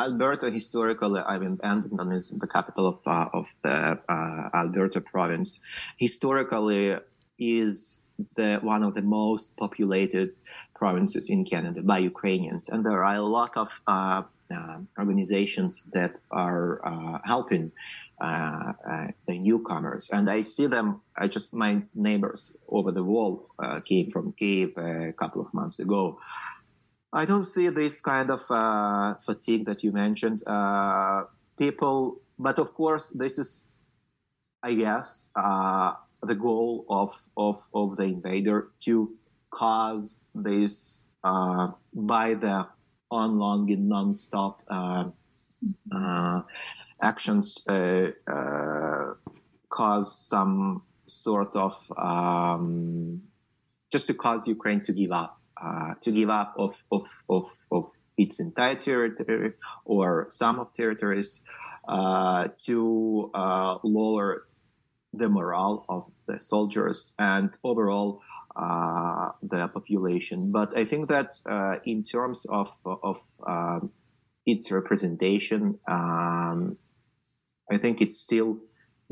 Alberta 0.00 0.50
historically, 0.50 1.20
I 1.20 1.38
mean, 1.38 1.58
Edmonton 1.62 2.12
is 2.12 2.30
the 2.30 2.46
capital 2.46 2.88
of 2.88 2.98
uh, 3.06 3.28
of 3.32 3.46
the 3.62 3.98
uh, 4.08 4.48
Alberta 4.54 5.00
province. 5.00 5.60
Historically, 5.98 6.96
is 7.38 7.98
the 8.36 8.58
one 8.62 8.82
of 8.82 8.94
the 8.94 9.02
most 9.02 9.56
populated 9.56 10.38
provinces 10.74 11.28
in 11.28 11.44
Canada 11.44 11.82
by 11.82 11.98
Ukrainians, 11.98 12.68
and 12.68 12.84
there 12.84 13.04
are 13.04 13.16
a 13.16 13.22
lot 13.22 13.52
of 13.56 13.68
uh, 13.86 14.22
uh 14.54 14.78
organizations 14.98 15.82
that 15.92 16.20
are 16.30 16.80
uh, 16.86 17.18
helping 17.24 17.70
uh, 18.20 18.72
the 19.26 19.38
newcomers, 19.38 20.08
and 20.10 20.30
I 20.30 20.42
see 20.42 20.66
them. 20.66 21.02
I 21.18 21.28
just 21.28 21.52
my 21.52 21.82
neighbors 21.94 22.56
over 22.68 22.92
the 22.92 23.04
wall 23.04 23.48
came 23.84 24.10
from 24.10 24.32
Kiev 24.38 24.70
a 24.78 25.12
couple 25.12 25.42
of 25.42 25.52
months 25.52 25.80
ago. 25.80 26.18
I 27.12 27.24
don't 27.24 27.44
see 27.44 27.68
this 27.68 28.00
kind 28.00 28.30
of 28.30 28.40
fatigue 29.24 29.66
that 29.66 29.84
you 29.84 29.92
mentioned. 29.92 30.42
people, 31.58 32.20
but 32.38 32.58
of 32.58 32.74
course, 32.74 33.10
this 33.14 33.38
is, 33.38 33.62
I 34.62 34.74
guess, 34.74 35.26
the 35.34 36.34
goal 36.34 36.86
of, 36.88 37.10
of, 37.36 37.62
of 37.74 37.96
the 37.96 38.04
invader 38.04 38.68
to 38.84 39.12
cause 39.50 40.18
this 40.34 40.98
uh, 41.24 41.68
by 41.94 42.34
the 42.34 42.66
on 43.10 43.38
long 43.38 43.70
and 43.70 43.88
non-stop 43.88 44.62
uh, 44.68 45.04
uh, 45.94 46.40
actions 47.02 47.62
uh, 47.68 48.08
uh, 48.26 49.14
cause 49.68 50.18
some 50.18 50.82
sort 51.06 51.54
of 51.54 51.74
um, 51.98 53.20
just 53.92 54.06
to 54.06 54.14
cause 54.14 54.46
Ukraine 54.46 54.82
to 54.84 54.92
give 54.92 55.12
up, 55.12 55.38
uh, 55.62 55.94
to 56.02 56.10
give 56.10 56.30
up 56.30 56.54
of, 56.58 56.74
of, 56.90 57.02
of, 57.28 57.44
of 57.70 57.90
its 58.16 58.40
entire 58.40 58.76
territory 58.76 59.52
or 59.84 60.26
some 60.30 60.58
of 60.58 60.72
territories, 60.74 61.40
uh, 61.88 62.48
to 62.64 63.30
uh, 63.34 63.78
lower 63.82 64.46
the 65.14 65.28
morale 65.28 65.84
of 65.88 66.10
the 66.26 66.38
soldiers 66.40 67.12
and 67.18 67.58
overall 67.64 68.20
uh, 68.56 69.30
the 69.42 69.66
population. 69.68 70.52
But 70.52 70.76
I 70.76 70.84
think 70.84 71.08
that 71.08 71.34
in 71.84 72.04
terms 72.04 72.46
of 72.48 72.68
of 72.84 73.16
um, 73.46 73.90
its 74.46 74.70
representation, 74.70 75.78
um, 75.88 76.76
I 77.70 77.78
think 77.78 78.00
it's 78.00 78.18
still 78.18 78.58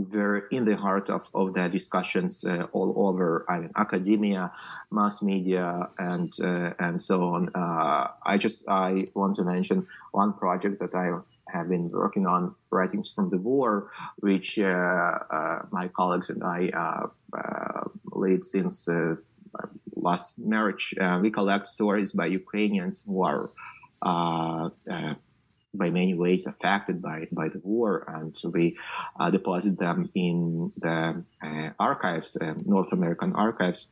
very 0.08 0.42
in 0.50 0.64
the 0.64 0.76
heart 0.76 1.10
of, 1.10 1.22
of 1.34 1.54
the 1.54 1.68
discussions 1.68 2.44
uh, 2.44 2.66
all 2.72 2.94
over 2.96 3.44
I 3.48 3.60
mean, 3.60 3.70
academia, 3.76 4.52
mass 4.90 5.22
media, 5.22 5.88
and 5.98 6.32
uh, 6.42 6.72
and 6.78 7.00
so 7.00 7.24
on. 7.24 7.50
Uh, 7.54 8.08
I 8.24 8.38
just 8.38 8.68
I 8.68 9.08
want 9.14 9.36
to 9.36 9.44
mention 9.44 9.86
one 10.12 10.32
project 10.32 10.80
that 10.80 10.94
I 10.94 11.12
have 11.52 11.68
been 11.68 11.90
working 11.90 12.26
on, 12.26 12.54
writings 12.70 13.12
from 13.14 13.30
the 13.30 13.38
war, 13.38 13.90
which 14.18 14.58
uh, 14.58 14.64
uh, 14.64 15.62
my 15.70 15.88
colleagues 15.88 16.30
and 16.30 16.44
I 16.44 16.68
uh, 16.68 17.88
lead 18.12 18.44
since 18.44 18.88
last 19.96 20.38
March. 20.38 20.94
we 21.20 21.30
collect 21.30 21.66
stories 21.66 22.12
by 22.12 22.26
Ukrainians 22.26 23.02
who 23.06 23.22
are 23.22 23.50
by 25.72 25.90
many 25.90 26.14
ways 26.14 26.46
affected 26.46 27.00
by, 27.00 27.28
by 27.32 27.48
the 27.48 27.60
war, 27.62 28.04
and 28.08 28.36
we 28.52 28.76
uh, 29.18 29.30
deposit 29.30 29.78
them 29.78 30.10
in 30.14 30.72
the 30.78 31.24
uh, 31.42 31.70
archives, 31.78 32.36
uh, 32.40 32.54
North 32.64 32.92
American 32.92 33.34
archives. 33.34 33.86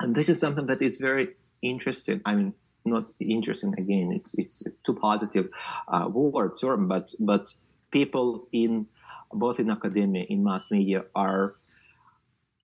And 0.00 0.14
this 0.14 0.28
is 0.28 0.38
something 0.38 0.66
that 0.66 0.82
is 0.82 0.98
very 0.98 1.34
interesting. 1.62 2.20
I 2.24 2.34
mean, 2.34 2.54
not 2.84 3.06
interesting 3.18 3.74
again. 3.78 4.12
It's 4.12 4.34
it's 4.34 4.62
too 4.84 4.94
positive 4.94 5.48
uh, 5.88 6.08
word 6.08 6.52
term, 6.60 6.86
but 6.86 7.12
but 7.18 7.52
people 7.90 8.48
in 8.52 8.86
both 9.32 9.58
in 9.58 9.70
academia, 9.70 10.24
in 10.28 10.44
mass 10.44 10.70
media, 10.70 11.04
are 11.14 11.56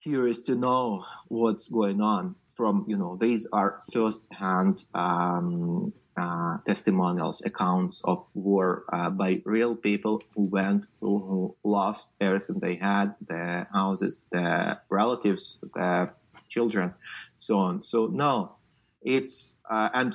curious 0.02 0.42
to 0.42 0.54
know 0.54 1.04
what's 1.28 1.68
going 1.68 2.00
on. 2.00 2.36
From 2.56 2.84
you 2.86 2.96
know, 2.96 3.16
these 3.20 3.46
are 3.52 3.82
first-hand 3.92 4.84
um, 4.94 5.92
uh, 6.16 6.58
testimonials, 6.66 7.42
accounts 7.44 8.02
of 8.04 8.26
war 8.34 8.84
uh, 8.92 9.08
by 9.10 9.40
real 9.44 9.74
people 9.74 10.20
who 10.34 10.42
went 10.42 10.84
who 11.00 11.56
lost 11.64 12.10
everything 12.20 12.58
they 12.60 12.76
had, 12.76 13.14
their 13.26 13.68
houses, 13.72 14.24
their 14.30 14.82
relatives, 14.90 15.58
their 15.74 16.14
children, 16.50 16.92
so 17.38 17.58
on. 17.58 17.82
So 17.82 18.06
no, 18.06 18.56
it's 19.00 19.54
uh, 19.70 19.88
and 19.94 20.14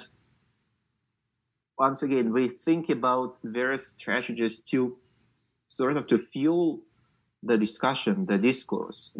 once 1.80 2.04
again 2.04 2.32
we 2.32 2.50
think 2.50 2.90
about 2.90 3.40
various 3.44 3.88
strategies 3.88 4.60
to 4.72 4.98
sort 5.68 5.98
of 5.98 6.08
to 6.08 6.20
fuel 6.32 6.82
the 7.44 7.58
discussion, 7.58 8.26
the 8.26 8.38
discourse, 8.38 9.12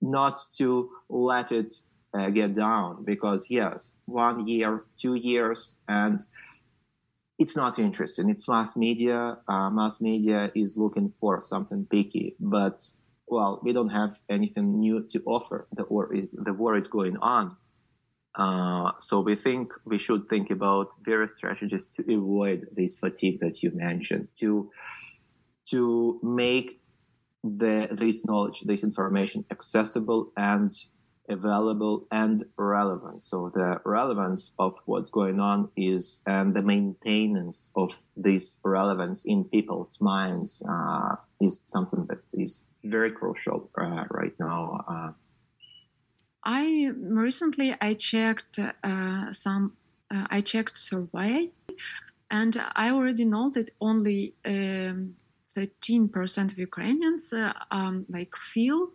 not 0.00 0.40
to 0.56 0.90
let 1.08 1.52
it 1.52 1.74
uh, 2.14 2.30
get 2.30 2.54
down 2.56 3.04
because 3.04 3.46
yes, 3.48 3.92
one 4.06 4.46
year, 4.46 4.84
two 5.00 5.14
years, 5.14 5.74
and 5.88 6.20
it's 7.38 7.56
not 7.56 7.78
interesting. 7.78 8.28
It's 8.28 8.48
mass 8.48 8.76
media. 8.76 9.38
Uh, 9.48 9.70
mass 9.70 10.00
media 10.00 10.50
is 10.54 10.76
looking 10.76 11.12
for 11.20 11.40
something 11.40 11.86
picky, 11.90 12.36
but 12.40 12.84
well, 13.26 13.60
we 13.62 13.72
don't 13.72 13.88
have 13.90 14.16
anything 14.28 14.80
new 14.80 15.06
to 15.12 15.22
offer. 15.24 15.68
The 15.76 15.84
war 15.84 16.12
is, 16.14 16.28
the 16.32 16.52
war 16.52 16.76
is 16.76 16.88
going 16.88 17.16
on. 17.18 17.56
Uh, 18.34 18.92
so 19.00 19.20
we 19.20 19.36
think 19.36 19.72
we 19.84 19.98
should 19.98 20.28
think 20.28 20.50
about 20.50 20.88
various 21.04 21.34
strategies 21.34 21.88
to 21.88 22.14
avoid 22.14 22.66
this 22.76 22.94
fatigue 22.94 23.40
that 23.40 23.62
you 23.62 23.70
mentioned, 23.74 24.28
to 24.40 24.70
to 25.70 26.20
make 26.22 26.80
the 27.42 27.88
this 27.92 28.24
knowledge, 28.24 28.60
this 28.66 28.82
information 28.82 29.44
accessible 29.50 30.32
and 30.36 30.74
available 31.30 32.06
and 32.10 32.44
relevant. 32.56 33.24
So 33.24 33.50
the 33.54 33.80
relevance 33.84 34.52
of 34.58 34.74
what's 34.84 35.10
going 35.10 35.40
on 35.40 35.70
is, 35.76 36.18
and 36.26 36.54
the 36.54 36.62
maintenance 36.62 37.70
of 37.76 37.90
this 38.16 38.58
relevance 38.64 39.24
in 39.24 39.44
people's 39.44 39.96
minds 40.00 40.62
uh, 40.68 41.16
is 41.40 41.62
something 41.66 42.06
that 42.08 42.18
is 42.32 42.64
very 42.84 43.12
crucial 43.12 43.70
uh, 43.80 44.04
right 44.10 44.34
now. 44.38 44.84
Uh, 44.88 45.12
I 46.44 46.90
recently 46.96 47.74
I 47.80 47.94
checked 47.94 48.58
uh, 48.58 49.32
some. 49.32 49.76
Uh, 50.12 50.26
I 50.30 50.40
checked 50.40 50.76
survey, 50.78 51.50
and 52.30 52.60
I 52.74 52.90
already 52.90 53.24
know 53.24 53.50
that 53.50 53.70
only. 53.80 54.34
Um, 54.44 55.16
13% 55.56 56.52
of 56.52 56.58
Ukrainians 56.58 57.32
uh, 57.32 57.52
um, 57.70 58.06
like 58.08 58.34
feel 58.36 58.88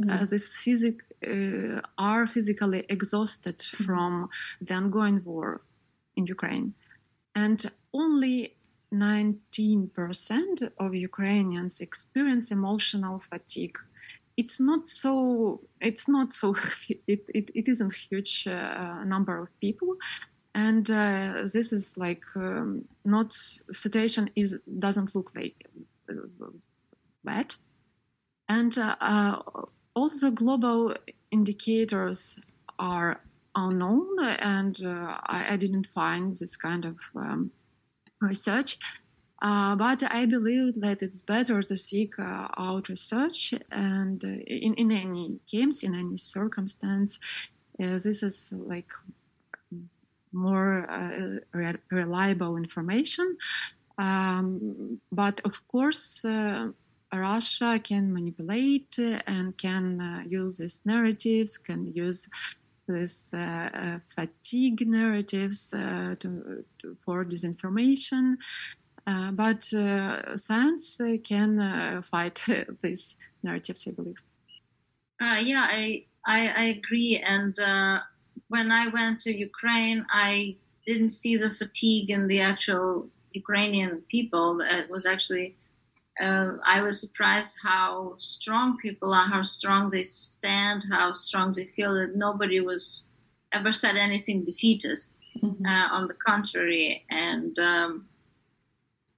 mm-hmm. 0.00 0.26
this 0.26 0.56
physic 0.56 0.96
uh, 1.26 1.80
are 1.98 2.26
physically 2.26 2.84
exhausted 2.88 3.58
mm-hmm. 3.58 3.84
from 3.84 4.28
the 4.60 4.74
ongoing 4.74 5.22
war 5.24 5.62
in 6.16 6.26
Ukraine. 6.26 6.74
And 7.34 7.64
only 7.92 8.56
19% 8.92 10.72
of 10.78 10.94
Ukrainians 10.94 11.80
experience 11.80 12.50
emotional 12.50 13.22
fatigue. 13.30 13.78
It's 14.36 14.58
not 14.60 14.88
so. 14.88 15.60
It's 15.80 16.08
not 16.08 16.32
so. 16.34 16.56
It, 17.06 17.24
it, 17.28 17.50
it 17.54 17.68
isn't 17.68 17.92
huge 17.92 18.46
uh, 18.48 19.04
number 19.04 19.36
of 19.42 19.48
people, 19.60 19.96
and 20.54 20.90
uh, 20.90 21.42
this 21.52 21.72
is 21.72 21.98
like 21.98 22.24
um, 22.36 22.84
not 23.04 23.32
situation 23.72 24.30
is 24.34 24.58
doesn't 24.78 25.14
look 25.14 25.32
like 25.36 25.56
bad, 27.24 27.54
and 28.48 28.76
uh, 28.78 28.96
uh, 29.00 29.42
also 29.94 30.30
global 30.30 30.94
indicators 31.30 32.38
are 32.78 33.20
unknown 33.54 34.06
and 34.24 34.80
uh, 34.84 35.18
I, 35.26 35.46
I, 35.50 35.56
didn't 35.56 35.88
find 35.88 36.34
this 36.34 36.56
kind 36.56 36.84
of 36.84 36.96
um, 37.16 37.50
research 38.20 38.78
uh, 39.42 39.74
but 39.74 40.02
I 40.02 40.26
believe 40.26 40.80
that 40.80 41.02
it's 41.02 41.22
better 41.22 41.62
to 41.62 41.76
seek 41.76 42.18
uh, 42.18 42.48
out 42.58 42.88
research 42.88 43.54
and 43.70 44.22
uh, 44.22 44.28
in, 44.46 44.74
in 44.74 44.92
any 44.92 45.40
case, 45.50 45.82
in 45.82 45.94
any 45.94 46.18
circumstance, 46.18 47.18
this 47.78 48.22
is 48.22 48.52
like 48.52 48.90
more 50.32 50.86
re- 51.54 51.82
reliable 51.90 52.58
information. 52.58 53.38
Um, 54.00 54.98
but 55.12 55.40
of 55.44 55.66
course, 55.68 56.24
Russia 57.12 57.80
can 57.82 58.12
manipulate 58.12 58.98
and 58.98 59.56
can 59.58 60.00
uh, 60.00 60.22
use 60.26 60.58
these 60.58 60.80
narratives, 60.86 61.58
can 61.58 61.92
use 61.94 62.28
these 62.88 63.30
uh, 63.34 63.36
uh, 63.36 63.98
fatigue 64.14 64.86
narratives 64.88 65.70
to, 65.70 66.16
to, 66.20 66.96
for 67.04 67.24
disinformation. 67.24 68.36
but 69.32 69.62
science 70.36 71.00
can 71.24 72.02
fight 72.10 72.44
these 72.82 73.16
narratives, 73.42 73.86
I 73.86 73.90
believe. 73.92 74.22
yeah, 75.20 75.66
I, 75.68 76.04
I, 76.24 76.48
I 76.48 76.64
agree. 76.78 77.22
And 77.24 77.54
when 78.48 78.72
I 78.72 78.88
went 78.88 79.20
to 79.22 79.36
Ukraine, 79.36 80.06
I 80.10 80.56
didn't 80.86 81.10
see 81.10 81.36
the 81.36 81.50
fatigue 81.50 82.10
in 82.10 82.26
the 82.28 82.40
actual 82.40 83.10
Ukrainian 83.32 84.02
people. 84.08 84.60
It 84.60 84.90
was 84.90 85.06
actually 85.06 85.56
uh, 86.20 86.52
I 86.64 86.82
was 86.82 87.00
surprised 87.00 87.58
how 87.62 88.14
strong 88.18 88.76
people 88.78 89.14
are, 89.14 89.28
how 89.28 89.42
strong 89.42 89.90
they 89.90 90.02
stand, 90.02 90.84
how 90.90 91.12
strong 91.12 91.52
they 91.52 91.66
feel 91.76 91.94
that 91.94 92.16
nobody 92.16 92.60
was 92.60 93.04
ever 93.52 93.72
said 93.72 93.96
anything 93.96 94.44
defeatist. 94.44 95.18
Mm-hmm. 95.42 95.64
Uh, 95.64 95.88
on 95.96 96.08
the 96.08 96.14
contrary, 96.14 97.06
and 97.08 97.58
um, 97.60 98.08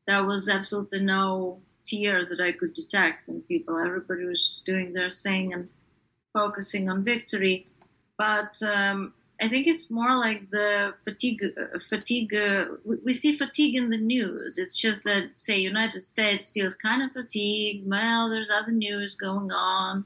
there 0.06 0.24
was 0.24 0.48
absolutely 0.48 1.00
no 1.00 1.58
fear 1.88 2.24
that 2.26 2.40
I 2.40 2.52
could 2.52 2.74
detect 2.74 3.28
in 3.28 3.40
people. 3.42 3.78
Everybody 3.78 4.24
was 4.24 4.44
just 4.44 4.66
doing 4.66 4.92
their 4.92 5.10
thing 5.10 5.52
and 5.52 5.68
focusing 6.32 6.88
on 6.88 7.02
victory. 7.04 7.66
But 8.18 8.62
um, 8.62 9.14
I 9.42 9.48
think 9.48 9.66
it's 9.66 9.90
more 9.90 10.14
like 10.14 10.50
the 10.50 10.94
fatigue. 11.04 11.42
Fatigue. 11.88 12.32
We 13.04 13.12
see 13.12 13.36
fatigue 13.36 13.74
in 13.74 13.90
the 13.90 13.98
news. 13.98 14.56
It's 14.56 14.78
just 14.78 15.02
that, 15.02 15.30
say, 15.36 15.56
United 15.58 16.04
States 16.04 16.46
feels 16.54 16.74
kind 16.76 17.02
of 17.02 17.10
fatigued. 17.10 17.90
Well, 17.90 18.30
there's 18.30 18.50
other 18.50 18.70
news 18.70 19.16
going 19.16 19.50
on, 19.50 20.04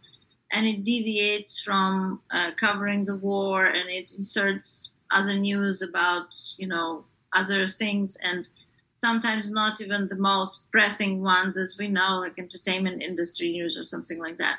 and 0.50 0.66
it 0.66 0.84
deviates 0.84 1.60
from 1.60 2.20
uh, 2.30 2.52
covering 2.58 3.04
the 3.04 3.16
war, 3.16 3.66
and 3.66 3.90
it 3.90 4.14
inserts 4.16 4.92
other 5.10 5.34
news 5.34 5.82
about, 5.82 6.34
you 6.56 6.66
know, 6.66 7.04
other 7.34 7.68
things, 7.68 8.16
and 8.22 8.48
sometimes 8.94 9.50
not 9.50 9.80
even 9.82 10.08
the 10.08 10.16
most 10.16 10.70
pressing 10.72 11.22
ones, 11.22 11.58
as 11.58 11.76
we 11.78 11.88
know, 11.88 12.20
like 12.20 12.38
entertainment 12.38 13.02
industry 13.02 13.52
news 13.52 13.76
or 13.76 13.84
something 13.84 14.18
like 14.18 14.38
that. 14.38 14.58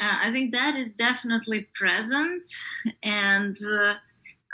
Uh, 0.00 0.18
I 0.22 0.32
think 0.32 0.52
that 0.52 0.74
is 0.74 0.92
definitely 0.92 1.68
present, 1.74 2.48
and 3.02 3.56
uh, 3.64 3.94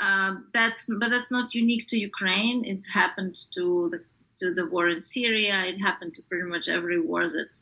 uh, 0.01 0.37
that's 0.53 0.87
but 0.87 1.09
that's 1.09 1.31
not 1.31 1.55
unique 1.55 1.87
to 1.89 1.99
Ukraine. 1.99 2.65
It's 2.65 2.89
happened 2.89 3.37
to 3.55 3.89
the 3.91 4.05
to 4.39 4.55
the 4.55 4.67
war 4.67 4.89
in 4.89 5.01
Syria. 5.01 5.65
It 5.65 5.79
happened 5.79 6.15
to 6.15 6.23
pretty 6.29 6.49
much 6.49 6.69
every 6.69 7.01
war 7.01 7.29
that 7.29 7.61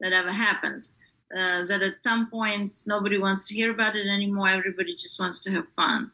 that 0.00 0.12
ever 0.12 0.32
happened. 0.32 0.88
Uh, 1.34 1.64
that 1.64 1.80
at 1.80 1.98
some 1.98 2.28
point 2.28 2.74
nobody 2.86 3.16
wants 3.16 3.48
to 3.48 3.54
hear 3.54 3.70
about 3.70 3.96
it 3.96 4.06
anymore. 4.06 4.48
Everybody 4.50 4.94
just 4.94 5.18
wants 5.18 5.38
to 5.40 5.50
have 5.52 5.64
fun. 5.74 6.10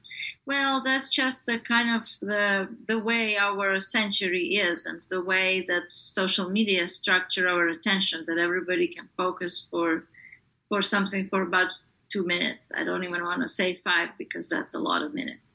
Well, 0.46 0.80
that's 0.80 1.09
just 1.09 1.46
the 1.46 1.59
kind 1.59 1.96
of 1.96 2.02
the 2.20 2.68
the 2.86 2.98
way 2.98 3.36
our 3.36 3.80
century 3.80 4.56
is, 4.56 4.86
and 4.86 5.02
the 5.11 5.22
way 5.22 5.64
that 5.68 5.90
social 5.90 6.48
media 6.48 6.86
structure 6.86 7.48
our 7.48 7.66
attention. 7.66 8.24
That 8.28 8.38
everybody 8.38 8.88
can 8.88 9.09
focus 9.16 9.66
for 9.70 10.04
for 10.69 10.83
something 10.83 11.29
for 11.29 11.43
about 11.43 11.73
two 12.09 12.25
minutes. 12.25 12.73
I 12.75 12.85
don't 12.85 13.05
even 13.05 13.23
want 13.25 13.43
to 13.43 13.49
say 13.49 13.81
five 13.85 14.11
because 14.19 14.49
that's 14.49 14.75
a 14.75 14.79
lot 14.79 15.03
of 15.03 15.14
minutes. 15.14 15.55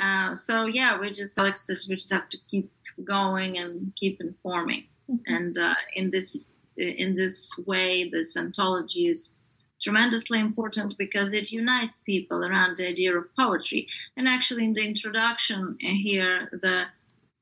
Uh, 0.00 0.34
so 0.34 0.66
yeah, 0.66 0.98
we 0.98 1.10
just 1.10 1.38
Alex, 1.38 1.66
we 1.88 1.96
just 1.96 2.12
have 2.12 2.28
to 2.30 2.38
keep 2.50 2.70
going 3.04 3.58
and 3.58 3.92
keep 3.96 4.20
informing. 4.20 4.84
Mm-hmm. 5.10 5.34
And 5.34 5.58
uh, 5.58 5.74
in 5.94 6.10
this 6.10 6.52
in 6.76 7.16
this 7.16 7.52
way, 7.66 8.10
this 8.10 8.36
anthology 8.36 9.06
is 9.06 9.34
tremendously 9.80 10.40
important 10.40 10.96
because 10.98 11.32
it 11.32 11.50
unites 11.50 11.98
people 12.04 12.44
around 12.44 12.76
the 12.76 12.86
idea 12.86 13.16
of 13.16 13.34
poetry. 13.34 13.88
And 14.16 14.28
actually, 14.28 14.64
in 14.64 14.74
the 14.74 14.86
introduction 14.86 15.76
here, 15.80 16.48
the 16.52 16.84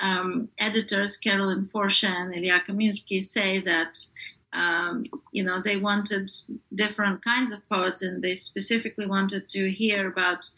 um, 0.01 0.49
editors 0.59 1.17
Carolyn 1.17 1.69
Forché 1.73 2.09
and 2.09 2.35
Ilya 2.35 2.63
Kaminsky 2.69 3.23
say 3.23 3.61
that 3.63 3.99
um, 4.55 5.05
you 5.33 5.43
know, 5.43 5.61
they 5.61 5.77
wanted 5.77 6.31
different 6.75 7.25
kinds 7.25 7.53
of 7.53 7.69
poets, 7.69 8.03
and 8.03 8.23
they 8.23 8.35
specifically 8.35 9.07
wanted 9.07 9.49
to 9.51 9.71
hear 9.71 10.09
about 10.09 10.49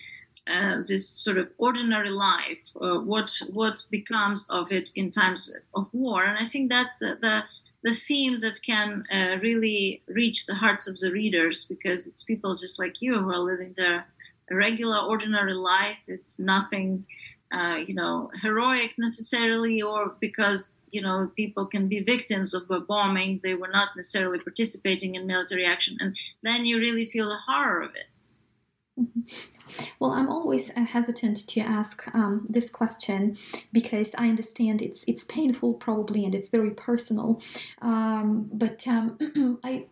uh, 0.47 0.82
this 0.86 1.09
sort 1.09 1.38
of 1.38 1.49
ordinary 1.59 2.11
life, 2.11 2.59
uh, 2.80 2.99
what 2.99 3.30
what 3.53 3.82
becomes 3.90 4.47
of 4.51 4.70
it 4.70 4.90
in 4.94 5.11
times 5.11 5.53
of 5.74 5.88
war. 5.92 6.24
And 6.24 6.38
I 6.38 6.44
think 6.44 6.70
that's 6.70 6.99
the 6.99 7.44
the 7.82 7.94
theme 7.94 8.40
that 8.40 8.61
can 8.62 9.05
uh, 9.12 9.38
really 9.42 10.03
reach 10.09 10.47
the 10.47 10.55
hearts 10.55 10.86
of 10.88 10.99
the 10.99 11.11
readers 11.11 11.64
because 11.68 12.07
it's 12.07 12.22
people 12.24 12.57
just 12.57 12.78
like 12.78 13.01
you 13.01 13.18
who 13.20 13.30
are 13.30 13.38
living 13.38 13.74
their 13.76 14.07
regular, 14.51 14.99
ordinary 14.99 15.55
life. 15.55 15.99
It's 16.07 16.38
nothing 16.38 17.07
uh, 17.53 17.78
you 17.86 17.94
know, 17.94 18.30
heroic 18.42 18.94
necessarily, 18.99 19.80
or 19.80 20.16
because 20.20 20.88
you 20.92 21.01
know 21.01 21.30
people 21.36 21.66
can 21.66 21.88
be 21.88 22.03
victims 22.03 22.55
of 22.55 22.70
a 22.70 22.80
bombing, 22.80 23.40
they 23.42 23.55
were 23.55 23.68
not 23.68 23.90
necessarily 23.97 24.38
participating 24.38 25.14
in 25.14 25.26
military 25.26 25.64
action, 25.64 25.97
and 26.01 26.16
then 26.42 26.64
you 26.64 26.78
really 26.78 27.07
feel 27.07 27.28
the 27.28 27.38
horror 27.47 27.82
of 27.82 27.90
it. 27.94 28.07
Mm-hmm. 29.01 29.20
Well, 29.99 30.12
I'm 30.12 30.28
always 30.28 30.70
uh, 30.70 30.84
hesitant 30.84 31.47
to 31.49 31.61
ask 31.61 32.07
um, 32.14 32.47
this 32.49 32.70
question 32.70 33.36
because 33.72 34.14
I 34.16 34.28
understand 34.28 34.82
it's 34.82 35.05
it's 35.07 35.24
painful, 35.24 35.74
probably, 35.74 36.24
and 36.24 36.34
it's 36.34 36.49
very 36.49 36.70
personal. 36.70 37.40
Um, 37.82 38.49
but 38.53 38.86
um, 38.86 39.61
I 39.64 39.86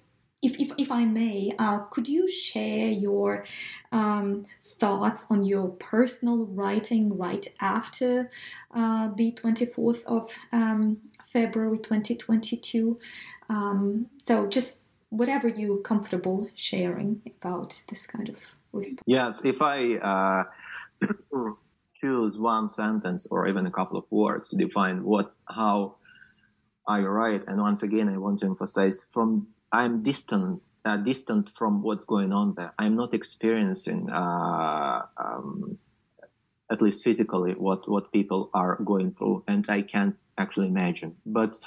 if, 0.45 0.61
if, 0.61 0.73
if 0.77 0.93
I 0.93 1.07
may, 1.07 1.53
uh, 1.59 1.79
could 1.91 2.07
you 2.07 2.31
share 2.31 2.89
your 2.89 3.45
um, 3.93 4.45
thoughts 4.63 5.25
on 5.31 5.43
your 5.43 5.69
personal 5.69 6.45
writing 6.45 7.17
right 7.17 7.49
after 7.61 8.31
uh, 8.75 9.09
the 9.17 9.33
24th 9.33 10.05
of 10.05 10.31
um, 10.53 10.99
February 11.33 11.79
2022? 11.79 12.99
Um, 13.49 14.07
so 14.19 14.47
just 14.47 14.81
whatever 15.09 15.49
you're 15.49 15.79
comfortable 15.79 16.49
sharing 16.55 17.23
about 17.27 17.83
this 17.89 18.07
kind 18.07 18.29
of 18.29 18.37
response. 18.73 19.01
Yes, 19.07 19.41
if 19.45 19.63
I 19.63 19.95
uh, 19.97 20.45
choose 22.01 22.37
one 22.37 22.69
sentence 22.69 23.27
or 23.31 23.49
even 23.49 23.65
a 23.65 23.71
couple 23.71 23.97
of 23.97 24.05
words 24.11 24.51
to 24.51 24.57
define 24.57 25.05
what 25.05 25.35
how 25.49 25.97
I 26.87 27.01
write, 27.01 27.45
and 27.47 27.63
once 27.63 27.83
again, 27.83 28.11
I 28.11 28.19
want 28.19 28.41
to 28.41 28.47
emphasize 28.47 29.07
from 29.11 29.47
I'm 29.75 30.05
distant, 30.05 30.71
uh, 30.85 30.99
distant 30.99 31.51
from 31.59 31.83
what's 31.83 32.05
going 32.05 32.33
on 32.33 32.55
there. 32.55 32.73
I'm 32.79 32.95
not 32.95 33.13
experiencing, 33.13 34.09
uh, 34.09 35.03
um, 35.17 35.77
at 36.71 36.81
least 36.81 37.03
physically, 37.03 37.55
what 37.55 37.89
what 37.91 38.13
people 38.13 38.51
are 38.55 38.77
going 38.85 39.11
through, 39.17 39.43
and 39.49 39.69
I 39.69 39.83
can't 39.83 40.15
actually 40.39 40.69
imagine. 40.69 41.17
But 41.27 41.59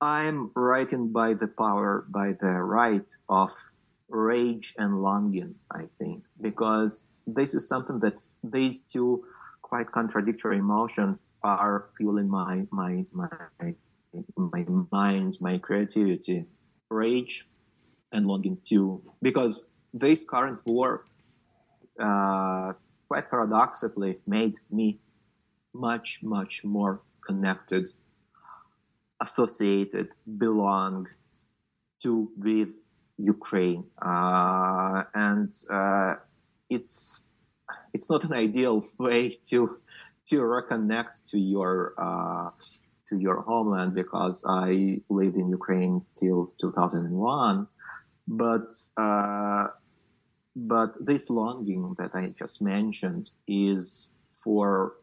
I'm 0.00 0.50
writing 0.56 1.12
by 1.12 1.34
the 1.34 1.48
power, 1.48 2.06
by 2.08 2.32
the 2.40 2.54
right 2.78 3.08
of 3.28 3.50
rage 4.08 4.74
and 4.78 5.02
longing, 5.02 5.54
I 5.70 5.84
think, 5.98 6.24
because 6.40 7.04
this 7.26 7.52
is 7.52 7.68
something 7.68 7.98
that 8.00 8.16
these 8.42 8.80
two 8.80 9.22
quite 9.60 9.92
contradictory 9.92 10.58
emotions 10.58 11.34
are 11.42 11.90
fueling 11.98 12.30
my 12.30 12.66
my 12.70 13.04
my 13.12 13.28
my 14.36 14.64
mind, 14.90 15.36
my 15.40 15.58
creativity, 15.58 16.46
rage 16.90 17.46
and 18.12 18.26
longing 18.26 18.58
too, 18.64 19.02
because 19.22 19.64
this 19.92 20.24
current 20.24 20.60
war, 20.64 21.06
uh, 22.00 22.72
quite 23.08 23.30
paradoxically, 23.30 24.18
made 24.26 24.54
me 24.70 24.98
much 25.74 26.20
much 26.22 26.62
more 26.64 27.00
connected 27.26 27.88
associated, 29.20 30.08
belong 30.38 31.06
to 32.02 32.30
with 32.36 32.68
Ukraine, 33.18 33.84
uh, 34.02 35.04
and 35.14 35.52
uh, 35.70 36.14
it's 36.68 37.20
it's 37.94 38.10
not 38.10 38.24
an 38.24 38.32
ideal 38.32 38.86
way 38.98 39.38
to 39.46 39.78
to 40.28 40.36
reconnect 40.40 41.24
to 41.30 41.38
your 41.38 41.94
uh, 41.98 42.50
to 43.08 43.18
your 43.18 43.42
homeland 43.42 43.94
because 43.94 44.42
I 44.46 45.00
lived 45.08 45.36
in 45.36 45.48
Ukraine 45.48 46.02
till 46.18 46.52
2001, 46.60 47.66
but 48.28 48.74
uh, 48.96 49.68
but 50.56 50.96
this 51.04 51.28
longing 51.28 51.94
that 51.98 52.14
I 52.14 52.34
just 52.38 52.62
mentioned 52.62 53.30
is 53.46 54.08
for 54.42 54.94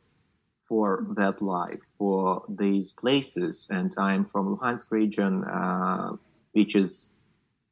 for 0.67 1.05
that 1.15 1.41
life, 1.41 1.81
for 1.97 2.43
these 2.49 2.91
places. 2.91 3.67
And 3.69 3.93
I'm 3.97 4.25
from 4.25 4.55
Luhansk 4.55 4.89
region, 4.89 5.43
uh, 5.43 6.13
which 6.53 6.75
is 6.75 7.07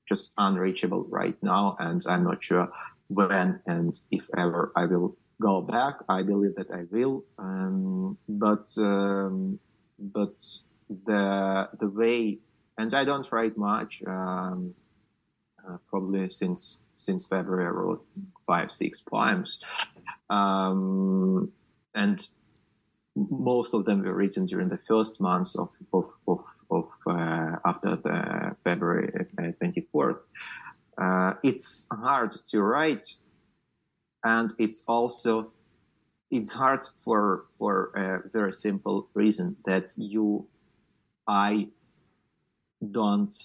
just 0.07 0.31
unreachable 0.37 1.05
right 1.09 1.37
now. 1.41 1.77
And 1.79 2.03
I'm 2.07 2.23
not 2.23 2.43
sure 2.43 2.69
when 3.07 3.59
and 3.65 3.99
if 4.11 4.23
ever 4.37 4.71
I 4.75 4.85
will 4.85 5.17
go 5.41 5.61
back. 5.61 5.95
I 6.09 6.21
believe 6.21 6.55
that 6.55 6.69
I 6.71 6.83
will. 6.91 7.23
Um, 7.39 8.17
but, 8.29 8.69
um, 8.77 9.59
but 10.01 10.33
the, 11.05 11.69
the 11.79 11.89
way, 11.89 12.39
and 12.77 12.93
I 12.93 13.03
don't 13.03 13.31
write 13.31 13.57
much, 13.57 14.01
um, 14.07 14.73
uh, 15.67 15.77
probably 15.89 16.29
since, 16.29 16.77
since 16.97 17.25
February, 17.27 17.65
I 17.65 17.69
wrote 17.69 18.05
five, 18.47 18.71
six 18.71 18.99
poems. 19.01 19.59
Um, 20.29 21.51
and 21.93 22.27
most 23.15 23.73
of 23.73 23.85
them 23.85 24.03
were 24.03 24.13
written 24.13 24.45
during 24.45 24.69
the 24.69 24.79
first 24.87 25.19
months 25.19 25.55
of 25.55 25.69
of, 25.93 26.05
of, 26.27 26.43
of 26.69 26.87
uh, 27.05 27.57
after 27.65 27.97
the 27.97 28.55
February 28.63 29.11
24th. 29.61 30.19
Uh, 30.97 31.01
uh, 31.01 31.33
it's 31.43 31.87
hard 31.91 32.31
to 32.51 32.61
write, 32.61 33.05
and 34.23 34.53
it's 34.57 34.83
also 34.87 35.51
it's 36.31 36.51
hard 36.51 36.87
for 37.03 37.45
for 37.59 37.91
a 37.95 38.29
very 38.29 38.53
simple 38.53 39.09
reason 39.13 39.55
that 39.65 39.91
you 39.97 40.47
I 41.27 41.67
don't 42.91 43.35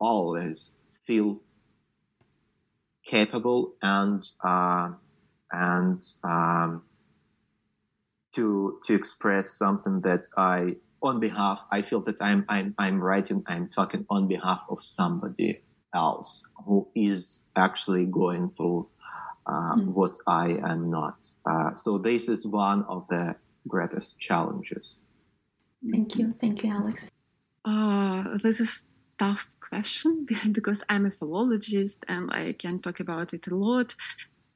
always 0.00 0.70
feel 1.06 1.40
capable 3.06 3.74
and 3.82 4.26
uh, 4.42 4.90
and 5.52 6.02
um, 6.24 6.82
to 8.34 8.80
to 8.86 8.94
express 8.94 9.50
something 9.50 10.00
that 10.00 10.26
I 10.36 10.76
on 11.02 11.20
behalf 11.20 11.60
I 11.70 11.82
feel 11.82 12.00
that 12.00 12.16
I'm 12.20 12.46
I'm 12.48 12.74
I'm 12.78 12.98
writing 13.00 13.44
I'm 13.46 13.68
talking 13.68 14.06
on 14.08 14.26
behalf 14.26 14.60
of 14.70 14.78
somebody 14.82 15.60
else 15.94 16.42
who 16.64 16.88
is 16.96 17.40
actually 17.56 18.06
going 18.06 18.50
through 18.56 18.88
uh, 19.46 19.76
mm. 19.76 19.86
what 19.86 20.16
I 20.26 20.56
am 20.64 20.90
not. 20.90 21.26
Uh, 21.46 21.74
so 21.74 21.98
this 21.98 22.28
is 22.28 22.46
one 22.46 22.84
of 22.84 23.06
the 23.08 23.34
greatest 23.68 24.18
challenges. 24.18 24.98
Thank 25.90 26.16
you, 26.16 26.32
thank 26.32 26.64
you, 26.64 26.70
Alex. 26.70 27.10
Uh, 27.64 28.38
this 28.42 28.60
is 28.60 28.86
tough 29.18 29.48
question 29.60 30.26
because 30.52 30.84
I'm 30.88 31.06
a 31.06 31.10
philologist 31.10 32.04
and 32.08 32.30
I 32.32 32.52
can 32.52 32.80
talk 32.80 33.00
about 33.00 33.34
it 33.34 33.46
a 33.46 33.54
lot. 33.54 33.94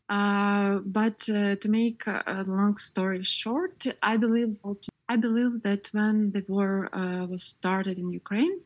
Uh, 0.09 0.79
but 0.87 1.29
uh, 1.29 1.57
to 1.57 1.69
make 1.69 2.07
a 2.07 2.45
long 2.47 2.79
story 2.79 3.23
short, 3.23 3.87
I 4.03 4.17
believe 4.17 4.61
that, 4.63 4.89
I 5.07 5.17
believe 5.17 5.63
that 5.65 5.91
when 5.93 6.33
the 6.33 6.43
war 6.49 6.89
uh, 6.95 7.27
was 7.27 7.43
started 7.43 7.99
in 7.99 8.11
Ukraine, 8.11 8.59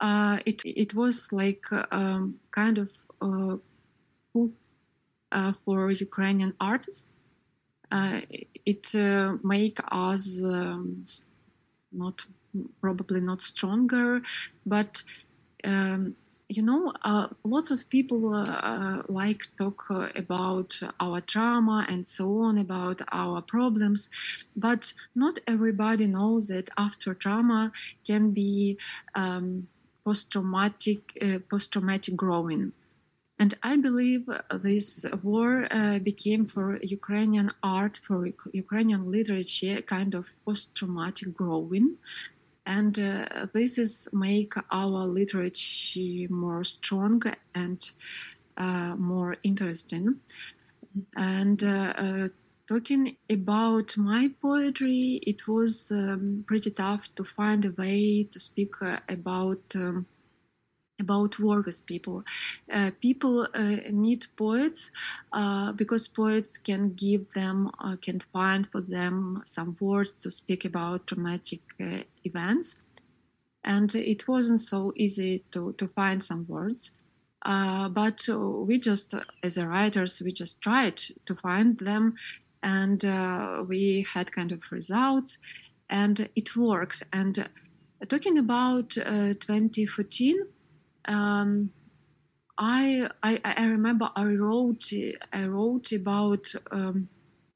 uh, 0.00 0.38
it 0.46 0.62
it 0.64 0.94
was 0.94 1.32
like 1.32 1.64
um, 1.92 2.40
kind 2.50 2.78
of 2.78 2.90
uh, 5.32 5.52
for 5.52 5.90
Ukrainian 5.90 6.54
artists. 6.60 7.08
it 8.72 8.86
make 9.44 9.78
us 9.90 10.40
um, 10.42 11.04
not 11.92 12.24
probably 12.80 13.20
not 13.20 13.40
stronger, 13.42 14.22
but 14.66 15.02
um, 15.64 16.14
you 16.48 16.62
know, 16.62 16.92
uh, 17.04 17.28
lots 17.44 17.70
of 17.70 17.88
people 17.90 18.34
uh, 18.34 18.44
uh 18.44 19.02
like 19.08 19.42
talk 19.58 19.84
uh, 19.90 20.08
about 20.16 20.80
our 20.98 21.20
trauma 21.20 21.84
and 21.88 22.06
so 22.06 22.40
on, 22.40 22.56
about 22.56 23.02
our 23.12 23.42
problems, 23.42 24.08
but 24.56 24.92
not 25.14 25.38
everybody 25.46 26.06
knows 26.06 26.48
that 26.48 26.70
after 26.78 27.12
trauma 27.12 27.70
can 28.06 28.30
be 28.30 28.78
um, 29.14 29.68
post-traumatic, 30.04 31.00
uh, 31.20 31.38
post-traumatic 31.50 32.16
growing. 32.16 32.72
And 33.40 33.54
I 33.62 33.76
believe 33.76 34.28
this 34.50 35.06
war 35.22 35.68
uh, 35.72 36.00
became 36.00 36.46
for 36.46 36.78
Ukrainian 36.82 37.50
art, 37.62 38.00
for 38.06 38.28
Ukrainian 38.52 39.10
literature, 39.10 39.80
kind 39.82 40.14
of 40.14 40.28
post-traumatic 40.44 41.34
growing. 41.34 41.96
And 42.66 42.98
uh, 42.98 43.46
this 43.54 43.78
is 43.78 44.08
make 44.12 44.54
our 44.72 45.06
literature 45.06 46.26
more 46.28 46.64
strong 46.64 47.22
and 47.54 47.80
uh, 48.56 48.96
more 48.96 49.36
interesting. 49.44 50.16
And 51.16 51.62
uh, 51.62 51.92
uh, 51.96 52.28
talking 52.66 53.16
about 53.30 53.96
my 53.96 54.30
poetry 54.42 55.20
it 55.26 55.46
was 55.48 55.90
um, 55.90 56.44
pretty 56.46 56.70
tough 56.70 57.08
to 57.16 57.24
find 57.24 57.64
a 57.64 57.70
way 57.70 58.24
to 58.24 58.38
speak 58.38 58.74
uh, 58.82 58.98
about 59.08 59.62
um, 59.74 60.06
about 61.00 61.38
war 61.38 61.62
with 61.62 61.86
people. 61.86 62.24
Uh, 62.72 62.90
people 63.00 63.46
uh, 63.54 63.76
need 63.90 64.26
poets 64.36 64.90
uh, 65.32 65.72
because 65.72 66.08
poets 66.08 66.58
can 66.58 66.92
give 66.94 67.32
them, 67.34 67.70
uh, 67.80 67.96
can 68.02 68.20
find 68.32 68.68
for 68.70 68.80
them 68.80 69.42
some 69.44 69.76
words 69.80 70.12
to 70.22 70.30
speak 70.30 70.64
about 70.64 71.06
traumatic 71.06 71.60
uh, 71.80 71.98
events. 72.24 72.82
And 73.64 73.94
it 73.94 74.26
wasn't 74.26 74.60
so 74.60 74.92
easy 74.96 75.44
to, 75.52 75.74
to 75.78 75.88
find 75.88 76.22
some 76.22 76.46
words. 76.48 76.92
Uh, 77.42 77.88
but 77.88 78.26
we 78.66 78.78
just, 78.78 79.14
as 79.42 79.58
writers, 79.58 80.20
we 80.24 80.32
just 80.32 80.60
tried 80.60 80.96
to 81.26 81.34
find 81.36 81.78
them 81.78 82.14
and 82.62 83.02
we 83.68 84.04
had 84.12 84.32
kind 84.32 84.50
of 84.50 84.60
results 84.72 85.38
and 85.88 86.28
it 86.34 86.56
works. 86.56 87.02
And 87.12 87.48
talking 88.08 88.38
about 88.38 88.90
2014, 88.90 90.46
um, 91.08 91.70
I, 92.58 93.08
I, 93.22 93.40
I 93.44 93.64
remember 93.64 94.10
I 94.16 94.24
wrote 94.24 94.90
I 95.32 95.46
wrote 95.46 95.92
about 95.92 96.52
um, 96.70 97.08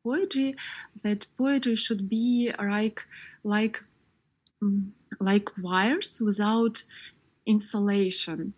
poetry 0.05 0.55
that 1.03 1.27
poetry 1.37 1.77
should 1.77 2.09
be 2.09 2.53
like 2.59 3.03
like 3.45 3.79
mm, 4.63 4.91
like 5.21 5.49
wires 5.59 6.21
without 6.25 6.83
insulation 7.47 8.55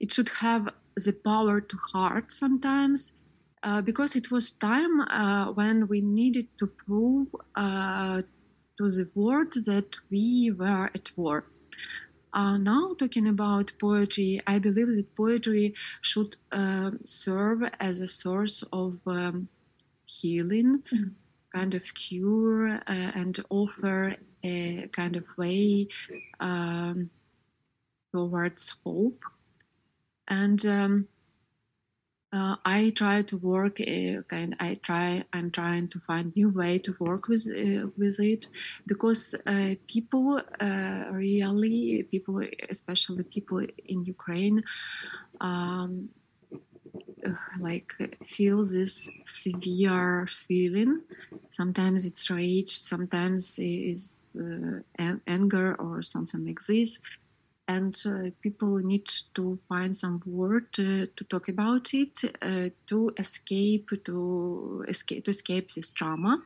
it 0.00 0.12
should 0.12 0.28
have 0.40 0.68
the 0.96 1.12
power 1.12 1.60
to 1.60 1.76
hurt 1.92 2.32
sometimes 2.32 3.14
uh, 3.62 3.80
because 3.80 4.16
it 4.16 4.30
was 4.30 4.52
time 4.52 5.00
uh, 5.02 5.52
when 5.52 5.86
we 5.88 6.00
needed 6.00 6.48
to 6.58 6.66
prove 6.66 7.28
uh, 7.56 8.22
to 8.78 8.90
the 8.90 9.08
world 9.14 9.52
that 9.66 9.96
we 10.10 10.50
were 10.56 10.90
at 10.94 11.10
war. 11.16 11.44
Uh, 12.32 12.56
now, 12.56 12.94
talking 12.98 13.26
about 13.26 13.72
poetry, 13.80 14.40
I 14.46 14.58
believe 14.58 14.88
that 14.88 15.16
poetry 15.16 15.74
should 16.00 16.36
uh, 16.52 16.92
serve 17.04 17.62
as 17.80 18.00
a 18.00 18.06
source 18.06 18.62
of 18.72 18.98
um, 19.06 19.48
healing, 20.04 20.82
mm-hmm. 20.92 21.08
kind 21.54 21.74
of 21.74 21.94
cure, 21.94 22.76
uh, 22.86 23.10
and 23.14 23.38
offer 23.50 24.16
a 24.44 24.88
kind 24.92 25.16
of 25.16 25.24
way 25.36 25.88
um, 26.38 27.10
towards 28.12 28.76
hope. 28.84 29.22
And 30.28 30.64
um, 30.66 31.08
uh, 32.32 32.56
I 32.64 32.90
try 32.90 33.22
to 33.22 33.36
work 33.38 33.80
uh. 33.80 34.54
I 34.60 34.78
try. 34.82 35.24
I'm 35.32 35.50
trying 35.50 35.88
to 35.88 35.98
find 35.98 36.32
new 36.36 36.50
way 36.50 36.78
to 36.78 36.94
work 37.00 37.26
with 37.26 37.48
uh, 37.48 37.88
with 37.98 38.20
it 38.20 38.46
because 38.86 39.34
uh, 39.46 39.74
people 39.88 40.40
uh, 40.60 41.04
really 41.10 42.06
people, 42.10 42.40
especially 42.68 43.24
people 43.24 43.66
in 43.86 44.04
Ukraine, 44.04 44.62
um, 45.40 46.08
uh, 47.26 47.32
like 47.58 47.92
feel 48.28 48.64
this 48.64 49.08
severe 49.24 50.28
feeling. 50.46 51.00
Sometimes 51.50 52.04
it's 52.04 52.30
rage. 52.30 52.78
Sometimes 52.78 53.58
it's 53.58 54.32
anger 55.26 55.74
or 55.80 56.02
something 56.02 56.46
like 56.46 56.60
this 56.64 57.00
and 57.76 57.94
uh, 58.06 58.30
people 58.40 58.72
need 58.92 59.08
to 59.34 59.58
find 59.68 59.96
some 59.96 60.20
word 60.26 60.68
uh, 60.78 61.06
to 61.16 61.24
talk 61.28 61.48
about 61.48 61.94
it 61.94 62.14
uh, 62.42 62.68
to 62.86 62.98
escape 63.24 63.88
to 64.04 64.84
escape 64.88 65.24
to 65.24 65.30
escape 65.30 65.66
this 65.74 65.90
trauma. 65.90 66.42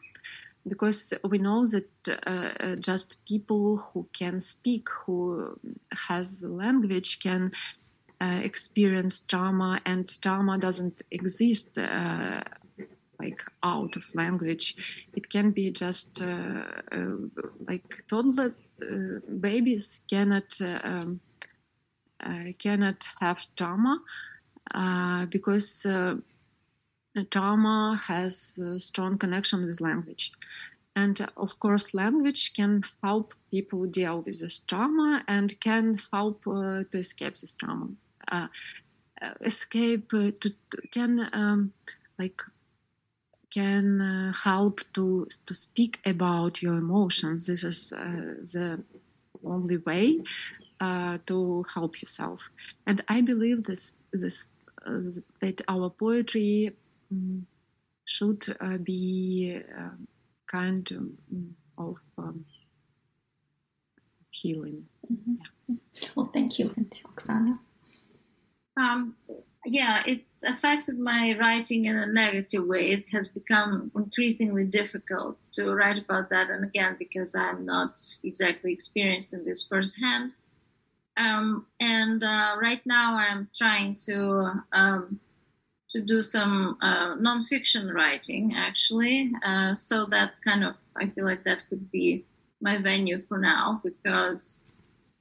Because 0.66 1.12
we 1.30 1.38
know 1.38 1.66
that 1.66 1.90
uh, 2.08 2.76
just 2.76 3.08
people 3.26 3.76
who 3.76 4.08
can 4.20 4.40
speak 4.40 4.88
who 5.00 5.58
has 6.08 6.42
language 6.42 7.20
can 7.20 7.52
uh, 8.20 8.40
experience 8.50 9.20
trauma 9.20 9.80
and 9.84 10.06
trauma 10.22 10.56
doesn't 10.58 11.02
exist 11.10 11.78
uh, 11.78 12.40
like 13.24 13.42
out 13.62 13.96
of 13.96 14.04
language 14.14 14.66
it 15.14 15.28
can 15.30 15.50
be 15.50 15.70
just 15.70 16.20
like 17.70 17.88
toddler 18.08 18.54
uh, 18.82 19.20
babies 19.40 20.02
cannot 20.10 20.50
uh, 20.60 20.80
um, 20.84 21.20
uh, 22.20 22.52
cannot 22.58 23.08
have 23.20 23.46
trauma 23.56 23.94
because 25.30 25.86
trauma 27.30 28.00
has 28.06 28.58
a 28.58 28.78
strong 28.80 29.18
connection 29.18 29.66
with 29.66 29.80
language. 29.80 30.32
And 30.96 31.28
of 31.36 31.58
course, 31.58 31.94
language 31.94 32.54
can 32.54 32.84
help 33.02 33.34
people 33.50 33.86
deal 33.86 34.22
with 34.22 34.40
this 34.40 34.60
trauma 34.60 35.22
and 35.28 35.58
can 35.60 36.00
help 36.12 36.46
uh, 36.46 36.84
to 36.90 36.98
escape 36.98 37.36
this 37.36 37.54
trauma. 37.54 37.88
Uh, 38.30 38.48
escape 39.40 40.12
uh, 40.12 40.30
to 40.40 40.52
can 40.90 41.28
um, 41.32 41.72
like 42.18 42.42
can 43.54 44.00
uh, 44.00 44.32
help 44.32 44.80
to 44.94 45.26
to 45.46 45.54
speak 45.54 46.00
about 46.04 46.62
your 46.62 46.76
emotions. 46.76 47.46
This 47.46 47.62
is 47.62 47.92
uh, 47.92 48.42
the 48.54 48.82
only 49.44 49.78
way 49.78 50.20
uh, 50.80 51.18
to 51.26 51.64
help 51.74 52.02
yourself. 52.02 52.40
And 52.86 53.04
I 53.08 53.20
believe 53.20 53.64
this 53.64 53.96
this 54.12 54.48
uh, 54.86 55.00
that 55.40 55.62
our 55.68 55.90
poetry 55.90 56.76
um, 57.12 57.46
should 58.04 58.56
uh, 58.60 58.78
be 58.78 59.62
um, 59.78 60.08
kind 60.46 60.90
of 61.78 61.96
um, 62.18 62.44
healing. 64.30 64.86
Mm-hmm. 65.10 65.34
Yeah. 65.68 66.08
Well, 66.14 66.30
thank 66.32 66.58
you, 66.58 66.68
Oksana. 66.68 67.58
Um, 68.76 69.14
yeah, 69.64 70.02
it's 70.06 70.42
affected 70.42 70.98
my 70.98 71.36
writing 71.38 71.86
in 71.86 71.96
a 71.96 72.06
negative 72.06 72.66
way. 72.66 72.90
It 72.90 73.06
has 73.12 73.28
become 73.28 73.90
increasingly 73.94 74.64
difficult 74.64 75.38
to 75.54 75.72
write 75.74 75.98
about 75.98 76.30
that, 76.30 76.50
and 76.50 76.64
again, 76.64 76.96
because 76.98 77.34
I'm 77.34 77.64
not 77.64 78.00
exactly 78.22 78.72
experiencing 78.72 79.44
this 79.44 79.66
firsthand. 79.66 80.32
Um, 81.16 81.66
and 81.80 82.22
uh, 82.22 82.56
right 82.60 82.84
now, 82.84 83.16
I'm 83.16 83.48
trying 83.56 83.96
to 84.06 84.62
um, 84.72 85.20
to 85.90 86.00
do 86.00 86.22
some 86.22 86.76
uh, 86.80 87.14
nonfiction 87.16 87.92
writing, 87.94 88.54
actually. 88.56 89.32
Uh, 89.44 89.74
so 89.74 90.06
that's 90.06 90.38
kind 90.38 90.64
of 90.64 90.74
I 90.96 91.08
feel 91.08 91.24
like 91.24 91.44
that 91.44 91.68
could 91.68 91.90
be 91.90 92.24
my 92.60 92.78
venue 92.78 93.22
for 93.28 93.38
now 93.38 93.80
because 93.84 94.74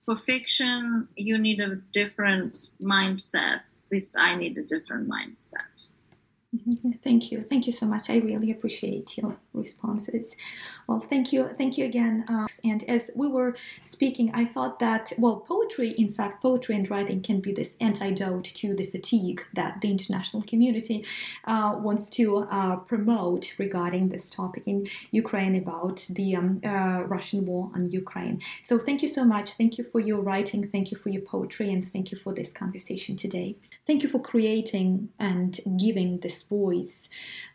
for 0.05 0.17
fiction, 0.17 1.07
you 1.15 1.37
need 1.37 1.59
a 1.59 1.75
different 1.93 2.69
mindset. 2.81 3.75
Least 3.93 4.15
I 4.17 4.35
need 4.35 4.57
a 4.57 4.63
different 4.63 5.07
mindset. 5.07 5.87
Thank 7.03 7.31
you. 7.31 7.41
Thank 7.41 7.65
you 7.65 7.73
so 7.73 7.85
much. 7.85 8.09
I 8.09 8.17
really 8.17 8.51
appreciate 8.51 9.17
your 9.17 9.37
responses. 9.53 10.35
Well, 10.87 10.99
thank 10.99 11.33
you. 11.33 11.49
Thank 11.57 11.77
you 11.77 11.85
again. 11.85 12.25
Uh, 12.27 12.47
and 12.63 12.83
as 12.83 13.09
we 13.15 13.27
were 13.27 13.55
speaking, 13.81 14.29
I 14.33 14.45
thought 14.45 14.79
that, 14.79 15.13
well, 15.17 15.37
poetry, 15.37 15.91
in 15.91 16.13
fact, 16.13 16.41
poetry 16.41 16.75
and 16.75 16.89
writing 16.89 17.21
can 17.21 17.39
be 17.39 17.51
this 17.53 17.75
antidote 17.81 18.43
to 18.43 18.75
the 18.75 18.85
fatigue 18.85 19.43
that 19.53 19.81
the 19.81 19.89
international 19.89 20.43
community 20.43 21.05
uh, 21.45 21.75
wants 21.77 22.09
to 22.11 22.39
uh, 22.39 22.75
promote 22.77 23.55
regarding 23.57 24.09
this 24.09 24.29
topic 24.29 24.63
in 24.65 24.87
Ukraine 25.11 25.55
about 25.55 26.05
the 26.09 26.35
um, 26.35 26.61
uh, 26.63 27.03
Russian 27.07 27.45
war 27.45 27.71
on 27.73 27.89
Ukraine. 27.89 28.41
So 28.63 28.77
thank 28.77 29.01
you 29.01 29.09
so 29.09 29.23
much. 29.23 29.53
Thank 29.53 29.77
you 29.77 29.83
for 29.83 29.99
your 29.99 30.21
writing. 30.21 30.67
Thank 30.67 30.91
you 30.91 30.97
for 30.97 31.09
your 31.09 31.23
poetry. 31.23 31.71
And 31.71 31.83
thank 31.83 32.11
you 32.11 32.17
for 32.17 32.33
this 32.33 32.51
conversation 32.51 33.15
today. 33.15 33.55
Thank 33.85 34.01
you 34.01 34.07
for 34.07 34.19
creating 34.19 35.09
and 35.19 35.59
giving 35.77 36.19
this 36.19 36.43
voice 36.43 37.09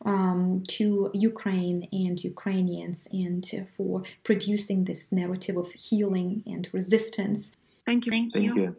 um, 0.05 0.63
to 0.69 1.11
Ukraine 1.15 1.89
and 1.91 2.23
Ukrainians 2.23 3.09
and 3.11 3.67
for 3.75 4.03
producing 4.25 4.85
this 4.85 5.11
narrative 5.11 5.57
of 5.57 5.73
healing 5.73 6.43
and 6.47 6.69
resistance. 6.73 7.53
Thank 7.87 8.05
you. 8.05 8.13
Thank 8.13 8.35
you. 8.35 8.43
Thank 8.43 8.57
you. 8.57 8.77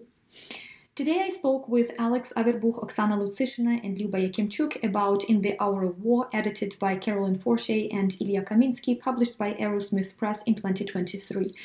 Today 0.94 1.22
I 1.22 1.30
spoke 1.30 1.68
with 1.68 1.92
Alex 1.98 2.34
Averbuch, 2.36 2.84
Oksana 2.84 3.18
Lutsyshyna, 3.18 3.84
and 3.84 3.98
Lyuba 3.98 4.20
Yakimchuk 4.30 4.84
about 4.84 5.24
In 5.24 5.42
the 5.42 5.56
Hour 5.60 5.86
of 5.86 6.02
War, 6.04 6.30
edited 6.32 6.78
by 6.78 6.98
Carolyn 6.98 7.40
Forché 7.40 7.88
and 7.92 8.16
Ilya 8.22 8.44
Kaminsky, 8.44 9.00
published 9.00 9.38
by 9.40 9.54
Arrowsmith 9.54 10.18
Press 10.18 10.44
in 10.44 10.54
2023. 10.56 11.56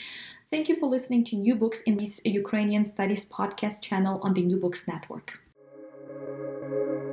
Thank 0.50 0.68
you 0.68 0.76
for 0.76 0.88
listening 0.88 1.24
to 1.24 1.36
New 1.36 1.56
Books 1.56 1.82
in 1.82 1.96
this 1.98 2.20
Ukrainian 2.24 2.84
Studies 2.84 3.26
podcast 3.26 3.82
channel 3.82 4.20
on 4.22 4.32
the 4.34 4.42
New 4.42 4.56
Books 4.56 4.86
Network 4.86 5.43
thank 6.24 6.38
you 6.40 7.03